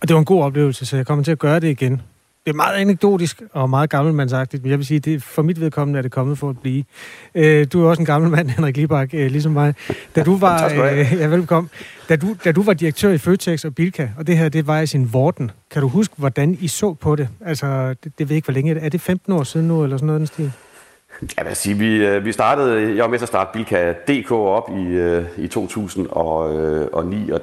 Og 0.00 0.08
det 0.08 0.14
var 0.14 0.18
en 0.18 0.24
god 0.24 0.42
oplevelse, 0.42 0.86
så 0.86 0.96
jeg 0.96 1.06
kommer 1.06 1.24
til 1.24 1.32
at 1.32 1.38
gøre 1.38 1.60
det 1.60 1.68
igen. 1.68 2.02
Det 2.46 2.52
er 2.52 2.56
meget 2.56 2.74
anekdotisk 2.74 3.42
og 3.52 3.70
meget 3.70 3.90
gammelmandsagtigt, 3.90 4.62
men 4.62 4.70
jeg 4.70 4.78
vil 4.78 4.86
sige, 4.86 5.00
det 5.00 5.22
for 5.22 5.42
mit 5.42 5.60
vedkommende 5.60 5.98
er 5.98 6.02
det 6.02 6.12
kommet 6.12 6.38
for 6.38 6.50
at 6.50 6.58
blive. 6.58 6.84
Øh, 7.34 7.66
du 7.72 7.84
er 7.84 7.88
også 7.90 8.02
en 8.02 8.06
gammel 8.06 8.30
mand, 8.30 8.50
Henrik 8.56 8.76
Libak, 8.76 9.14
øh, 9.14 9.30
ligesom 9.30 9.52
mig. 9.52 9.74
Da 10.16 10.22
du 10.22 10.36
var, 10.36 10.64
øh, 10.64 11.12
ja, 11.18 11.26
velkommen. 11.26 11.70
Da 12.08 12.16
du, 12.16 12.36
da 12.44 12.52
du 12.52 12.62
var 12.62 12.72
direktør 12.72 13.10
i 13.10 13.18
Føtex 13.18 13.64
og 13.64 13.74
Bilka, 13.74 14.08
og 14.18 14.26
det 14.26 14.36
her, 14.38 14.48
det 14.48 14.66
var 14.66 14.80
i 14.80 14.86
sin 14.86 15.12
Vorten. 15.12 15.50
Kan 15.70 15.82
du 15.82 15.88
huske, 15.88 16.14
hvordan 16.16 16.58
I 16.60 16.68
så 16.68 16.94
på 16.94 17.16
det? 17.16 17.28
Altså, 17.46 17.94
det, 18.04 18.18
det 18.18 18.28
ved 18.28 18.36
ikke, 18.36 18.46
hvor 18.46 18.54
længe 18.54 18.80
er 18.80 18.88
det. 18.88 19.00
15 19.00 19.32
år 19.32 19.42
siden 19.42 19.68
nu, 19.68 19.84
eller 19.84 19.96
sådan 19.96 20.06
noget 20.06 20.18
den 20.18 20.26
stil? 20.26 20.52
Jeg 21.36 21.46
vil 21.46 21.56
sige, 21.56 21.78
vi, 21.78 22.06
øh, 22.06 22.24
vi 22.24 22.32
startede, 22.32 22.96
jeg 22.96 23.04
var 23.04 23.10
med 23.10 23.18
til 23.18 23.24
at 23.24 23.28
starte 23.28 23.50
Bilka 23.52 23.92
DK 23.92 24.32
op 24.32 24.70
i, 24.76 25.44
i 25.44 25.48
2009, 25.48 27.30
og 27.30 27.40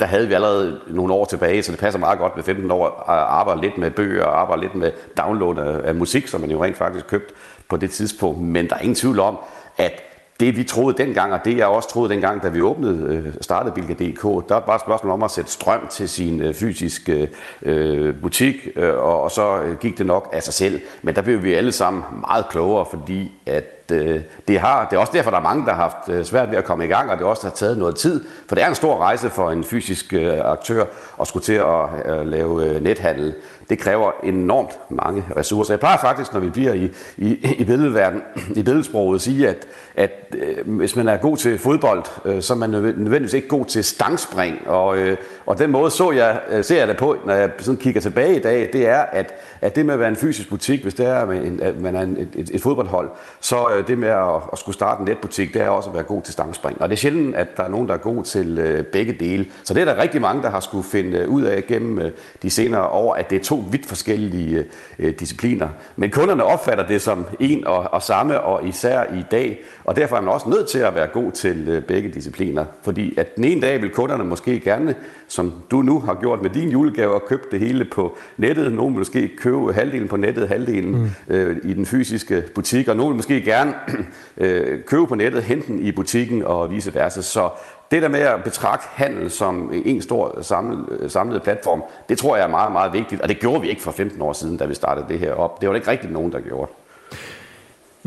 der 0.00 0.06
havde 0.06 0.28
vi 0.28 0.34
allerede 0.34 0.80
nogle 0.86 1.14
år 1.14 1.24
tilbage, 1.24 1.62
så 1.62 1.72
det 1.72 1.80
passer 1.80 1.98
meget 1.98 2.18
godt 2.18 2.36
med 2.36 2.44
15 2.44 2.70
år 2.70 2.86
at 2.86 3.18
arbejde 3.18 3.60
lidt 3.60 3.78
med 3.78 3.90
bøger 3.90 4.24
og 4.24 4.40
arbejde 4.40 4.62
lidt 4.62 4.74
med 4.74 4.92
download 5.16 5.58
af, 5.58 5.88
af 5.88 5.94
musik, 5.94 6.28
som 6.28 6.40
man 6.40 6.50
jo 6.50 6.64
rent 6.64 6.76
faktisk 6.76 7.06
købte 7.06 7.34
på 7.68 7.76
det 7.76 7.90
tidspunkt. 7.90 8.40
Men 8.40 8.68
der 8.68 8.74
er 8.74 8.80
ingen 8.80 8.94
tvivl 8.94 9.20
om, 9.20 9.38
at 9.76 10.02
det 10.40 10.56
vi 10.56 10.64
troede 10.64 11.04
dengang, 11.04 11.32
og 11.32 11.40
det 11.44 11.56
jeg 11.56 11.66
også 11.66 11.88
troede 11.88 12.12
dengang, 12.12 12.42
da 12.42 12.48
vi 12.48 12.62
åbnede, 12.62 13.14
øh, 13.14 13.34
startede 13.40 13.74
Bilka.dk, 13.74 14.48
der 14.48 14.60
var 14.66 14.74
et 14.74 14.80
spørgsmål 14.80 15.12
om 15.12 15.22
at 15.22 15.30
sætte 15.30 15.50
strøm 15.50 15.88
til 15.90 16.08
sin 16.08 16.40
øh, 16.40 16.54
fysiske 16.54 17.28
øh, 17.62 18.20
butik, 18.22 18.54
øh, 18.76 18.94
og, 18.94 19.22
og 19.22 19.30
så 19.30 19.76
gik 19.80 19.98
det 19.98 20.06
nok 20.06 20.28
af 20.32 20.42
sig 20.42 20.54
selv. 20.54 20.80
Men 21.02 21.14
der 21.14 21.22
blev 21.22 21.42
vi 21.42 21.54
alle 21.54 21.72
sammen 21.72 22.02
meget 22.20 22.48
klogere, 22.48 22.86
fordi 22.90 23.32
at 23.46 23.77
Øh, 23.92 24.20
det 24.48 24.60
har, 24.60 24.86
det 24.90 24.96
er 24.96 25.00
også 25.00 25.12
derfor, 25.12 25.30
der 25.30 25.38
er 25.38 25.42
mange, 25.42 25.66
der 25.66 25.72
har 25.72 25.82
haft 25.82 26.08
øh, 26.08 26.24
svært 26.24 26.50
ved 26.50 26.58
at 26.58 26.64
komme 26.64 26.84
i 26.84 26.88
gang, 26.88 27.10
og 27.10 27.18
det 27.18 27.26
også 27.26 27.42
har 27.42 27.54
taget 27.54 27.78
noget 27.78 27.96
tid, 27.96 28.24
for 28.48 28.54
det 28.54 28.64
er 28.64 28.68
en 28.68 28.74
stor 28.74 28.98
rejse 28.98 29.30
for 29.30 29.50
en 29.50 29.64
fysisk 29.64 30.12
øh, 30.12 30.38
aktør 30.44 30.84
at 31.20 31.26
skulle 31.26 31.44
til 31.44 31.52
at 31.52 32.26
lave 32.26 32.80
nethandel 32.80 33.34
det 33.70 33.78
kræver 33.78 34.12
enormt 34.22 34.78
mange 34.90 35.24
ressourcer. 35.36 35.74
Jeg 35.74 35.80
plejer 35.80 35.98
faktisk, 35.98 36.32
når 36.32 36.40
vi 36.40 36.48
bliver 36.48 36.72
i, 36.72 36.90
i, 37.16 37.54
i 37.58 37.64
billedverden, 37.64 38.22
i 38.56 38.62
billedsproget, 38.62 39.14
at 39.14 39.20
sige, 39.20 39.48
at, 39.48 39.66
at 39.96 40.10
øh, 40.34 40.76
hvis 40.76 40.96
man 40.96 41.08
er 41.08 41.16
god 41.16 41.36
til 41.36 41.58
fodbold, 41.58 42.04
øh, 42.24 42.42
så 42.42 42.52
er 42.52 42.58
man 42.58 42.70
nødvendigvis 42.70 43.32
ikke 43.32 43.48
god 43.48 43.64
til 43.64 43.84
stangspring. 43.84 44.68
Og, 44.68 44.98
øh, 44.98 45.16
og 45.46 45.58
den 45.58 45.70
måde 45.70 45.90
så 45.90 46.10
jeg, 46.10 46.40
ser 46.62 46.78
jeg 46.78 46.88
det 46.88 46.96
på, 46.96 47.16
når 47.26 47.34
jeg 47.34 47.50
sådan 47.58 47.76
kigger 47.76 48.00
tilbage 48.00 48.36
i 48.36 48.42
dag, 48.42 48.70
det 48.72 48.88
er, 48.88 49.00
at, 49.00 49.34
at 49.60 49.76
det 49.76 49.86
med 49.86 49.94
at 49.94 50.00
være 50.00 50.08
en 50.08 50.16
fysisk 50.16 50.48
butik, 50.48 50.82
hvis 50.82 50.94
det 50.94 51.06
er, 51.06 51.14
at 51.62 51.80
man 51.80 51.96
er 51.96 52.02
en, 52.02 52.16
et, 52.16 52.28
et, 52.34 52.50
et 52.54 52.62
fodboldhold, 52.62 53.10
så 53.40 53.56
øh, 53.76 53.86
det 53.86 53.98
med 53.98 54.08
at, 54.08 54.34
at 54.52 54.58
skulle 54.58 54.74
starte 54.74 55.00
en 55.00 55.04
netbutik, 55.08 55.54
det 55.54 55.62
er 55.62 55.68
også 55.68 55.90
at 55.90 55.94
være 55.94 56.04
god 56.04 56.22
til 56.22 56.32
stangspring. 56.32 56.82
Og 56.82 56.88
det 56.88 56.94
er 56.94 56.98
sjældent, 56.98 57.36
at 57.36 57.56
der 57.56 57.62
er 57.62 57.68
nogen, 57.68 57.88
der 57.88 57.94
er 57.94 57.98
god 57.98 58.24
til 58.24 58.58
øh, 58.58 58.84
begge 58.84 59.12
dele. 59.12 59.46
Så 59.64 59.74
det 59.74 59.80
er 59.80 59.84
der 59.84 60.02
rigtig 60.02 60.20
mange, 60.20 60.42
der 60.42 60.50
har 60.50 60.60
skulle 60.60 60.84
finde 60.84 61.18
øh, 61.18 61.28
ud 61.28 61.42
af 61.42 61.66
gennem 61.66 61.98
øh, 61.98 62.10
de 62.42 62.50
senere 62.50 62.86
år, 62.88 63.14
at 63.14 63.30
det 63.30 63.40
er 63.40 63.44
to 63.44 63.64
vidt 63.70 63.86
forskellige 63.86 64.58
øh, 64.58 64.64
øh, 64.98 65.14
discipliner. 65.20 65.68
Men 65.96 66.10
kunderne 66.10 66.44
opfatter 66.44 66.86
det 66.86 67.02
som 67.02 67.26
en 67.40 67.66
og, 67.66 67.88
og 67.92 68.02
samme, 68.02 68.40
og 68.40 68.68
især 68.68 69.02
i 69.04 69.24
dag. 69.30 69.60
Og 69.84 69.96
derfor 69.96 70.16
er 70.16 70.20
man 70.20 70.34
også 70.34 70.48
nødt 70.48 70.68
til 70.68 70.78
at 70.78 70.94
være 70.94 71.06
god 71.06 71.32
til 71.32 71.68
øh, 71.68 71.82
begge 71.82 72.08
discipliner. 72.08 72.64
Fordi 72.82 73.18
at 73.18 73.36
den 73.36 73.44
ene 73.44 73.60
dag 73.60 73.82
vil 73.82 73.90
kunderne 73.90 74.24
måske 74.24 74.60
gerne, 74.60 74.94
som 75.28 75.52
du 75.70 75.82
nu 75.82 76.00
har 76.00 76.14
gjort 76.14 76.42
med 76.42 76.50
din 76.50 76.68
julegave, 76.68 77.14
og 77.14 77.22
købt 77.28 77.50
det 77.50 77.60
hele 77.60 77.84
på 77.84 78.16
nettet. 78.36 78.72
Nogle 78.72 78.92
vil 78.92 78.98
måske 78.98 79.36
købe 79.36 79.72
halvdelen 79.72 80.08
på 80.08 80.16
nettet, 80.16 80.48
halvdelen 80.48 80.90
mm. 80.90 81.34
øh, 81.34 81.56
i 81.64 81.74
den 81.74 81.86
fysiske 81.86 82.44
butik, 82.54 82.88
og 82.88 82.96
nogle 82.96 83.10
vil 83.10 83.16
måske 83.16 83.42
gerne 83.42 83.74
øh, 84.36 84.84
købe 84.84 85.06
på 85.06 85.14
nettet, 85.14 85.42
hente 85.42 85.66
den 85.66 85.78
i 85.78 85.92
butikken 85.92 86.42
og 86.42 86.70
vice 86.70 86.94
versa. 86.94 87.22
Så 87.22 87.50
det 87.90 88.02
der 88.02 88.08
med 88.08 88.20
at 88.20 88.44
betragte 88.44 88.86
handel 88.90 89.30
som 89.30 89.72
en 89.84 90.02
stor 90.02 90.38
samlet, 90.42 91.12
samlet 91.12 91.42
platform, 91.42 91.82
det 92.08 92.18
tror 92.18 92.36
jeg 92.36 92.44
er 92.44 92.50
meget, 92.50 92.72
meget 92.72 92.92
vigtigt, 92.92 93.20
og 93.20 93.28
det 93.28 93.38
gjorde 93.38 93.60
vi 93.60 93.68
ikke 93.68 93.82
for 93.82 93.92
15 93.92 94.22
år 94.22 94.32
siden, 94.32 94.56
da 94.56 94.64
vi 94.64 94.74
startede 94.74 95.06
det 95.08 95.18
her 95.18 95.32
op. 95.32 95.60
Det 95.60 95.68
var 95.68 95.74
ikke 95.74 95.90
rigtig 95.90 96.10
nogen, 96.10 96.32
der 96.32 96.40
gjorde. 96.40 96.72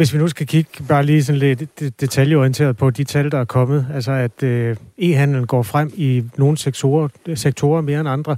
Hvis 0.02 0.14
vi 0.14 0.18
nu 0.18 0.28
skal 0.28 0.48
kigge 0.48 0.84
bare 0.88 1.04
lige 1.04 1.24
sådan 1.24 1.40
lidt 1.40 1.80
detaljeorienteret 2.02 2.78
på 2.78 2.90
de 2.90 3.04
tal, 3.04 3.32
der 3.32 3.38
er 3.38 3.46
kommet, 3.46 3.88
altså 3.94 4.12
at 4.12 4.44
øh, 4.44 4.76
e-handlen 4.98 5.46
går 5.46 5.64
frem 5.64 5.94
i 5.96 6.24
nogle 6.38 6.58
sektorer, 6.58 7.08
sektorer 7.36 7.82
mere 7.82 8.00
end 8.00 8.10
andre. 8.10 8.38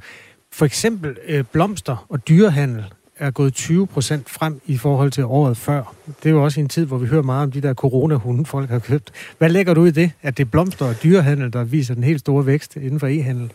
For 0.52 0.66
eksempel 0.66 1.18
øh, 1.28 1.44
blomster 1.52 2.06
og 2.10 2.28
dyrehandel 2.28 2.86
er 3.20 3.32
gået 3.32 3.54
20 3.54 3.88
procent 3.88 4.30
frem 4.30 4.62
i 4.66 4.78
forhold 4.78 5.12
til 5.12 5.26
året 5.26 5.58
før. 5.58 5.94
Det 6.24 6.30
er 6.30 6.34
jo 6.34 6.44
også 6.44 6.60
en 6.60 6.70
tid, 6.70 6.86
hvor 6.86 6.98
vi 6.98 7.08
hører 7.08 7.24
meget 7.24 7.44
om 7.44 7.52
de 7.52 7.62
der 7.62 7.74
coronahunde, 7.74 8.46
folk 8.46 8.70
har 8.70 8.80
købt. 8.80 9.12
Hvad 9.38 9.50
lægger 9.50 9.74
du 9.74 9.86
i 9.86 9.92
det, 9.92 10.12
at 10.22 10.38
det 10.38 10.46
er 10.46 10.50
blomster 10.50 10.86
og 10.86 10.96
dyrehandel, 11.04 11.54
der 11.54 11.64
viser 11.64 11.94
den 11.94 12.04
helt 12.04 12.20
store 12.20 12.46
vækst 12.46 12.76
inden 12.76 13.00
for 13.00 13.08
e-handel? 13.08 13.52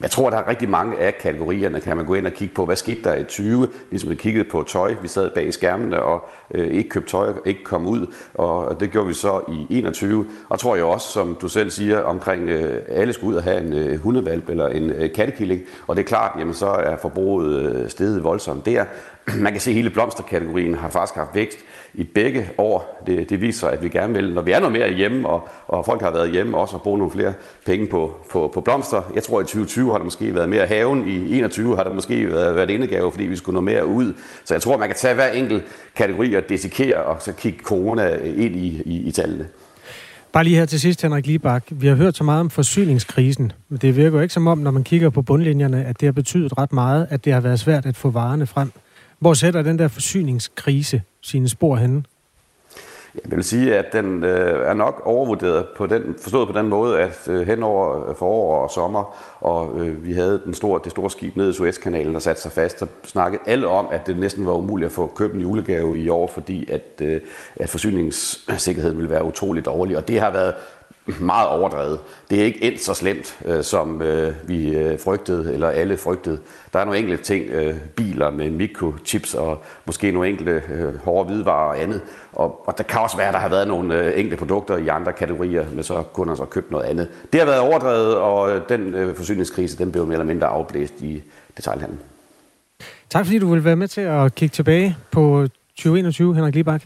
Jeg 0.00 0.10
tror, 0.10 0.30
der 0.30 0.36
er 0.36 0.48
rigtig 0.48 0.68
mange 0.68 0.98
af 0.98 1.18
kategorierne, 1.18 1.80
kan 1.80 1.96
man 1.96 2.06
gå 2.06 2.14
ind 2.14 2.26
og 2.26 2.32
kigge 2.32 2.54
på, 2.54 2.64
hvad 2.64 2.76
skete 2.76 3.02
der 3.04 3.14
i 3.14 3.24
20, 3.24 3.68
ligesom 3.90 4.10
vi 4.10 4.14
kiggede 4.14 4.44
på 4.44 4.62
tøj. 4.62 4.94
Vi 5.02 5.08
sad 5.08 5.30
bag 5.30 5.54
skærmene 5.54 6.02
og 6.02 6.28
øh, 6.54 6.68
ikke 6.68 6.88
købte 6.88 7.10
tøj, 7.10 7.32
ikke 7.44 7.64
kom 7.64 7.86
ud, 7.86 8.06
og 8.34 8.80
det 8.80 8.90
gjorde 8.90 9.08
vi 9.08 9.14
så 9.14 9.40
i 9.48 9.78
21. 9.78 10.26
Og 10.48 10.58
tror 10.58 10.76
jeg 10.76 10.84
også, 10.84 11.08
som 11.08 11.36
du 11.40 11.48
selv 11.48 11.70
siger, 11.70 12.00
omkring 12.00 12.48
øh, 12.48 12.82
alle 12.88 13.12
skulle 13.12 13.30
ud 13.30 13.36
og 13.36 13.42
have 13.42 13.60
en 13.60 13.72
øh, 13.72 14.00
hundevalp 14.00 14.48
eller 14.48 14.68
en 14.68 14.90
øh, 14.90 15.12
kattekilling, 15.12 15.60
og 15.86 15.96
det 15.96 16.02
er 16.02 16.06
klart, 16.06 16.32
jamen 16.38 16.54
så 16.54 16.66
er 16.66 16.96
forbruget 16.96 17.60
øh, 17.60 17.90
steget 17.90 18.24
voldsomt 18.24 18.66
der. 18.66 18.84
Man 19.44 19.52
kan 19.52 19.60
se, 19.60 19.70
at 19.70 19.74
hele 19.74 19.90
blomsterkategorien 19.90 20.74
har 20.74 20.88
faktisk 20.88 21.16
haft 21.16 21.34
vækst 21.34 21.58
i 21.98 22.04
begge 22.04 22.50
år. 22.58 23.02
Det, 23.06 23.30
det 23.30 23.40
viser, 23.40 23.68
at 23.68 23.82
vi 23.82 23.88
gerne 23.88 24.14
vil, 24.14 24.34
når 24.34 24.42
vi 24.42 24.52
er 24.52 24.60
noget 24.60 24.72
mere 24.72 24.92
hjemme, 24.92 25.28
og, 25.28 25.48
og 25.68 25.84
folk 25.84 26.02
har 26.02 26.10
været 26.10 26.30
hjemme 26.30 26.56
også, 26.56 26.76
og 26.76 26.82
bruge 26.82 26.98
nogle 26.98 27.12
flere 27.12 27.32
penge 27.66 27.86
på, 27.86 28.16
på, 28.30 28.50
på 28.54 28.60
blomster. 28.60 29.02
Jeg 29.14 29.22
tror, 29.22 29.40
at 29.40 29.44
i 29.44 29.46
2020 29.46 29.90
har 29.90 29.98
der 29.98 30.04
måske 30.04 30.34
været 30.34 30.48
mere 30.48 30.66
haven, 30.66 31.08
i 31.08 31.38
21 31.38 31.76
har 31.76 31.84
der 31.84 31.92
måske 31.92 32.32
været, 32.32 32.54
været 32.54 32.70
indegave, 32.70 33.12
fordi 33.12 33.24
vi 33.24 33.36
skulle 33.36 33.54
noget 33.54 33.64
mere 33.64 33.86
ud. 33.86 34.14
Så 34.44 34.54
jeg 34.54 34.62
tror, 34.62 34.76
man 34.76 34.88
kan 34.88 34.96
tage 34.96 35.14
hver 35.14 35.28
enkelt 35.28 35.64
kategori 35.96 36.34
og 36.34 36.42
desikere, 36.48 36.96
og 36.96 37.22
så 37.22 37.32
kigge 37.32 37.58
corona 37.62 38.16
ind 38.24 38.56
i, 38.56 38.82
i, 38.84 38.96
i 39.08 39.10
tallene. 39.10 39.46
Bare 40.32 40.44
lige 40.44 40.56
her 40.56 40.66
til 40.66 40.80
sidst, 40.80 41.02
Henrik 41.02 41.26
Libak. 41.26 41.64
Vi 41.70 41.86
har 41.86 41.94
hørt 41.94 42.16
så 42.16 42.24
meget 42.24 42.40
om 42.40 42.50
forsyningskrisen, 42.50 43.52
men 43.68 43.78
det 43.78 43.96
virker 43.96 44.16
jo 44.16 44.22
ikke 44.22 44.34
som 44.34 44.46
om, 44.46 44.58
når 44.58 44.70
man 44.70 44.84
kigger 44.84 45.10
på 45.10 45.22
bundlinjerne, 45.22 45.84
at 45.84 46.00
det 46.00 46.06
har 46.06 46.12
betydet 46.12 46.58
ret 46.58 46.72
meget, 46.72 47.06
at 47.10 47.24
det 47.24 47.32
har 47.32 47.40
været 47.40 47.60
svært 47.60 47.86
at 47.86 47.96
få 47.96 48.10
varerne 48.10 48.46
frem. 48.46 48.72
Hvor 49.18 49.34
sætter 49.34 49.62
den 49.62 49.78
der 49.78 49.88
forsyningskrise 49.88 51.02
sine 51.22 51.48
spor 51.48 51.76
henne? 51.76 52.04
Jeg 53.14 53.36
vil 53.36 53.44
sige, 53.44 53.78
at 53.78 53.92
den 53.92 54.24
øh, 54.24 54.68
er 54.68 54.74
nok 54.74 55.02
overvurderet 55.04 55.66
på 55.76 55.86
den, 55.86 56.02
forstået 56.22 56.48
på 56.48 56.58
den 56.58 56.68
måde, 56.68 57.00
at 57.00 57.28
øh, 57.28 57.46
hen 57.46 57.62
over 57.62 58.08
øh, 58.08 58.16
forår 58.16 58.62
og 58.62 58.70
sommer, 58.70 59.16
og 59.40 59.80
øh, 59.80 60.06
vi 60.06 60.12
havde 60.12 60.42
den 60.44 60.54
store, 60.54 60.80
det 60.84 60.92
store 60.92 61.10
skib 61.10 61.36
nede 61.36 61.50
i 61.50 61.52
Suezkanalen, 61.52 62.14
der 62.14 62.20
satte 62.20 62.42
sig 62.42 62.52
fast, 62.52 62.78
så 62.78 62.86
snakkede 63.04 63.42
alle 63.46 63.68
om, 63.68 63.86
at 63.92 64.06
det 64.06 64.18
næsten 64.18 64.46
var 64.46 64.52
umuligt 64.52 64.86
at 64.86 64.92
få 64.92 65.12
købt 65.16 65.34
en 65.34 65.40
julegave 65.40 65.98
i 65.98 66.08
år, 66.08 66.26
fordi 66.26 66.70
at, 66.70 67.02
øh, 67.02 67.20
at 67.56 67.68
forsyningssikkerheden 67.68 68.96
ville 68.96 69.10
være 69.10 69.24
utroligt 69.24 69.66
dårlig. 69.66 69.96
Og 69.96 70.08
det 70.08 70.20
har 70.20 70.30
været 70.30 70.54
meget 71.20 71.48
overdrevet. 71.48 72.00
Det 72.30 72.40
er 72.40 72.44
ikke 72.44 72.64
endt 72.64 72.80
så 72.80 72.94
slemt, 72.94 73.38
øh, 73.44 73.62
som 73.62 74.02
øh, 74.02 74.34
vi 74.44 74.68
øh, 74.76 75.00
frygtede, 75.00 75.54
eller 75.54 75.68
alle 75.68 75.96
frygtede. 75.96 76.38
Der 76.72 76.78
er 76.78 76.84
nogle 76.84 76.98
enkelte 76.98 77.22
ting, 77.22 77.50
øh, 77.50 77.74
biler 77.96 78.30
med 78.30 78.50
mikrochips 78.50 79.34
og 79.34 79.62
måske 79.86 80.10
nogle 80.10 80.28
enkelte 80.28 80.62
øh, 80.72 80.96
hårde 81.04 81.28
hvidevarer 81.28 81.68
og 81.68 81.82
andet. 81.82 82.00
Og, 82.32 82.68
og 82.68 82.78
der 82.78 82.84
kan 82.84 83.00
også 83.00 83.16
være, 83.16 83.28
at 83.28 83.34
der 83.34 83.40
har 83.40 83.48
været 83.48 83.68
nogle 83.68 83.98
øh, 83.98 84.18
enkelte 84.18 84.36
produkter 84.36 84.76
i 84.76 84.88
andre 84.88 85.12
kategorier, 85.12 85.66
men 85.74 85.84
så 85.84 86.02
kunne 86.02 86.36
så 86.36 86.44
købt 86.44 86.70
noget 86.70 86.84
andet. 86.84 87.08
Det 87.32 87.40
har 87.40 87.46
været 87.46 87.60
overdrevet, 87.60 88.16
og 88.16 88.50
øh, 88.50 88.62
den 88.68 88.94
øh, 88.94 89.16
forsyningskrise, 89.16 89.78
den 89.78 89.92
blev 89.92 90.06
mere 90.06 90.14
eller 90.14 90.26
mindre 90.26 90.46
afblæst 90.46 90.94
i 91.00 91.22
detaljhandlen. 91.56 92.00
Tak 93.10 93.24
fordi 93.26 93.38
du 93.38 93.52
vil 93.52 93.64
være 93.64 93.76
med 93.76 93.88
til 93.88 94.00
at 94.00 94.34
kigge 94.34 94.52
tilbage 94.52 94.96
på 95.10 95.46
2021, 95.76 96.34
Henrik 96.34 96.54
Libak. 96.54 96.82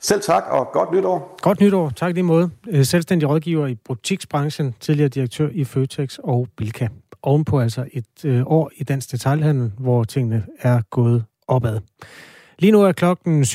Selv 0.00 0.20
tak, 0.20 0.44
og 0.50 0.68
godt 0.72 0.92
nytår. 0.92 1.36
Godt 1.42 1.60
nytår. 1.60 1.90
Tak 1.90 2.14
lige 2.14 2.24
måde. 2.24 2.50
Øh, 2.68 2.84
selvstændig 2.84 3.28
rådgiver 3.28 3.66
i 3.66 3.74
butiksbranchen, 3.74 4.74
tidligere 4.80 5.08
direktør 5.08 5.48
i 5.52 5.64
Føtex 5.64 6.18
og 6.18 6.48
Bilka. 6.56 6.88
Ovenpå 7.22 7.60
altså 7.60 7.88
et 7.92 8.24
øh, 8.24 8.42
år 8.46 8.70
i 8.76 8.84
dansk 8.84 9.12
detaljhandel, 9.12 9.72
hvor 9.78 10.04
tingene 10.04 10.46
er 10.58 10.82
gået 10.90 11.24
opad. 11.48 11.80
Lige 12.58 12.72
nu 12.72 12.82
er 12.82 12.92
klokken 12.92 13.42
7.45. 13.42 13.46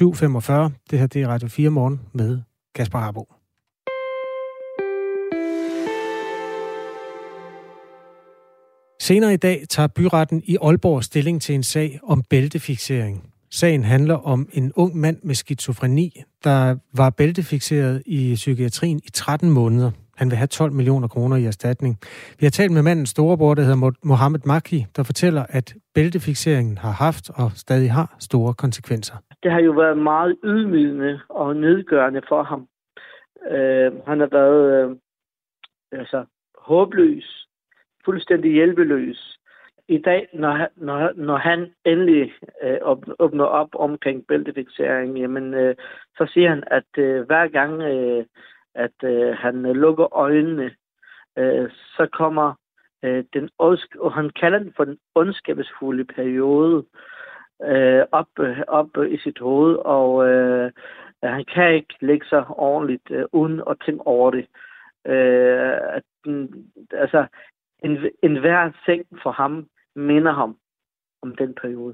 Det 0.91 0.99
her 0.99 1.07
det 1.07 1.21
er 1.21 1.27
Radio 1.27 1.47
4 1.47 1.69
morgen 1.69 2.01
med 2.13 2.39
Kasper 2.75 2.99
Harbo. 2.99 3.33
Senere 9.01 9.33
i 9.33 9.37
dag 9.37 9.63
tager 9.69 9.87
byretten 9.87 10.41
i 10.45 10.57
Aalborg 10.61 11.03
stilling 11.03 11.41
til 11.41 11.55
en 11.55 11.63
sag 11.63 11.99
om 12.03 12.23
bæltefixering. 12.29 13.30
Sagen 13.53 13.83
handler 13.83 14.15
om 14.15 14.49
en 14.53 14.71
ung 14.75 14.97
mand 14.97 15.17
med 15.23 15.35
skizofreni, 15.35 16.09
der 16.43 16.75
var 16.97 17.09
bæltefixeret 17.17 18.03
i 18.05 18.33
psykiatrien 18.35 18.99
i 19.05 19.09
13 19.13 19.49
måneder. 19.49 19.91
Han 20.17 20.29
vil 20.29 20.37
have 20.37 20.47
12 20.47 20.71
millioner 20.71 21.07
kroner 21.07 21.35
i 21.37 21.45
erstatning. 21.45 21.99
Vi 22.39 22.45
har 22.45 22.49
talt 22.49 22.71
med 22.71 22.81
mandens 22.81 23.09
storebror, 23.09 23.53
der 23.53 23.61
hedder 23.61 23.91
Mohammed 24.03 24.39
Maki, 24.45 24.85
der 24.95 25.03
fortæller, 25.03 25.45
at 25.49 25.75
bæltefixeringen 25.95 26.77
har 26.77 26.91
haft 26.91 27.29
og 27.29 27.51
stadig 27.55 27.91
har 27.91 28.15
store 28.19 28.53
konsekvenser. 28.53 29.15
Det 29.43 29.51
har 29.51 29.59
jo 29.59 29.71
været 29.71 29.97
meget 29.97 30.35
ydmygende 30.43 31.19
og 31.29 31.55
nedgørende 31.55 32.21
for 32.29 32.43
ham. 32.43 32.67
Øh, 33.51 33.91
han 34.07 34.19
har 34.19 34.29
været 34.39 34.61
øh, 34.73 34.95
altså, 35.91 36.25
håbløs, 36.57 37.47
fuldstændig 38.05 38.51
hjælpeløs 38.51 39.37
i 39.87 39.97
dag, 39.97 40.27
når, 40.33 40.67
når, 40.75 41.11
når 41.15 41.37
han 41.37 41.73
endelig 41.85 42.33
øh, 42.63 42.77
åbner 43.19 43.45
op 43.45 43.69
omkring 43.73 44.27
bæltefiksering, 44.27 45.17
jamen, 45.17 45.53
øh, 45.53 45.75
så 46.17 46.25
siger 46.33 46.49
han, 46.49 46.63
at 46.67 46.97
øh, 46.97 47.25
hver 47.25 47.47
gang, 47.47 47.81
øh, 47.81 48.25
at 48.75 49.03
øh, 49.03 49.37
han 49.37 49.63
lukker 49.63 50.17
øjnene, 50.17 50.71
øh, 51.37 51.69
så 51.71 52.07
kommer 52.13 52.53
øh, 53.03 53.23
den 53.33 53.49
ondsk- 53.59 53.99
og 53.99 54.13
han 54.13 54.29
kalder 54.29 54.59
den 54.59 54.73
for 54.77 54.85
den 54.85 54.97
ondskabsfulde 55.15 56.05
periode 56.05 56.85
øh, 57.63 58.03
op, 58.11 58.27
op 58.67 58.89
i 59.09 59.17
sit 59.17 59.39
hoved, 59.39 59.75
og 59.75 60.29
øh, 60.29 60.71
han 61.23 61.45
kan 61.45 61.73
ikke 61.73 61.95
lægge 62.01 62.25
sig 62.25 62.47
ordentligt 62.47 63.11
øh, 63.11 63.25
uden 63.31 63.61
at 63.69 63.77
tænke 63.85 64.07
over 64.07 64.31
det. 64.31 64.47
Øh, 65.05 65.77
at, 65.97 66.03
altså, 66.91 67.25
en, 67.85 67.91
en 68.23 68.39
hver 68.39 68.71
seng 68.85 69.03
for 69.23 69.31
ham 69.31 69.53
minder 69.95 70.33
ham 70.33 70.55
om 71.23 71.35
den 71.35 71.53
periode. 71.61 71.93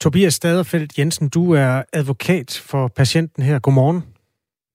Tobias 0.00 0.34
Staderfeldt 0.34 0.98
Jensen, 0.98 1.28
du 1.28 1.52
er 1.52 1.82
advokat 1.92 2.64
for 2.70 2.88
patienten 2.96 3.42
her. 3.42 3.58
Godmorgen. 3.58 4.00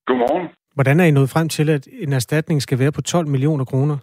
Godmorgen. 0.05 0.47
Hvordan 0.75 0.99
er 0.99 1.05
I 1.05 1.11
nået 1.11 1.29
frem 1.29 1.49
til, 1.49 1.69
at 1.69 1.87
en 1.91 2.13
erstatning 2.13 2.61
skal 2.61 2.79
være 2.79 2.91
på 2.91 3.01
12 3.01 3.27
millioner 3.27 3.65
kroner? 3.65 3.97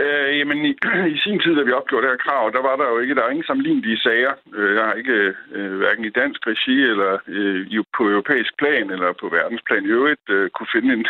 Øh, 0.00 0.38
jamen, 0.38 0.58
i, 0.70 0.72
i 1.16 1.18
sin 1.24 1.40
tid, 1.40 1.52
da 1.56 1.62
vi 1.62 1.72
opgjorde 1.72 2.02
det 2.04 2.12
her 2.12 2.24
krav, 2.26 2.42
der 2.56 2.62
var 2.68 2.76
der 2.76 2.88
jo 2.92 2.98
ikke, 2.98 3.14
der 3.14 3.22
er 3.22 3.30
ingen 3.30 3.48
sammenlignelige 3.48 4.02
sager. 4.06 4.32
Øh, 4.56 4.74
jeg 4.76 4.84
har 4.84 4.94
ikke, 5.00 5.18
øh, 5.56 5.76
hverken 5.80 6.04
i 6.04 6.16
dansk 6.20 6.40
regi, 6.46 6.76
eller 6.92 7.12
øh, 7.26 7.84
på 7.96 8.02
europæisk 8.14 8.52
plan, 8.58 8.86
eller 8.94 9.10
på 9.20 9.26
verdensplan 9.36 9.84
i 9.84 9.94
øvrigt, 9.98 10.26
øh, 10.36 10.50
kunne 10.50 10.72
finde 10.74 10.90
en, 10.94 11.06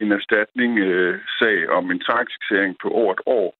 en 0.00 0.12
erstatning 0.12 0.78
øh, 0.78 1.20
sag 1.38 1.68
om 1.68 1.90
en 1.90 2.00
tvangsfiksering 2.06 2.76
på 2.82 2.88
over 2.90 3.12
et 3.12 3.20
år. 3.26 3.54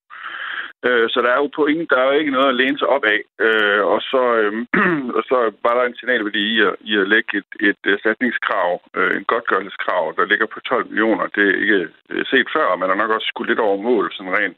Øh, 0.87 1.09
så 1.09 1.17
der 1.21 1.31
er 1.31 1.39
jo 1.43 1.49
på 1.55 1.65
ingen, 1.65 1.87
der 1.89 1.97
er 1.99 2.05
jo 2.05 2.19
ikke 2.19 2.35
noget 2.37 2.49
at 2.49 2.59
læne 2.61 2.77
sig 2.79 2.87
op 2.87 3.05
af. 3.15 3.21
Øh, 3.45 3.81
og, 3.93 4.01
så, 4.11 4.21
øh, 4.41 4.53
og 5.17 5.23
så 5.29 5.37
var 5.65 5.73
der 5.75 5.83
en 5.85 5.95
signalværdi 5.99 6.43
i 6.55 6.61
at, 6.61 6.75
i 6.91 6.93
at 7.01 7.07
lægge 7.13 7.37
et, 7.37 7.51
et 7.69 7.81
erstatningskrav, 7.93 8.69
øh, 8.97 9.11
en 9.17 9.25
godtgørelseskrav, 9.31 10.13
der 10.17 10.25
ligger 10.25 10.47
på 10.53 10.59
12 10.59 10.87
millioner. 10.89 11.27
Det 11.35 11.43
er 11.49 11.61
ikke 11.63 11.81
øh, 12.09 12.25
set 12.31 12.47
før, 12.55 12.65
og 12.65 12.79
man 12.79 12.89
har 12.89 12.95
nok 12.95 13.11
også 13.11 13.27
skulle 13.27 13.49
lidt 13.51 13.65
over 13.67 13.77
mål, 13.81 14.11
sådan 14.13 14.37
rent 14.37 14.57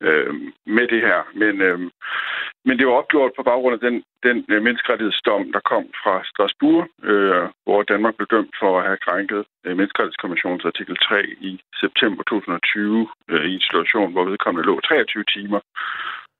øh, 0.00 0.34
med 0.76 0.86
det 0.92 1.00
her. 1.08 1.20
Men, 1.34 1.54
øh, 1.68 1.78
men 2.66 2.78
det 2.78 2.86
var 2.86 3.00
opgjort 3.00 3.32
på 3.36 3.42
baggrund 3.42 3.74
af 3.78 3.82
den, 3.86 3.96
den 4.26 4.36
øh, 4.50 4.62
menneskerettighedsdom, 4.66 5.52
der 5.54 5.68
kom 5.72 5.84
fra 6.02 6.14
Strasbourg, 6.30 6.84
øh, 7.10 7.44
hvor 7.64 7.82
Danmark 7.82 8.14
blev 8.16 8.28
dømt 8.36 8.54
for 8.60 8.70
at 8.78 8.86
have 8.86 9.04
krænket 9.06 9.42
øh, 9.64 9.76
menneskerettighedskonventionens 9.76 10.64
artikel 10.70 10.96
3 10.96 11.22
i 11.50 11.52
september 11.82 12.22
2020 12.22 13.08
øh, 13.30 13.44
i 13.50 13.54
en 13.54 13.66
situation, 13.68 14.12
hvor 14.12 14.24
vedkommende 14.24 14.66
lå 14.66 14.80
23 14.80 15.24
timer, 15.34 15.60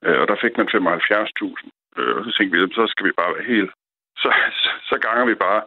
øh, 0.04 0.18
og 0.20 0.26
der 0.28 0.36
fik 0.44 0.54
man 0.56 0.68
75.000. 0.68 1.68
Øh, 1.98 2.12
og 2.16 2.20
så 2.24 2.30
tænkte 2.36 2.52
vi, 2.52 2.74
så 2.74 2.84
skal 2.92 3.06
vi 3.06 3.12
bare 3.20 3.34
være 3.34 3.50
helt 3.54 3.72
så, 4.22 4.30
så 4.90 4.96
ganger 5.06 5.24
vi 5.30 5.34
bare 5.34 5.62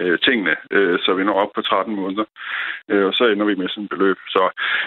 øh, 0.00 0.18
tingene, 0.26 0.54
øh, 0.70 0.98
så 1.04 1.14
vi 1.14 1.24
når 1.24 1.42
op 1.42 1.52
på 1.54 1.62
13 1.62 1.94
måneder, 1.94 2.24
øh, 2.90 3.06
og 3.06 3.14
så 3.14 3.24
ender 3.24 3.46
vi 3.46 3.54
med 3.54 3.68
sådan 3.68 3.84
et 3.84 3.90
beløb. 3.90 4.18
Så, 4.28 4.42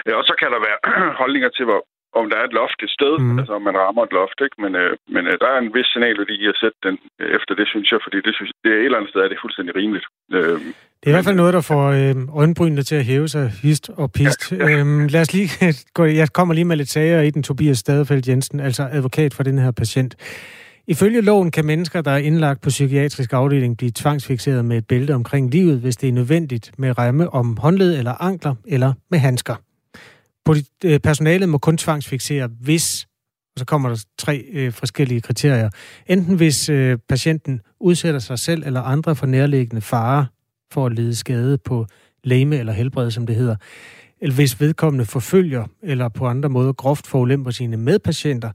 øh, 0.06 0.16
og 0.16 0.24
så 0.24 0.34
kan 0.40 0.50
der 0.54 0.60
være 0.68 0.78
holdninger 1.22 1.48
til, 1.48 1.64
hvor, 1.64 1.80
om 2.18 2.24
der 2.30 2.36
er 2.40 2.46
et 2.50 2.58
loft 2.60 2.78
et 2.86 2.92
sted, 2.98 3.14
mm. 3.18 3.38
altså 3.38 3.52
om 3.58 3.62
man 3.68 3.76
rammer 3.84 4.02
et 4.04 4.16
loft, 4.18 4.38
ikke? 4.46 4.56
Men, 4.64 4.72
øh, 4.82 4.92
men 5.14 5.22
øh, 5.30 5.34
der 5.42 5.48
er 5.54 5.58
en 5.58 5.74
vis 5.76 5.88
signalværdi 5.92 6.34
i 6.44 6.46
at 6.52 6.58
sætte 6.62 6.78
den 6.86 6.96
øh, 7.20 7.28
efter 7.36 7.52
det, 7.58 7.66
synes 7.72 7.88
jeg, 7.92 8.00
fordi 8.04 8.18
det, 8.26 8.32
synes, 8.38 8.52
det 8.64 8.70
er 8.72 8.78
et 8.78 8.84
eller 8.84 8.98
andet 8.98 9.10
sted, 9.12 9.20
er 9.20 9.30
det 9.32 9.44
fuldstændig 9.44 9.72
rimeligt. 9.80 10.06
Øh, 10.36 10.58
det 10.98 11.06
er 11.06 11.12
i 11.12 11.16
hvert 11.16 11.28
fald 11.28 11.42
noget, 11.42 11.54
der 11.58 11.64
får 11.72 11.84
øh, 12.00 12.14
øjenbrynene 12.40 12.82
til 12.82 12.96
at 13.00 13.04
hæve 13.04 13.28
sig 13.28 13.46
hist 13.62 13.86
og 14.02 14.08
pist. 14.18 14.42
Ja, 14.52 14.56
ja. 14.56 14.66
Øhm, 14.72 15.06
lad 15.14 15.20
os 15.24 15.32
lige 15.36 15.48
gå, 15.98 16.04
jeg 16.04 16.28
kommer 16.38 16.54
lige 16.54 16.68
med 16.70 16.76
lidt 16.76 16.92
sager 16.96 17.20
i 17.28 17.30
den, 17.30 17.42
Tobias 17.42 17.78
Stadefeldt 17.78 18.28
Jensen, 18.28 18.60
altså 18.60 18.82
advokat 18.92 19.34
for 19.34 19.42
den 19.42 19.58
her 19.58 19.70
patient. 19.70 20.12
Ifølge 20.86 21.20
loven 21.20 21.50
kan 21.50 21.66
mennesker, 21.66 22.02
der 22.02 22.10
er 22.10 22.16
indlagt 22.16 22.60
på 22.62 22.68
psykiatrisk 22.68 23.32
afdeling, 23.32 23.76
blive 23.76 23.92
tvangsfixeret 23.94 24.64
med 24.64 24.78
et 24.78 24.86
bælte 24.86 25.14
omkring 25.14 25.50
livet, 25.50 25.80
hvis 25.80 25.96
det 25.96 26.08
er 26.08 26.12
nødvendigt 26.12 26.70
med 26.78 26.98
remme 26.98 27.30
om 27.30 27.56
håndled 27.56 27.98
eller 27.98 28.22
ankler 28.22 28.54
eller 28.66 28.92
med 29.10 29.18
handsker. 29.18 29.54
Øh, 30.84 31.00
personalet 31.00 31.48
må 31.48 31.58
kun 31.58 31.76
tvangsfixere, 31.76 32.50
hvis, 32.60 33.06
og 33.54 33.58
så 33.58 33.64
kommer 33.64 33.88
der 33.88 34.04
tre 34.18 34.44
øh, 34.52 34.72
forskellige 34.72 35.20
kriterier. 35.20 35.70
Enten 36.06 36.36
hvis 36.36 36.68
øh, 36.68 36.98
patienten 37.08 37.60
udsætter 37.80 38.20
sig 38.20 38.38
selv 38.38 38.62
eller 38.66 38.82
andre 38.82 39.16
for 39.16 39.26
nærliggende 39.26 39.80
fare 39.80 40.26
for 40.72 40.86
at 40.86 40.92
lide 40.92 41.14
skade 41.14 41.58
på 41.58 41.86
læme 42.24 42.58
eller 42.58 42.72
helbred, 42.72 43.10
som 43.10 43.26
det 43.26 43.36
hedder, 43.36 43.56
eller 44.20 44.34
hvis 44.34 44.60
vedkommende 44.60 45.04
forfølger 45.04 45.66
eller 45.82 46.08
på 46.08 46.26
andre 46.26 46.48
måder 46.48 46.72
groft 46.72 47.06
forulemper 47.06 47.50
sine 47.50 47.76
medpatienter, 47.76 48.52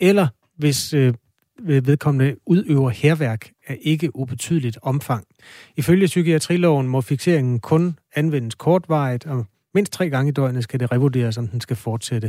eller 0.00 0.28
hvis 0.56 0.94
øh, 0.94 1.14
vedkommende 1.62 2.36
udøver 2.46 2.90
herværk 2.90 3.50
af 3.66 3.78
ikke 3.82 4.16
ubetydeligt 4.16 4.78
omfang. 4.82 5.24
Ifølge 5.76 6.06
psykiatriloven 6.06 6.88
må 6.88 7.00
fixeringen 7.00 7.60
kun 7.60 7.98
anvendes 8.14 8.54
kortvarigt, 8.54 9.26
og 9.26 9.46
Mindst 9.76 9.92
tre 9.92 10.06
gange 10.14 10.28
i 10.30 10.32
døgnet 10.32 10.64
skal 10.64 10.80
det 10.80 10.92
revurderes, 10.92 11.38
om 11.38 11.46
den 11.52 11.60
skal 11.60 11.76
fortsætte. 11.76 12.28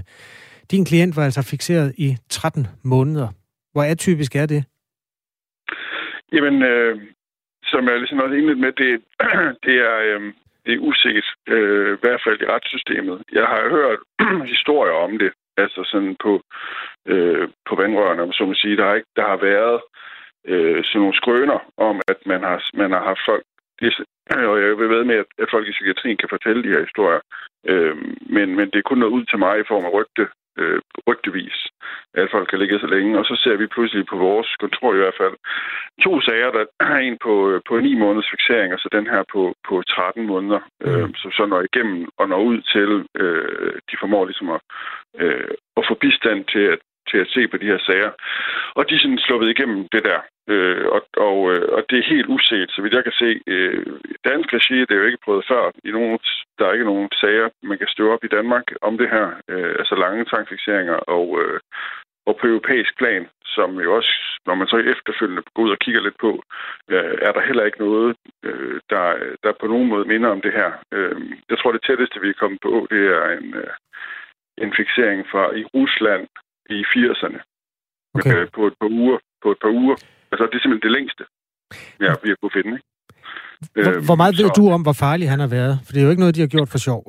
Din 0.72 0.86
klient 0.86 1.16
var 1.18 1.24
altså 1.24 1.42
fixeret 1.52 1.90
i 1.98 2.10
13 2.30 2.68
måneder. 2.84 3.30
Hvor 3.72 3.84
atypisk 3.84 4.36
er 4.36 4.48
det? 4.54 4.62
Jamen, 6.34 6.56
øh, 6.72 6.96
som 7.72 7.82
jeg 7.88 7.98
ligesom 8.00 8.20
også 8.20 8.36
indledt 8.36 8.60
med, 8.66 8.72
det, 8.82 8.92
det 9.66 9.76
er, 9.90 9.98
øh, 10.08 10.22
det 10.66 10.74
er 10.74 10.86
usikkert, 10.90 11.30
øh, 11.54 11.94
i 11.98 12.00
hvert 12.04 12.22
fald 12.26 12.42
i 12.42 12.50
retssystemet. 12.54 13.18
Jeg 13.38 13.46
har 13.54 13.70
hørt 13.78 14.00
historier 14.54 14.96
om 15.06 15.12
det, 15.22 15.32
altså 15.58 15.82
sådan 15.92 16.16
på, 16.24 16.42
øh, 17.12 17.48
på 17.68 17.74
vandrørene, 17.82 18.24
om 18.24 18.32
så 18.32 18.46
man 18.46 18.56
sige. 18.56 18.78
Der 18.78 18.86
har, 18.88 18.96
ikke, 18.96 19.14
der 19.16 19.28
har 19.32 19.40
været 19.52 19.80
øh, 20.52 20.80
sådan 20.84 21.00
nogle 21.02 21.20
skrøner 21.22 21.60
om, 21.78 21.96
at 22.08 22.20
man 22.26 22.42
har, 22.50 22.60
man 22.82 22.92
har 22.92 23.04
haft 23.10 23.24
folk 23.30 23.46
og 24.52 24.56
jeg 24.62 24.78
vil 24.78 24.90
ved 24.90 25.04
med, 25.04 25.16
at 25.16 25.50
folk 25.52 25.68
i 25.68 25.72
psykiatrien 25.72 26.18
kan 26.18 26.30
fortælle 26.30 26.64
de 26.64 26.74
her 26.74 26.80
historier. 26.88 27.22
Øh, 27.72 27.96
men, 28.36 28.48
men 28.58 28.66
det 28.72 28.78
er 28.80 28.90
kun 28.90 28.98
noget 28.98 29.18
ud 29.18 29.26
til 29.26 29.40
mig 29.40 29.60
i 29.60 29.70
form 29.72 29.86
af 29.86 29.94
rygte, 29.94 30.28
øh, 30.60 30.82
rygtevis, 31.08 31.58
at 32.14 32.32
folk 32.32 32.48
kan 32.50 32.60
ligge 32.60 32.80
så 32.80 32.88
længe. 32.88 33.20
Og 33.20 33.26
så 33.26 33.36
ser 33.44 33.56
vi 33.58 33.68
pludselig 33.68 34.06
på 34.06 34.18
vores 34.18 34.50
kontor 34.60 34.94
i 34.94 34.98
hvert 34.98 35.20
fald 35.22 35.36
to 36.06 36.22
sager. 36.22 36.52
Der 36.52 36.66
er 36.94 36.98
en 36.98 37.18
på, 37.26 37.62
på 37.68 37.80
9 37.80 37.96
måneders 37.96 38.32
fixering, 38.32 38.74
og 38.74 38.80
så 38.80 38.90
den 38.92 39.08
her 39.08 39.24
på, 39.34 39.54
på 39.70 39.82
13 39.82 40.28
måneder, 40.28 40.60
øh, 40.86 41.10
som 41.16 41.32
så 41.32 41.46
når 41.46 41.62
igennem 41.62 42.10
og 42.18 42.30
når 42.30 42.40
ud 42.50 42.62
til, 42.74 42.90
øh, 43.22 43.74
de 43.90 43.96
formår 44.00 44.26
ligesom 44.26 44.50
at, 44.50 44.62
øh, 45.20 45.52
at 45.78 45.84
få 45.90 45.94
bistand 45.94 46.46
til 46.46 46.66
at 46.74 46.80
til 47.12 47.18
at 47.18 47.32
se 47.36 47.48
på 47.48 47.58
de 47.58 47.72
her 47.72 47.80
sager. 47.88 48.12
Og 48.78 48.90
de 48.90 48.96
er 48.96 49.00
sådan 49.00 49.26
sluppet 49.26 49.50
igennem 49.50 49.88
det 49.94 50.04
der. 50.10 50.20
Øh, 50.54 50.86
og, 50.96 51.02
og, 51.28 51.38
øh, 51.54 51.68
og 51.76 51.82
det 51.90 51.98
er 52.00 52.14
helt 52.14 52.30
uset, 52.36 52.70
så 52.72 52.82
vidt 52.82 52.98
jeg 52.98 53.04
kan 53.04 53.20
se. 53.24 53.30
Øh, 53.48 53.86
dansk 54.30 54.54
regi, 54.54 54.80
det 54.80 54.92
er 54.92 55.02
jo 55.02 55.10
ikke 55.10 55.26
prøvet 55.26 55.46
før. 55.52 55.72
I 55.84 55.92
nogen, 55.92 56.20
der 56.58 56.66
er 56.66 56.74
ikke 56.74 56.92
nogen 56.92 57.10
sager, 57.22 57.50
man 57.64 57.78
kan 57.78 57.88
støve 57.88 58.14
op 58.14 58.24
i 58.24 58.34
Danmark 58.38 58.66
om 58.82 58.98
det 58.98 59.10
her. 59.10 59.28
Øh, 59.50 59.76
altså 59.80 59.96
lange 59.96 60.26
tvangfixeringer. 60.26 60.98
Og, 61.16 61.26
øh, 61.42 61.60
og 62.28 62.38
på 62.38 62.48
europæisk 62.48 62.98
plan, 62.98 63.24
som 63.56 63.70
jo 63.86 63.96
også, 63.96 64.14
når 64.48 64.56
man 64.56 64.68
så 64.68 64.78
efterfølgende 64.78 65.44
går 65.54 65.64
ud 65.64 65.72
og 65.72 65.80
kigger 65.80 66.02
lidt 66.02 66.18
på, 66.26 66.32
øh, 66.92 67.14
er 67.28 67.32
der 67.32 67.48
heller 67.48 67.66
ikke 67.66 67.86
noget, 67.88 68.16
øh, 68.48 68.80
der, 68.90 69.06
der 69.44 69.52
på 69.62 69.68
nogen 69.68 69.88
måde 69.88 70.06
minder 70.12 70.30
om 70.30 70.42
det 70.42 70.54
her. 70.60 70.72
Øh, 70.92 71.22
jeg 71.50 71.58
tror, 71.58 71.72
det 71.72 71.84
tætteste, 71.88 72.22
vi 72.22 72.30
er 72.30 72.42
kommet 72.42 72.62
på, 72.62 72.88
det 72.92 73.04
er 73.18 73.26
en, 73.40 73.54
øh, 73.54 73.74
en 74.64 74.72
fixering 74.80 75.22
fra 75.32 75.44
i 75.62 75.64
Rusland 75.76 76.28
i 76.70 76.80
80'erne. 76.94 77.40
Okay. 78.18 78.36
Øh, 78.36 78.48
på 78.56 78.68
et 78.68 78.76
par 78.82 78.90
uger. 79.02 79.18
På 79.44 79.52
et 79.52 79.60
par 79.62 79.70
uger. 79.82 79.96
Altså, 80.32 80.44
det 80.50 80.56
er 80.56 80.62
simpelthen 80.62 80.88
det 80.88 80.98
længste, 80.98 81.24
ja, 82.06 82.12
vi 82.24 82.30
har 82.30 82.38
kunnet 82.42 82.58
finde. 82.58 82.72
Ikke? 82.78 82.88
Hvor, 83.74 83.94
øhm, 83.94 84.06
hvor 84.08 84.18
meget 84.22 84.34
ved 84.42 84.50
så... 84.50 84.56
du 84.58 84.64
om, 84.76 84.82
hvor 84.88 84.98
farlig 85.06 85.30
han 85.34 85.40
har 85.46 85.52
været? 85.60 85.76
For 85.84 85.92
det 85.92 86.00
er 86.00 86.06
jo 86.06 86.14
ikke 86.14 86.24
noget, 86.26 86.36
de 86.36 86.46
har 86.46 86.54
gjort 86.56 86.70
for 86.74 86.82
sjov. 86.88 87.04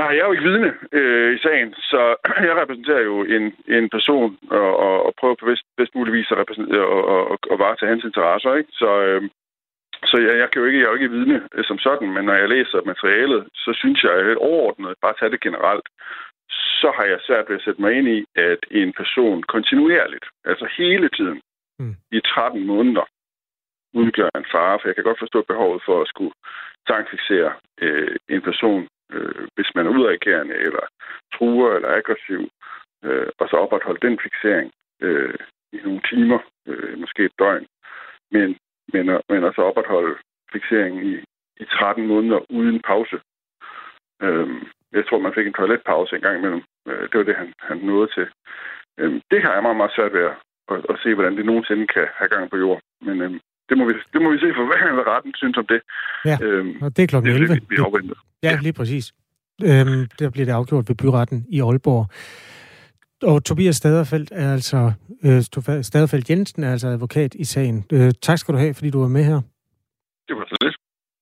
Nej, 0.00 0.10
jeg 0.14 0.22
er 0.22 0.28
jo 0.28 0.36
ikke 0.36 0.48
vidne 0.50 0.70
øh, 0.98 1.28
i 1.36 1.38
sagen, 1.46 1.74
så 1.92 2.00
jeg 2.48 2.54
repræsenterer 2.62 3.04
jo 3.10 3.16
en, 3.36 3.44
en 3.76 3.86
person 3.96 4.38
og, 4.50 4.70
og, 4.86 4.96
og 5.06 5.12
prøver 5.20 5.36
på 5.40 5.46
bedst, 5.46 5.66
bedst 5.76 5.94
mulig 5.94 6.12
vis 6.12 6.32
at 6.32 6.38
repræsentere 6.38 6.86
og, 6.96 7.02
og, 7.14 7.38
og, 7.52 7.58
varetage 7.58 7.92
hans 7.92 8.04
interesser. 8.04 8.54
Ikke? 8.60 8.72
Så, 8.82 8.90
øh, 9.06 9.22
så 10.10 10.16
jeg, 10.26 10.34
jeg, 10.42 10.48
kan 10.50 10.60
jo 10.60 10.66
ikke, 10.66 10.78
jeg 10.80 10.86
er 10.86 10.92
jo 10.92 11.00
ikke 11.00 11.16
vidne 11.16 11.38
øh, 11.54 11.64
som 11.64 11.78
sådan, 11.78 12.08
men 12.14 12.24
når 12.24 12.34
jeg 12.34 12.48
læser 12.48 12.88
materialet, 12.92 13.40
så 13.54 13.70
synes 13.80 13.98
jeg, 14.04 14.12
at 14.12 14.36
overordnet, 14.36 15.02
bare 15.04 15.14
tage 15.18 15.30
det 15.34 15.40
generelt, 15.46 15.86
så 16.80 16.92
har 16.96 17.04
jeg 17.04 17.18
svært 17.26 17.48
ved 17.48 17.56
at 17.56 17.64
sætte 17.64 17.80
mig 17.80 17.92
ind 17.98 18.08
i, 18.08 18.24
at 18.34 18.60
en 18.70 18.92
person 18.92 19.42
kontinuerligt, 19.42 20.26
altså 20.44 20.66
hele 20.78 21.08
tiden, 21.08 21.40
mm. 21.78 21.96
i 22.12 22.20
13 22.20 22.66
måneder, 22.66 23.04
udgør 23.94 24.30
en 24.36 24.46
fare. 24.52 24.78
For 24.78 24.88
jeg 24.88 24.94
kan 24.94 25.04
godt 25.04 25.22
forstå 25.24 25.42
behovet 25.42 25.82
for 25.86 26.02
at 26.02 26.08
skulle 26.08 26.34
tankfixere 26.88 27.52
øh, 27.80 28.16
en 28.28 28.42
person, 28.42 28.88
øh, 29.12 29.48
hvis 29.54 29.70
man 29.74 29.86
er 29.86 29.90
udreagerende, 29.96 30.54
eller 30.54 30.84
truer, 31.34 31.74
eller 31.76 31.88
aggressiv, 31.98 32.42
øh, 33.04 33.28
og 33.38 33.48
så 33.48 33.56
opretholde 33.56 34.06
den 34.06 34.18
fixering 34.24 34.72
øh, 35.00 35.34
i 35.72 35.78
nogle 35.84 36.00
timer, 36.10 36.38
øh, 36.66 36.98
måske 36.98 37.24
et 37.24 37.38
døgn. 37.38 37.66
Men, 38.30 38.56
men, 38.92 39.04
men 39.28 39.44
også 39.44 39.60
opretholde 39.62 40.16
fixeringen 40.52 41.02
i, 41.12 41.14
i 41.62 41.64
13 41.64 42.06
måneder 42.06 42.40
uden 42.50 42.80
pause. 42.82 43.20
Øh, 44.22 44.48
jeg 44.98 45.04
tror, 45.06 45.18
man 45.26 45.36
fik 45.36 45.46
en 45.46 45.58
toiletpause 45.58 46.16
en 46.16 46.24
gang 46.26 46.36
imellem. 46.38 46.62
Øh, 46.88 47.02
det 47.08 47.16
var 47.18 47.26
det, 47.28 47.36
han, 47.42 47.48
han 47.68 47.78
nåede 47.90 48.08
til. 48.16 48.26
Øh, 49.00 49.12
det 49.30 49.38
har 49.44 49.52
jeg 49.54 49.62
meget, 49.62 49.80
meget 49.80 49.96
svært 49.96 50.12
ved 50.16 50.24
at, 50.30 50.36
at, 50.72 50.78
at 50.92 50.96
se, 51.02 51.14
hvordan 51.14 51.36
det 51.38 51.44
nogensinde 51.50 51.86
kan 51.94 52.06
have 52.18 52.30
gang 52.34 52.44
på 52.50 52.56
jord. 52.64 52.80
Men 53.06 53.16
øh, 53.24 53.30
det, 53.68 53.74
må 53.78 53.84
vi, 53.88 53.94
det 54.12 54.20
må 54.22 54.28
vi 54.34 54.38
se 54.44 54.50
for, 54.56 54.64
hvad 54.66 55.06
retten 55.12 55.32
synes 55.40 55.56
om 55.62 55.66
det. 55.72 55.80
Ja, 56.30 56.36
øhm, 56.46 56.74
og 56.84 56.88
det 56.96 57.02
er 57.02 57.06
klokken 57.12 57.32
11. 57.32 57.54
Det, 57.54 57.70
vi 57.70 57.76
afventer. 57.86 58.16
Ja, 58.42 58.50
ja, 58.50 58.58
lige 58.66 58.76
præcis. 58.80 59.04
Øhm, 59.68 60.02
der 60.18 60.30
bliver 60.30 60.46
det 60.46 60.52
afgjort 60.52 60.88
ved 60.88 60.96
byretten 61.02 61.46
i 61.48 61.60
Aalborg. 61.60 62.06
Og 63.22 63.44
Tobias 63.44 63.76
Staderfeldt 63.76 64.32
er 64.32 64.52
altså 64.52 64.92
øh, 65.24 65.42
Staderfeldt 65.82 66.30
Jensen 66.30 66.64
er 66.64 66.72
altså 66.72 66.88
advokat 66.88 67.34
i 67.34 67.44
sagen. 67.44 67.84
Øh, 67.92 68.12
tak 68.22 68.38
skal 68.38 68.54
du 68.54 68.58
have, 68.58 68.74
fordi 68.74 68.90
du 68.90 69.00
var 69.00 69.08
med 69.08 69.24
her. 69.24 69.40
Det 70.28 70.36
var 70.36 70.46
så 70.48 70.56
lidt. 70.60 70.73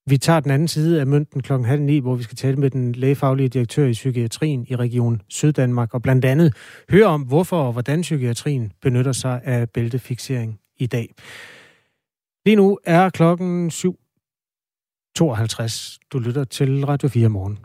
Vi 0.07 0.19
tager 0.19 0.41
den 0.41 0.51
anden 0.51 0.69
side 0.69 1.01
af 1.01 1.07
mønten 1.07 1.43
klokken 1.43 1.69
halv 1.69 1.83
ni, 1.83 1.99
hvor 1.99 2.15
vi 2.15 2.23
skal 2.23 2.37
tale 2.37 2.57
med 2.57 2.71
den 2.71 2.93
lægefaglige 2.93 3.49
direktør 3.49 3.87
i 3.87 3.93
psykiatrien 3.93 4.67
i 4.69 4.77
Region 4.77 5.23
Syddanmark, 5.29 5.95
og 5.95 6.03
blandt 6.03 6.25
andet 6.25 6.55
høre 6.91 7.07
om, 7.07 7.23
hvorfor 7.23 7.63
og 7.63 7.73
hvordan 7.73 8.01
psykiatrien 8.01 8.73
benytter 8.83 9.13
sig 9.13 9.41
af 9.45 9.71
bæltefixering 9.71 10.59
i 10.79 10.87
dag. 10.87 11.15
Lige 12.47 12.57
nu 12.57 12.79
er 12.85 13.11
klokken 13.11 13.71
7.52. 13.71 15.99
Du 16.13 16.19
lytter 16.19 16.45
til 16.45 16.87
Radio 16.87 17.09
4 17.09 17.29
morgen. 17.29 17.59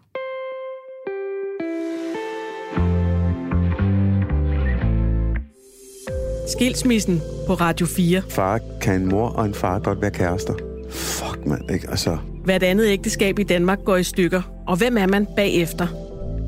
Skilsmissen 6.47 7.21
på 7.47 7.53
Radio 7.53 7.85
4. 7.85 8.21
Far 8.29 8.59
kan 8.81 9.01
en 9.01 9.09
mor 9.09 9.29
og 9.29 9.45
en 9.45 9.53
far 9.53 9.79
godt 9.79 10.01
være 10.01 10.11
kærester 10.11 10.76
fuck, 10.89 11.45
mand, 11.45 11.71
ikke? 11.71 11.89
Altså... 11.89 12.17
Hvert 12.43 12.63
andet 12.63 12.87
ægteskab 12.87 13.39
i 13.39 13.43
Danmark 13.43 13.79
går 13.85 13.97
i 13.97 14.03
stykker, 14.03 14.41
og 14.67 14.77
hvem 14.77 14.97
er 14.97 15.07
man 15.07 15.27
bagefter? 15.35 15.87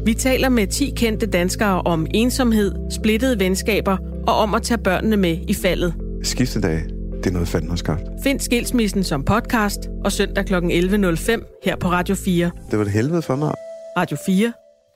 Vi 0.05 0.13
taler 0.13 0.49
med 0.49 0.67
10 0.67 0.93
kendte 0.95 1.25
danskere 1.25 1.81
om 1.81 2.07
ensomhed, 2.13 2.75
splittede 2.91 3.39
venskaber 3.39 3.97
og 4.27 4.35
om 4.35 4.53
at 4.53 4.61
tage 4.61 4.77
børnene 4.77 5.17
med 5.17 5.37
i 5.47 5.53
faldet. 5.53 5.93
Skiftedag, 6.23 6.83
det 7.17 7.27
er 7.27 7.31
noget 7.31 7.69
har 7.69 7.75
skabt. 7.75 8.01
Find 8.23 8.39
Skilsmissen 8.39 9.03
som 9.03 9.23
podcast 9.23 9.79
og 10.05 10.11
søndag 10.11 10.45
kl. 10.45 10.53
11.05 10.55 11.61
her 11.65 11.75
på 11.75 11.87
Radio 11.87 12.15
4. 12.15 12.51
Det 12.71 12.79
var 12.79 12.83
det 12.83 12.93
helvede 12.93 13.21
for 13.21 13.35
mig. 13.35 13.53
Radio 13.97 14.17
4 14.25 14.53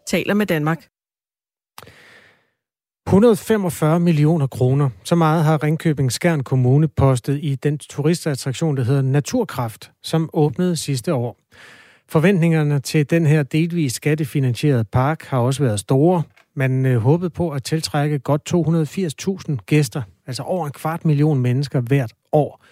taler 0.08 0.34
med 0.34 0.46
Danmark. 0.46 0.93
145 3.08 4.00
millioner 4.00 4.48
kroner. 4.48 4.90
Så 5.04 5.16
meget 5.16 5.44
har 5.44 5.64
Ringkøbing 5.64 6.12
Skjern 6.12 6.44
Kommune 6.44 6.88
postet 6.88 7.40
i 7.44 7.56
den 7.56 7.78
turistattraktion, 7.78 8.78
der 8.78 8.84
hedder 8.84 9.02
Naturkraft, 9.02 9.92
som 10.04 10.30
åbnede 10.34 10.76
sidste 10.76 11.14
år. 11.14 11.40
Forventningerne 12.10 12.80
til 12.80 13.10
den 13.10 13.26
her 13.26 13.44
delvis 13.44 13.94
skattefinansierede 13.94 14.84
park 14.84 15.24
har 15.24 15.38
også 15.38 15.64
været 15.64 15.80
store. 15.80 16.24
Man 16.56 16.86
øh, 16.86 16.98
håbede 16.98 17.30
på 17.30 17.50
at 17.50 17.64
tiltrække 17.64 18.20
godt 18.20 18.54
280.000 19.50 19.56
gæster, 19.66 20.02
altså 20.28 20.44
over 20.44 20.66
en 20.66 20.72
kvart 20.72 21.06
million 21.06 21.40
mennesker 21.40 21.82
hvert 21.82 22.14
år. 22.32 22.66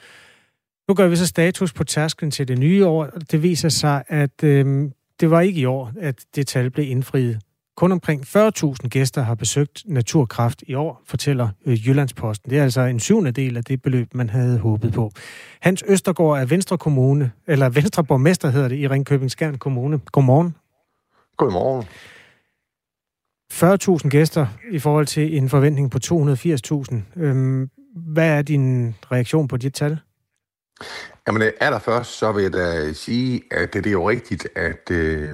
Nu 0.87 0.93
gør 0.95 1.07
vi 1.07 1.15
så 1.15 1.27
status 1.27 1.73
på 1.73 1.83
tærsklen 1.83 2.31
til 2.31 2.47
det 2.47 2.57
nye 2.59 2.85
år. 2.85 3.05
Det 3.05 3.43
viser 3.43 3.69
sig, 3.69 4.03
at 4.07 4.43
øh, 4.43 4.89
det 5.19 5.31
var 5.31 5.41
ikke 5.41 5.61
i 5.61 5.65
år, 5.65 5.91
at 5.99 6.15
det 6.35 6.47
tal 6.47 6.69
blev 6.69 6.89
indfriet. 6.89 7.39
Kun 7.81 7.91
omkring 7.91 8.21
40.000 8.21 8.87
gæster 8.87 9.21
har 9.21 9.35
besøgt 9.35 9.83
Naturkraft 9.85 10.63
i 10.67 10.73
år, 10.73 11.01
fortæller 11.05 11.49
øh, 11.65 11.87
Jyllandsposten. 11.87 12.49
Det 12.51 12.59
er 12.59 12.63
altså 12.63 12.81
en 12.81 12.99
syvende 12.99 13.31
del 13.31 13.57
af 13.57 13.63
det 13.63 13.81
beløb, 13.81 14.13
man 14.13 14.29
havde 14.29 14.59
håbet 14.59 14.93
på. 14.93 15.11
Hans 15.61 15.83
Østergaard 15.87 16.41
er 16.41 16.45
Venstre 16.45 16.77
Kommune, 16.77 17.31
eller 17.47 17.69
Venstre 17.69 18.03
Borgmester 18.03 18.49
hedder 18.49 18.67
det, 18.67 18.77
i 18.77 18.87
Ringkøbing 18.87 19.31
Skjern 19.31 19.57
Kommune. 19.57 19.99
Godmorgen. 20.11 20.55
Godmorgen. 21.37 21.85
40.000 24.03 24.09
gæster 24.09 24.47
i 24.71 24.79
forhold 24.79 25.05
til 25.05 25.37
en 25.37 25.49
forventning 25.49 25.91
på 25.91 25.99
280.000. 26.03 26.95
Øhm, 27.15 27.69
hvad 27.95 28.29
er 28.37 28.41
din 28.41 28.95
reaktion 29.11 29.47
på 29.47 29.57
dit 29.57 29.73
tal? 29.73 29.99
Jamen 31.27 31.41
øh, 31.41 31.51
allerførst 31.59 32.17
så 32.17 32.31
vil 32.31 32.41
jeg 32.41 32.53
da 32.53 32.93
sige, 32.93 33.43
at 33.51 33.73
det 33.73 33.85
er 33.85 33.91
jo 33.91 34.09
rigtigt, 34.09 34.47
at 34.55 34.91
øh, 34.91 35.29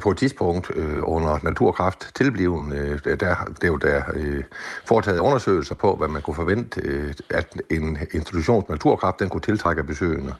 på 0.00 0.10
et 0.10 0.16
tidspunkt 0.16 0.70
øh, 0.74 0.98
under 1.02 1.38
naturkraft 1.42 2.10
tilbliven, 2.14 2.72
øh, 2.72 2.98
der, 3.04 3.14
det 3.14 3.64
er 3.64 3.68
jo 3.68 3.76
der 3.76 4.02
øh, 4.14 4.44
foretaget 4.84 5.18
undersøgelser 5.18 5.74
på, 5.74 5.96
hvad 5.96 6.08
man 6.08 6.22
kunne 6.22 6.34
forvente, 6.34 6.80
øh, 6.84 7.14
at 7.30 7.54
en 7.70 7.98
institutions 8.12 8.68
naturkraft 8.68 9.20
den 9.20 9.28
kunne 9.28 9.40
tiltrække 9.40 9.84
besøgende. 9.84 10.34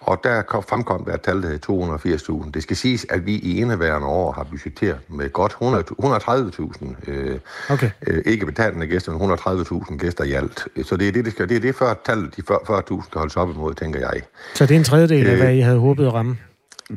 Og 0.00 0.20
der 0.24 0.42
kom, 0.42 0.62
fremkom 0.62 1.04
der 1.04 1.14
et 1.14 1.20
tal, 1.20 1.42
der 1.42 1.48
hed 1.48 2.44
280.000. 2.44 2.50
Det 2.50 2.62
skal 2.62 2.76
siges, 2.76 3.06
at 3.10 3.26
vi 3.26 3.34
i 3.34 3.60
indeværende 3.60 4.06
år 4.06 4.32
har 4.32 4.44
budgetteret 4.44 4.98
med 5.08 5.32
godt 5.32 5.52
130.000 5.52 7.10
øh, 7.10 7.38
okay. 7.70 7.90
øh, 8.06 8.22
ikke 8.26 8.46
betalende 8.46 8.86
gæster, 8.86 9.12
men 9.12 9.30
130.000 9.30 9.96
gæster 9.96 10.24
i 10.24 10.32
alt. 10.32 10.68
Så 10.82 10.96
det 10.96 11.08
er 11.08 11.12
det, 11.12 11.24
det, 11.24 11.32
skal, 11.32 11.48
det, 11.48 11.56
er 11.56 11.60
det 11.60 11.74
før 11.74 11.94
tallet, 12.04 12.36
de 12.36 12.42
40.000 12.42 13.04
skal 13.04 13.18
holdes 13.18 13.36
op 13.36 13.50
imod, 13.50 13.74
tænker 13.74 14.00
jeg. 14.00 14.22
Så 14.54 14.66
det 14.66 14.74
er 14.74 14.78
en 14.78 14.84
tredjedel 14.84 15.26
af, 15.26 15.32
øh, 15.32 15.38
hvad 15.38 15.54
I 15.54 15.60
havde 15.60 15.78
håbet 15.78 16.06
at 16.06 16.14
ramme? 16.14 16.38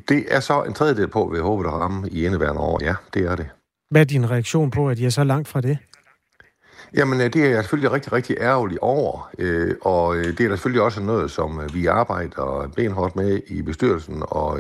Det 0.09 0.25
er 0.27 0.39
så 0.39 0.63
en 0.63 0.73
tredjedel 0.73 1.07
på, 1.07 1.27
hvad 1.27 1.39
vi 1.39 1.41
håber 1.41 1.69
at 1.69 1.73
ramme 1.73 2.09
i 2.09 2.25
indeværende 2.25 2.61
år. 2.61 2.79
Ja, 2.83 2.95
det 3.13 3.21
er 3.21 3.35
det. 3.35 3.47
Hvad 3.89 4.01
er 4.01 4.05
din 4.05 4.29
reaktion 4.31 4.71
på, 4.71 4.89
at 4.89 4.99
I 4.99 5.05
er 5.05 5.09
så 5.09 5.23
langt 5.23 5.47
fra 5.47 5.61
det? 5.61 5.77
Jamen, 6.95 7.21
øh, 7.21 7.33
det 7.33 7.45
er 7.45 7.49
jeg 7.49 7.63
selvfølgelig 7.63 7.91
rigtig, 7.91 8.13
rigtig 8.13 8.37
ærgerlig 8.39 8.83
over, 8.83 9.29
øh, 9.39 9.75
og 9.81 10.15
øh, 10.15 10.25
det 10.37 10.39
er 10.39 10.49
selvfølgelig 10.49 10.81
også 10.81 11.01
noget, 11.01 11.31
som 11.31 11.61
vi 11.73 11.85
arbejder 11.85 12.71
benhårdt 12.75 13.15
med 13.15 13.41
i 13.47 13.61
bestyrelsen, 13.61 14.23
og 14.27 14.59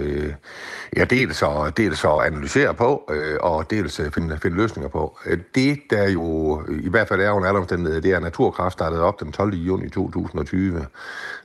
ja, 0.97 1.03
dels 1.03 1.37
så, 1.37 1.71
dels 1.77 1.99
så 1.99 2.09
analysere 2.09 2.73
på, 2.73 3.11
og 3.41 3.69
dels 3.69 4.01
finde, 4.13 4.37
finde 4.41 4.57
løsninger 4.57 4.89
på. 4.89 5.19
Det, 5.55 5.79
der 5.89 6.09
jo 6.09 6.61
i 6.69 6.89
hvert 6.89 7.07
fald 7.07 7.21
er 7.21 7.31
under 7.31 7.47
alle 7.47 7.59
omstændigheder, 7.59 8.01
det 8.01 8.11
er 8.11 8.19
Naturkraft 8.19 8.73
startet 8.73 8.99
op 8.99 9.19
den 9.19 9.31
12. 9.31 9.53
juni 9.53 9.89
2020. 9.89 10.85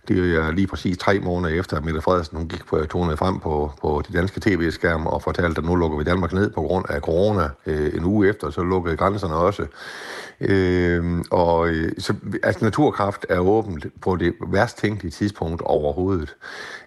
Det 0.08 0.36
er 0.36 0.50
lige 0.50 0.66
præcis 0.66 0.98
tre 0.98 1.20
måneder 1.20 1.60
efter, 1.60 1.76
at 1.76 1.84
Mette 1.84 2.00
Frederiksen 2.00 2.36
hun 2.36 2.48
gik 2.48 2.66
på 2.66 2.78
øh, 2.78 2.88
tonet 2.88 3.18
frem 3.18 3.40
på, 3.40 3.72
på 3.80 4.02
de 4.08 4.18
danske 4.18 4.40
tv-skærme 4.40 5.10
og 5.10 5.22
fortalte, 5.22 5.58
at 5.58 5.64
nu 5.64 5.74
lukker 5.74 5.98
vi 5.98 6.04
Danmark 6.04 6.32
ned 6.32 6.50
på 6.50 6.62
grund 6.62 6.84
af 6.88 7.00
corona. 7.00 7.48
Øh, 7.66 7.94
en 7.94 8.04
uge 8.04 8.28
efter, 8.28 8.50
så 8.50 8.62
lukkede 8.62 8.96
grænserne 8.96 9.34
også. 9.34 9.66
Øhm, 10.40 11.18
øh, 11.18 11.24
og 11.30 11.68
så, 11.98 12.14
altså, 12.42 12.64
naturkraft 12.64 13.26
er 13.28 13.38
åbent 13.38 13.86
på 14.00 14.16
det 14.16 14.34
værst 14.46 14.78
tænkelige 14.78 15.12
tidspunkt 15.12 15.62
overhovedet. 15.62 16.36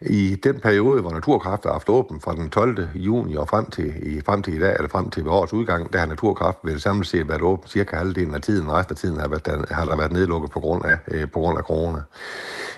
I 0.02 0.36
den 0.44 0.60
periode, 0.60 1.02
hvor 1.02 1.12
naturkraft 1.12 1.64
har 1.64 1.72
haft 1.72 1.90
åbent 1.90 2.24
fra 2.24 2.36
den 2.36 2.50
12. 2.50 2.88
juni 2.96 3.36
og 3.36 3.50
frem 3.50 3.66
til, 3.66 3.94
i, 4.04 4.22
frem 4.22 4.44
til 4.44 4.54
i 4.54 4.60
dag, 4.60 4.76
eller 4.76 4.90
frem 4.90 5.10
til 5.10 5.28
årets 5.28 5.54
udgang, 5.54 5.94
der 5.94 6.00
har 6.00 6.06
naturkraft 6.06 6.58
vel 6.64 6.82
samlet 6.82 7.08
set 7.08 7.28
været 7.28 7.42
åbent 7.42 7.72
cirka 7.72 7.96
halvdelen 7.96 8.36
af 8.36 8.42
tiden, 8.42 8.68
og 8.68 8.74
resten 8.74 8.94
af 8.94 8.98
tiden 8.98 9.20
har, 9.20 9.28
været, 9.28 9.66
har 9.72 9.86
der 9.86 9.98
været 9.98 10.12
nedlukket 10.12 10.52
på 10.52 10.60
grund 10.60 10.86
af, 10.86 10.98
øh, 11.08 11.32
på 11.32 11.40
grund 11.40 11.58
af 11.58 11.64
corona. 11.64 12.02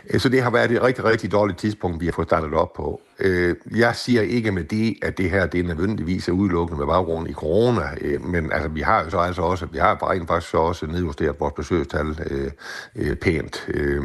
Øh, 0.09 0.19
så 0.19 0.29
det 0.29 0.43
har 0.43 0.49
været 0.49 0.71
et 0.71 0.83
rigtig, 0.83 1.05
rigtig 1.05 1.31
dårligt 1.31 1.59
tidspunkt, 1.59 2.01
vi 2.01 2.05
har 2.05 2.13
fået 2.13 2.27
startet 2.27 2.53
op 2.53 2.73
på. 2.73 3.01
Øh, 3.19 3.55
jeg 3.75 3.95
siger 3.95 4.21
ikke 4.21 4.51
med 4.51 4.63
det, 4.63 4.95
at 5.01 5.17
det 5.17 5.29
her 5.29 5.45
det 5.45 5.59
er 5.59 5.63
nødvendigvis 5.63 6.27
er 6.27 6.31
udelukkende 6.31 6.79
med 6.79 6.87
baggrund 6.87 7.29
i 7.29 7.33
corona, 7.33 7.83
øh, 8.01 8.21
men 8.21 8.51
altså, 8.51 8.69
vi 8.69 8.81
har 8.81 9.03
jo 9.03 9.09
så 9.09 9.17
altså 9.17 9.41
også, 9.41 9.65
vi 9.65 9.77
har 9.77 10.11
rent 10.11 10.27
faktisk 10.27 10.51
så 10.51 10.57
også 10.57 10.85
nedjusteret 10.85 11.39
vores 11.39 11.53
besøgstal 11.53 12.19
øh, 12.29 12.51
øh, 12.95 13.15
pænt. 13.15 13.65
Øh, 13.67 14.03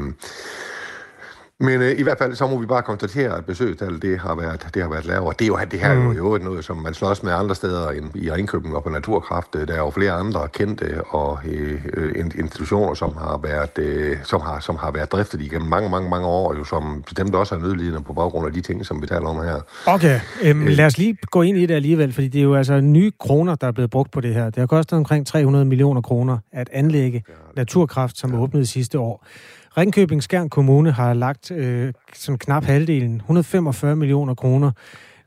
men 1.61 1.83
øh, 1.83 1.99
i 1.99 2.03
hvert 2.03 2.19
fald, 2.19 2.35
så 2.35 2.47
må 2.47 2.59
vi 2.59 2.67
bare 2.67 2.83
konstatere, 2.83 3.37
at 3.37 3.45
besøgstallet 3.45 4.03
det 4.03 4.19
har 4.19 4.35
været, 4.35 4.67
det 4.75 4.83
har 4.83 4.91
været 4.91 5.05
lavere. 5.05 5.35
Det 5.39 5.45
er 5.45 5.47
jo 5.47 5.59
det 5.71 5.81
her 5.81 5.95
mm. 5.95 6.13
jo 6.13 6.37
jo 6.37 6.45
noget, 6.45 6.65
som 6.65 6.77
man 6.77 6.95
slås 6.95 7.23
med 7.23 7.33
andre 7.33 7.55
steder 7.55 7.91
end 7.91 8.11
i 8.15 8.31
Ringkøbing 8.31 8.77
og 8.77 8.83
på 8.83 8.89
Naturkraft. 8.91 9.53
Der 9.53 9.75
er 9.75 9.79
jo 9.79 9.91
flere 9.91 10.13
andre 10.13 10.49
kendte 10.49 11.03
og 11.09 11.39
øh, 11.47 11.81
institutioner, 12.39 12.95
som 12.95 13.17
har 13.17 13.41
været, 13.43 13.79
øh, 13.79 14.17
som 14.25 14.41
har, 14.41 14.61
som 14.61 14.77
har 14.77 14.91
været 14.91 15.13
driftet 15.13 15.41
igennem 15.41 15.69
mange, 15.69 15.91
mange, 15.91 16.11
mange 16.11 16.27
år, 16.27 16.55
jo, 16.59 16.65
som 16.65 17.03
bestemt 17.03 17.35
også 17.35 17.55
er 17.55 17.59
nødlidende 17.59 18.03
på 18.03 18.13
baggrund 18.13 18.47
af 18.47 18.53
de 18.53 18.61
ting, 18.61 18.87
som 18.87 19.03
vi 19.03 19.07
taler 19.07 19.27
om 19.27 19.37
her. 19.37 19.61
Okay, 19.87 20.21
øhm, 20.43 20.63
øh, 20.63 20.69
lad 20.69 20.87
os 20.87 20.99
lige 20.99 21.17
gå 21.31 21.43
ind 21.43 21.59
i 21.59 21.67
det 21.67 21.75
alligevel, 21.75 22.13
fordi 22.13 22.29
det 22.29 22.39
er 22.39 22.45
jo 22.45 22.55
altså 22.55 22.81
nye 22.81 23.13
kroner, 23.21 23.55
der 23.55 23.67
er 23.67 23.73
blevet 23.73 23.91
brugt 23.91 24.11
på 24.13 24.21
det 24.21 24.35
her. 24.35 24.45
Det 24.45 24.57
har 24.57 24.67
kostet 24.67 24.97
omkring 24.97 25.27
300 25.27 25.65
millioner 25.65 26.01
kroner 26.01 26.39
at 26.53 26.69
anlægge 26.73 27.25
Naturkraft, 27.57 28.19
som 28.19 28.33
ja. 28.33 28.39
åbnede 28.39 28.67
sidste 28.67 28.99
år. 28.99 29.25
Ringkøbing 29.77 30.23
Skjern 30.23 30.51
Kommune 30.51 30.93
har 30.93 31.15
lagt 31.15 31.51
øh, 31.51 31.93
sådan 32.15 32.39
knap 32.39 32.65
halvdelen, 32.65 33.17
145 33.17 33.97
millioner 33.97 34.35
kroner. 34.35 34.73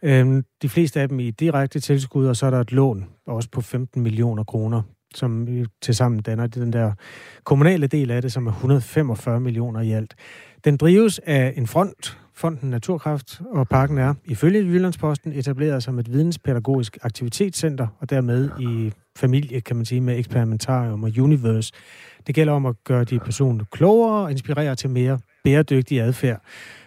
Øh, 0.04 0.44
de 0.62 0.70
fleste 0.70 1.02
af 1.02 1.10
dem 1.10 1.20
i 1.20 1.32
direkte 1.32 1.80
tilskud, 1.80 2.28
og 2.28 2.36
så 2.36 2.46
er 2.46 2.50
der 2.50 2.60
et 2.60 2.72
lån, 2.72 3.06
også 3.28 3.50
på 3.52 3.62
15 3.62 4.02
millioner 4.02 4.44
kroner, 4.44 4.82
som 5.16 5.48
til 5.82 5.96
sammen 5.96 6.22
danner 6.22 6.48
den 6.48 6.74
der 6.74 6.92
kommunale 7.44 7.88
del 7.88 8.12
af 8.12 8.22
det, 8.22 8.32
som 8.32 8.48
er 8.48 8.52
145 8.52 9.40
millioner 9.40 9.82
i 9.82 9.92
alt. 9.92 10.16
Den 10.66 10.78
drives 10.78 11.20
af 11.20 11.54
en 11.58 11.68
front, 11.68 12.18
Fonden 12.34 12.70
Naturkraft, 12.70 13.42
og 13.52 13.68
parken 13.68 13.98
er 13.98 14.14
ifølge 14.26 14.60
Jyllandsposten 14.60 15.34
etableret 15.34 15.84
som 15.84 16.00
et 16.00 16.12
videnspædagogisk 16.12 16.98
aktivitetscenter, 17.02 17.88
og 18.00 18.10
dermed 18.10 18.50
i 18.60 18.92
familie, 19.18 19.62
kan 19.62 19.76
man 19.76 19.86
sige, 19.86 20.02
med 20.02 20.18
eksperimentarium 20.18 21.04
og 21.04 21.12
universe. 21.20 21.74
Det 22.28 22.36
gælder 22.36 22.54
om 22.54 22.66
at 22.66 22.76
gøre 22.84 23.04
de 23.04 23.20
personer 23.20 23.66
klogere 23.72 24.24
og 24.24 24.32
inspirere 24.32 24.76
til 24.76 24.90
mere 24.90 25.20
bæredygtig 25.44 26.02
adfærd. 26.02 26.42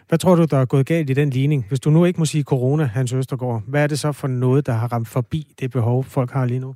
Hvad 0.08 0.18
tror 0.18 0.34
du, 0.34 0.44
der 0.44 0.58
er 0.58 0.64
gået 0.64 0.86
galt 0.86 1.10
i 1.10 1.12
den 1.12 1.30
ligning? 1.30 1.64
Hvis 1.68 1.80
du 1.80 1.90
nu 1.90 2.04
ikke 2.04 2.18
må 2.18 2.24
sige 2.24 2.44
corona, 2.44 2.84
Hans 2.84 3.12
Østergaard, 3.12 3.62
hvad 3.66 3.82
er 3.82 3.86
det 3.86 3.98
så 3.98 4.12
for 4.12 4.28
noget, 4.28 4.66
der 4.66 4.72
har 4.72 4.92
ramt 4.92 5.08
forbi 5.08 5.54
det 5.60 5.70
behov, 5.70 6.04
folk 6.04 6.30
har 6.30 6.46
lige 6.46 6.60
nu? 6.60 6.74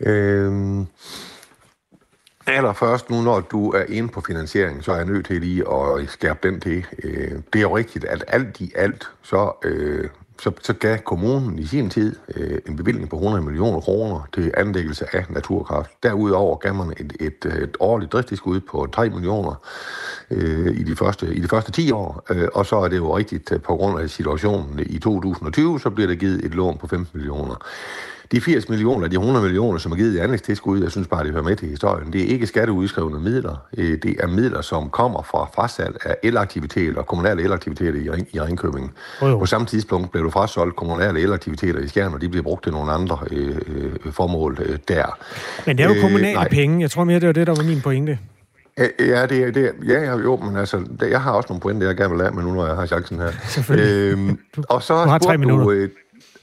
Øhm, 0.00 0.86
allerførst 2.46 3.10
nu, 3.10 3.22
når 3.22 3.40
du 3.40 3.70
er 3.70 3.84
inde 3.88 4.08
på 4.08 4.20
finansiering, 4.20 4.84
så 4.84 4.92
er 4.92 4.96
jeg 4.96 5.06
nødt 5.06 5.26
til 5.26 5.40
lige 5.40 5.64
at 5.72 6.08
skærpe 6.08 6.48
den 6.48 6.60
til. 6.60 6.86
Øh, 7.02 7.30
det 7.52 7.58
er 7.58 7.60
jo 7.60 7.76
rigtigt, 7.76 8.04
at 8.04 8.24
alt 8.28 8.60
i 8.60 8.72
alt, 8.74 9.10
så 9.22 9.52
øh, 9.64 10.08
så, 10.42 10.52
så 10.62 10.72
gav 10.72 10.98
kommunen 10.98 11.58
i 11.58 11.66
sin 11.66 11.90
tid 11.90 12.16
øh, 12.36 12.58
en 12.68 12.76
bevilling 12.76 13.08
på 13.08 13.16
100 13.16 13.44
millioner 13.44 13.80
kroner 13.80 14.28
til 14.34 14.52
anlæggelse 14.56 15.16
af 15.16 15.24
naturkraft. 15.30 15.90
Derudover 16.02 16.56
gav 16.56 16.74
man 16.74 16.92
et, 16.96 17.12
et, 17.20 17.44
et 17.62 17.76
årligt 17.80 18.12
driftstilskud 18.12 18.60
på 18.60 18.88
3 18.92 19.10
millioner 19.10 19.54
øh, 20.30 20.80
i, 20.80 20.82
de 20.82 20.96
første, 20.96 21.34
i 21.34 21.40
de 21.40 21.48
første 21.48 21.72
10 21.72 21.90
år, 21.90 22.22
øh, 22.30 22.48
og 22.54 22.66
så 22.66 22.76
er 22.76 22.88
det 22.88 22.96
jo 22.96 23.16
rigtigt, 23.16 23.52
øh, 23.52 23.60
på 23.60 23.76
grund 23.76 24.00
af 24.00 24.10
situationen 24.10 24.80
i 24.86 24.98
2020, 24.98 25.80
så 25.80 25.90
bliver 25.90 26.08
der 26.08 26.14
givet 26.14 26.44
et 26.44 26.54
lån 26.54 26.78
på 26.78 26.86
15 26.86 27.18
millioner. 27.18 27.54
De 28.32 28.40
80 28.40 28.68
millioner, 28.68 29.08
de 29.08 29.14
100 29.14 29.44
millioner, 29.44 29.78
som 29.78 29.92
er 29.92 29.96
givet 29.96 30.14
i 30.14 30.18
anlægstilskud, 30.18 30.82
jeg 30.82 30.90
synes 30.90 31.08
bare, 31.08 31.24
det 31.24 31.32
hører 31.32 31.42
med 31.42 31.56
til 31.56 31.68
historien, 31.68 32.12
det 32.12 32.22
er 32.22 32.26
ikke 32.26 32.46
skatteudskrivende 32.46 33.20
midler. 33.20 33.56
Øh, 33.78 33.98
det 34.02 34.16
er 34.20 34.26
midler, 34.26 34.60
som 34.60 34.90
kommer 34.90 35.22
fra 35.22 35.48
frasalg 35.54 35.96
af 36.04 36.16
elaktiviteter, 36.22 37.02
kommunale 37.02 37.42
elaktiviteter 37.42 38.00
i, 38.00 38.10
Ring, 38.10 38.28
i 38.32 38.40
Ringkøbing. 38.40 38.92
Oh, 39.20 39.30
jo. 39.30 39.38
På 39.38 39.46
samme 39.46 39.66
tidspunkt 39.66 40.10
blev 40.12 40.24
du 40.24 40.30
frasolgt 40.30 40.76
kommunale 40.76 41.20
elaktiviteter 41.20 41.80
i 41.80 41.88
Skjern, 41.88 42.14
og 42.14 42.20
de 42.20 42.28
bliver 42.28 42.42
brugt 42.42 42.62
til 42.62 42.72
nogle 42.72 42.92
andre 42.92 43.18
øh, 43.30 43.56
øh, 43.66 44.12
formål 44.12 44.58
øh, 44.60 44.78
der. 44.88 45.18
Men 45.66 45.78
det 45.78 45.84
er 45.84 45.94
jo 45.94 46.00
kommunale 46.00 46.40
øh, 46.40 46.50
penge. 46.50 46.80
Jeg 46.80 46.90
tror 46.90 47.04
mere, 47.04 47.20
det 47.20 47.26
var 47.26 47.32
det, 47.32 47.46
der 47.46 47.54
var 47.54 47.62
min 47.62 47.80
pointe. 47.80 48.18
Ja, 48.98 49.26
det, 49.26 49.54
det, 49.54 49.72
ja, 49.88 50.16
jo, 50.16 50.36
men 50.36 50.56
altså, 50.56 50.84
jeg 51.10 51.20
har 51.20 51.32
også 51.32 51.46
nogle 51.48 51.60
pointer, 51.60 51.86
jeg 51.86 51.96
gerne 51.96 52.14
vil 52.14 52.22
have, 52.22 52.34
men 52.34 52.44
nu 52.44 52.54
når 52.54 52.66
jeg 52.66 52.76
har 52.76 52.86
chancen 52.86 53.18
her. 53.18 53.30
Øhm, 53.70 54.38
og 54.68 54.82
så 54.82 55.04
du 55.04 55.10
har 55.10 55.18
tre 55.18 55.38
minutter. 55.38 55.64
Du, 55.64 55.70
øh, 55.70 55.88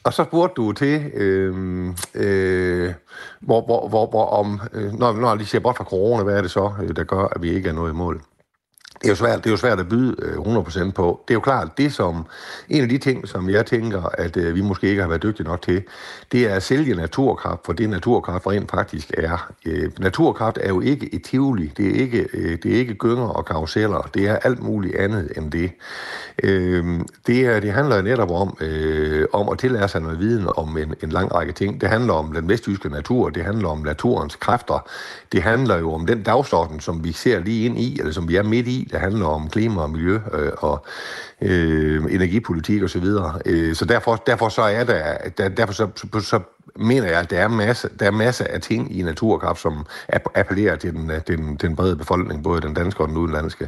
og 0.04 0.14
så 0.14 0.24
spurgte 0.24 0.54
du 0.62 0.72
til, 0.72 1.12
øh, 1.14 1.88
øh, 2.16 2.94
hvor, 3.40 3.66
hvor, 3.66 3.88
hvor, 3.88 4.10
hvor 4.10 4.26
om, 4.26 4.62
øh, 4.74 4.94
når, 4.94 5.14
når 5.14 5.36
de 5.36 5.46
ser 5.46 5.60
bort 5.60 5.78
fra 5.78 5.84
corona, 5.84 6.24
hvad 6.24 6.38
er 6.38 6.42
det 6.42 6.52
så, 6.52 6.72
øh, 6.84 6.96
der 6.96 7.04
gør, 7.04 7.28
at 7.36 7.42
vi 7.42 7.50
ikke 7.50 7.70
er 7.70 7.74
nået 7.74 7.92
i 7.92 7.94
mål? 7.94 8.22
Det 9.04 9.10
er, 9.10 9.12
jo 9.12 9.16
svært, 9.16 9.38
det 9.38 9.46
er 9.46 9.52
jo 9.52 9.58
svært 9.58 9.80
at 9.80 9.90
byde 9.90 10.16
øh, 10.22 10.38
100% 10.38 10.92
på. 10.92 11.22
Det 11.28 11.34
er 11.34 11.36
jo 11.36 11.40
klart, 11.40 11.78
det 11.78 11.94
som 11.94 12.26
en 12.70 12.84
af 12.84 12.90
de 12.90 12.98
ting, 12.98 13.28
som 13.28 13.50
jeg 13.50 13.66
tænker, 13.66 14.04
at 14.04 14.38
øh, 14.38 14.56
vi 14.56 14.62
måske 14.62 14.88
ikke 14.88 15.02
har 15.02 15.10
været 15.10 15.24
dygtige 15.24 15.48
nok 15.48 15.62
til, 15.62 15.84
det 16.32 16.52
er 16.52 16.56
at 16.56 16.64
sælge 16.64 16.96
naturkraft, 16.96 17.62
for 17.66 17.74
det 17.74 17.90
naturkraft 17.90 18.48
rent 18.48 18.72
faktisk 18.72 19.12
er. 19.18 19.52
Øh, 19.66 19.92
naturkraft 20.00 20.60
er 20.62 20.70
jo 20.70 20.82
ikke 20.82 21.16
et 21.16 21.24
tivoli, 21.24 21.72
det 21.78 21.88
er 21.88 22.02
ikke, 22.02 22.28
øh, 22.34 22.58
det 22.64 22.74
er 22.74 22.76
ikke 22.76 22.94
gynger 22.94 23.28
og 23.28 23.46
karuseller, 23.46 24.10
det 24.14 24.28
er 24.28 24.36
alt 24.36 24.64
muligt 24.64 24.96
andet 24.96 25.32
end 25.38 25.52
det. 25.52 25.72
Øh, 26.44 27.00
det, 27.28 27.40
er, 27.46 27.60
det 27.60 27.72
handler 27.72 28.02
netop 28.02 28.32
om, 28.32 28.58
øh, 28.62 29.26
om 29.34 29.50
at 29.50 29.60
tillære 29.60 29.88
sig 29.88 30.02
noget 30.02 30.20
viden 30.20 30.48
om 30.58 30.78
en, 30.78 30.94
en 31.04 31.10
lang 31.10 31.36
række 31.36 31.54
ting. 31.54 31.82
Det 31.82 31.90
handler 31.90 32.14
om 32.14 32.34
den 32.34 32.50
vestjyske 32.50 32.90
natur, 32.90 33.30
det 33.30 33.44
handler 33.44 33.70
om 33.70 33.80
naturens 33.80 34.36
kræfter, 34.36 34.88
det 35.32 35.42
handler 35.42 35.78
jo 35.78 35.94
om 35.94 36.06
den 36.06 36.24
dagsorden, 36.24 36.80
som 36.80 37.04
vi 37.04 37.12
ser 37.12 37.40
lige 37.40 37.66
ind 37.66 37.80
i, 37.80 38.00
eller 38.00 38.12
som 38.12 38.28
vi 38.28 38.36
er 38.36 38.44
midt 38.44 38.68
i, 38.68 38.88
det 38.94 39.02
handler 39.02 39.26
om 39.26 39.50
klima 39.50 39.82
og 39.82 39.90
miljø 39.90 40.20
øh, 40.34 40.52
og 40.58 40.86
øh, 41.42 42.04
energipolitik 42.10 42.84
osv. 42.84 42.88
Så, 42.88 43.00
videre. 43.00 43.40
øh, 43.46 43.76
så 43.76 43.86
derfor, 43.86 44.16
derfor 44.16 44.50
så 44.50 44.62
er 44.62 44.84
der, 44.84 45.18
der 45.38 45.50
derfor 45.50 45.74
så, 45.74 45.88
så, 45.96 46.20
så 46.20 46.40
mener 46.76 47.08
jeg, 47.08 47.20
at 47.20 47.30
der 47.30 47.40
er 47.40 47.48
masser 47.48 47.90
der 48.00 48.06
er 48.06 48.12
masser 48.12 48.46
af 48.50 48.62
ting 48.62 49.00
i 49.00 49.02
naturkraft, 49.02 49.62
som 49.62 49.86
appellerer 50.36 50.76
til 50.76 50.94
den, 50.94 51.12
den, 51.28 51.56
den 51.56 51.76
brede 51.76 51.96
befolkning, 51.96 52.44
både 52.44 52.62
den 52.62 52.74
danske 52.74 53.02
og 53.02 53.08
den 53.08 53.18
udenlandske. 53.18 53.68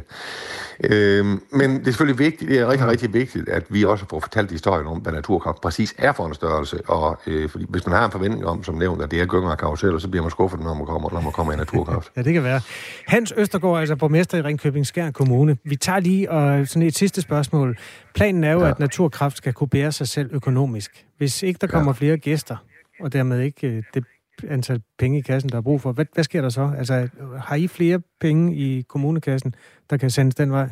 Øh, 0.84 1.26
men 1.50 1.70
det 1.70 1.80
er 1.80 1.84
selvfølgelig 1.84 2.18
vigtigt, 2.18 2.50
det 2.50 2.58
er 2.58 2.68
rigtig, 2.68 2.88
rigtig 2.88 3.14
vigtigt, 3.14 3.48
at 3.48 3.64
vi 3.68 3.84
også 3.84 4.04
får 4.10 4.20
fortalt 4.20 4.50
historien 4.50 4.86
om, 4.86 4.98
hvad 4.98 5.12
naturkraft 5.12 5.60
præcis 5.60 5.94
er 5.98 6.12
for 6.12 6.26
en 6.26 6.34
størrelse. 6.34 6.80
Og 6.86 7.18
øh, 7.26 7.48
fordi 7.48 7.64
hvis 7.68 7.86
man 7.86 7.96
har 7.96 8.04
en 8.04 8.10
forventning 8.10 8.46
om, 8.46 8.64
som 8.64 8.74
nævnt, 8.74 9.02
at 9.02 9.10
det 9.10 9.20
er 9.20 9.26
gynger 9.26 9.50
og 9.50 9.58
karuseller, 9.58 9.98
så 9.98 10.08
bliver 10.08 10.22
man 10.22 10.30
skuffet, 10.30 10.60
når 10.60 10.74
man 10.74 10.86
kommer, 10.86 11.10
når 11.12 11.20
man 11.20 11.32
kommer 11.32 11.52
i 11.52 11.56
naturkraft. 11.56 12.10
ja, 12.16 12.22
det 12.22 12.32
kan 12.32 12.44
være. 12.44 12.60
Hans 13.06 13.32
Østergaard, 13.36 13.80
altså 13.80 13.96
borgmester 13.96 14.38
i 14.38 14.42
Ringkøbing 14.42 14.86
Skjern 14.86 15.12
Kommune. 15.12 15.56
Vi 15.64 15.76
tager 15.76 16.00
lige 16.00 16.30
og 16.30 16.66
sådan 16.66 16.82
et 16.82 16.96
sidste 16.96 17.20
spørgsmål. 17.20 17.78
Planen 18.14 18.44
er 18.44 18.52
jo, 18.52 18.60
ja. 18.60 18.70
at 18.70 18.78
naturkraft 18.78 19.36
skal 19.36 19.52
kunne 19.52 19.68
bære 19.68 19.92
sig 19.92 20.08
selv 20.08 20.30
økonomisk. 20.32 21.04
Hvis 21.18 21.42
ikke 21.42 21.58
der 21.60 21.66
kommer 21.66 21.92
ja. 21.92 21.98
flere 21.98 22.16
gæster, 22.16 22.56
og 23.00 23.12
dermed 23.12 23.40
ikke 23.40 23.68
øh, 23.68 23.82
det 23.94 24.04
antal 24.48 24.82
penge 24.98 25.18
i 25.18 25.20
kassen, 25.20 25.50
der 25.50 25.56
er 25.56 25.62
brug 25.62 25.80
for. 25.80 25.92
Hvad, 25.92 26.06
hvad 26.14 26.24
sker 26.24 26.42
der 26.42 26.48
så? 26.48 26.72
Altså, 26.78 27.08
har 27.38 27.56
I 27.56 27.66
flere 27.66 28.00
penge 28.20 28.54
i 28.54 28.82
kommunekassen, 28.88 29.54
der 29.90 29.96
kan 29.96 30.10
sendes 30.10 30.34
den 30.34 30.52
vej? 30.52 30.68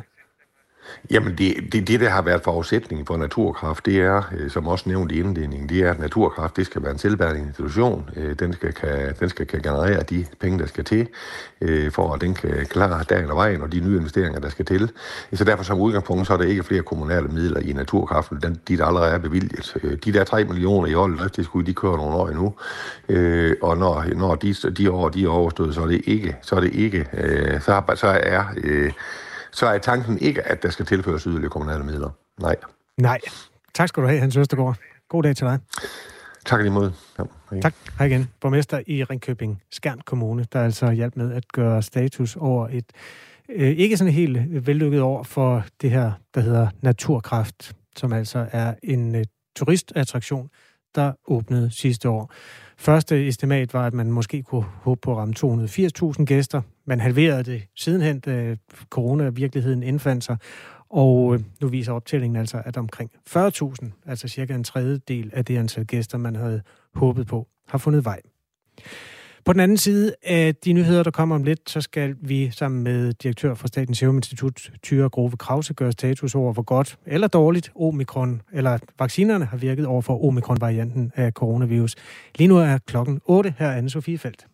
Jamen, 1.11 1.37
det, 1.37 1.55
det, 1.73 1.87
det, 1.87 1.99
der 1.99 2.09
har 2.09 2.21
været 2.21 2.41
forudsætningen 2.41 3.05
for 3.05 3.17
naturkraft, 3.17 3.85
det 3.85 4.01
er, 4.01 4.21
øh, 4.37 4.51
som 4.51 4.67
også 4.67 4.89
nævnt 4.89 5.11
i 5.11 5.19
indledningen, 5.19 5.69
det 5.69 5.79
er, 5.79 5.91
at 5.91 5.99
naturkraft, 5.99 6.57
det 6.57 6.65
skal 6.65 6.83
være 6.83 6.91
en 6.91 6.97
selvbærende 6.97 7.41
institution. 7.41 8.09
Øh, 8.15 8.35
den 8.39 8.53
skal, 8.53 8.73
kan, 8.73 9.13
den 9.19 9.29
skal 9.29 9.47
kan 9.47 9.61
generere 9.61 10.03
de 10.03 10.25
penge, 10.39 10.59
der 10.59 10.65
skal 10.65 10.83
til, 10.83 11.07
øh, 11.61 11.91
for 11.91 12.13
at 12.13 12.21
den 12.21 12.33
kan 12.33 12.65
klare 12.69 13.03
dagen 13.03 13.29
og 13.29 13.35
vejen 13.35 13.61
og 13.61 13.71
de 13.71 13.79
nye 13.79 13.97
investeringer, 13.97 14.39
der 14.39 14.49
skal 14.49 14.65
til. 14.65 14.91
Så 15.33 15.43
derfor 15.43 15.63
som 15.63 15.79
udgangspunkt, 15.79 16.27
så 16.27 16.33
er 16.33 16.37
der 16.37 16.45
ikke 16.45 16.63
flere 16.63 16.81
kommunale 16.81 17.27
midler 17.27 17.59
i 17.59 17.73
naturkraften, 17.73 18.39
den, 18.43 18.59
de 18.67 18.77
der 18.77 18.85
allerede 18.85 19.11
er 19.11 19.17
bevilget. 19.17 19.73
De 20.05 20.13
der 20.13 20.23
3 20.23 20.43
millioner 20.43 20.87
i 20.87 20.93
året 20.93 21.45
skulle 21.45 21.67
de 21.67 21.73
kører 21.73 21.97
nogle 21.97 22.15
år 22.15 22.27
endnu. 22.27 22.53
Og 23.61 23.77
når, 23.77 24.05
når 24.15 24.35
de, 24.35 24.53
de 24.53 24.91
år 24.91 25.09
de 25.09 25.23
er 25.23 25.29
overstået, 25.29 25.75
så 25.75 25.81
er 25.81 25.87
det 25.87 26.01
ikke, 26.05 26.35
så 26.41 26.55
er 26.55 26.59
det 26.59 26.73
ikke, 26.73 27.07
så, 27.61 27.81
så 27.95 28.07
er 28.07 28.43
så 29.55 29.67
er 29.67 29.77
tanken 29.77 30.19
ikke, 30.19 30.41
at 30.41 30.63
der 30.63 30.69
skal 30.69 30.85
tilføres 30.85 31.23
yderligere 31.23 31.49
kommunale 31.49 31.83
midler. 31.83 32.09
Nej. 32.39 32.55
Nej. 32.97 33.19
Tak 33.73 33.87
skal 33.87 34.03
du 34.03 34.07
have, 34.07 34.19
Hans 34.19 34.37
Østergaard. 34.37 34.75
God 35.09 35.23
dag 35.23 35.35
til 35.35 35.47
dig. 35.47 35.59
Tak 36.45 36.61
lige 36.61 36.71
måde. 36.71 36.93
Ja, 37.19 37.23
hej. 37.51 37.61
Tak. 37.61 37.73
Hej 37.97 38.07
igen. 38.07 38.29
Borgmester 38.41 38.81
i 38.87 39.03
Ringkøbing 39.03 39.61
Skjern 39.71 39.99
Kommune, 40.05 40.45
der 40.53 40.61
altså 40.61 40.91
hjælp 40.91 41.15
med 41.15 41.33
at 41.33 41.51
gøre 41.51 41.81
status 41.81 42.35
over 42.35 42.67
et 42.67 42.85
øh, 43.49 43.71
ikke 43.71 43.97
sådan 43.97 44.13
helt 44.13 44.67
vellykket 44.67 45.01
år 45.01 45.23
for 45.23 45.65
det 45.81 45.91
her, 45.91 46.11
der 46.35 46.41
hedder 46.41 46.67
Naturkraft, 46.81 47.75
som 47.95 48.13
altså 48.13 48.47
er 48.51 48.73
en 48.83 49.15
øh, 49.15 49.23
turistattraktion, 49.55 50.49
der 50.95 51.13
åbnede 51.27 51.71
sidste 51.71 52.09
år. 52.09 52.31
Første 52.77 53.27
estimat 53.27 53.73
var, 53.73 53.87
at 53.87 53.93
man 53.93 54.11
måske 54.11 54.43
kunne 54.43 54.63
håbe 54.63 55.01
på 55.01 55.11
at 55.11 55.17
ramme 55.17 55.33
280.000 56.17 56.25
gæster. 56.25 56.61
Man 56.85 56.99
halverede 56.99 57.43
det 57.43 57.63
sidenhen, 57.75 58.19
da 58.19 58.55
corona-virkeligheden 58.89 59.83
indfandt 59.83 60.23
sig. 60.23 60.37
Og 60.89 61.33
øh, 61.33 61.39
nu 61.61 61.67
viser 61.67 61.93
optællingen 61.93 62.35
altså, 62.35 62.61
at 62.65 62.77
omkring 62.77 63.11
40.000, 63.29 63.89
altså 64.05 64.27
cirka 64.27 64.55
en 64.55 64.63
tredjedel 64.63 65.29
af 65.33 65.45
det 65.45 65.57
antal 65.57 65.85
gæster, 65.85 66.17
man 66.17 66.35
havde 66.35 66.61
håbet 66.95 67.27
på, 67.27 67.47
har 67.67 67.77
fundet 67.77 68.05
vej. 68.05 68.21
På 69.45 69.53
den 69.53 69.59
anden 69.59 69.77
side 69.77 70.15
af 70.23 70.55
de 70.55 70.73
nyheder, 70.73 71.03
der 71.03 71.11
kommer 71.11 71.35
om 71.35 71.43
lidt, 71.43 71.69
så 71.69 71.81
skal 71.81 72.15
vi 72.21 72.51
sammen 72.51 72.83
med 72.83 73.13
direktør 73.13 73.53
for 73.53 73.67
Statens 73.67 73.97
Serum 73.97 74.15
Institut, 74.15 74.71
Tyre 74.83 75.09
Grove 75.09 75.31
Krause, 75.31 75.73
gøre 75.73 75.91
status 75.91 76.35
over, 76.35 76.53
hvor 76.53 76.63
godt 76.63 76.97
eller 77.05 77.27
dårligt 77.27 77.71
omikron, 77.75 78.41
eller 78.53 78.77
vaccinerne 78.99 79.45
har 79.45 79.57
virket 79.57 79.85
over 79.85 80.01
for 80.01 80.25
omikron-varianten 80.25 81.11
af 81.15 81.31
coronavirus. 81.31 81.95
Lige 82.35 82.47
nu 82.47 82.57
er 82.57 82.77
klokken 82.85 83.21
8 83.25 83.53
her, 83.57 83.81
Anne-Sophie 83.81 84.17
Felt. 84.17 84.45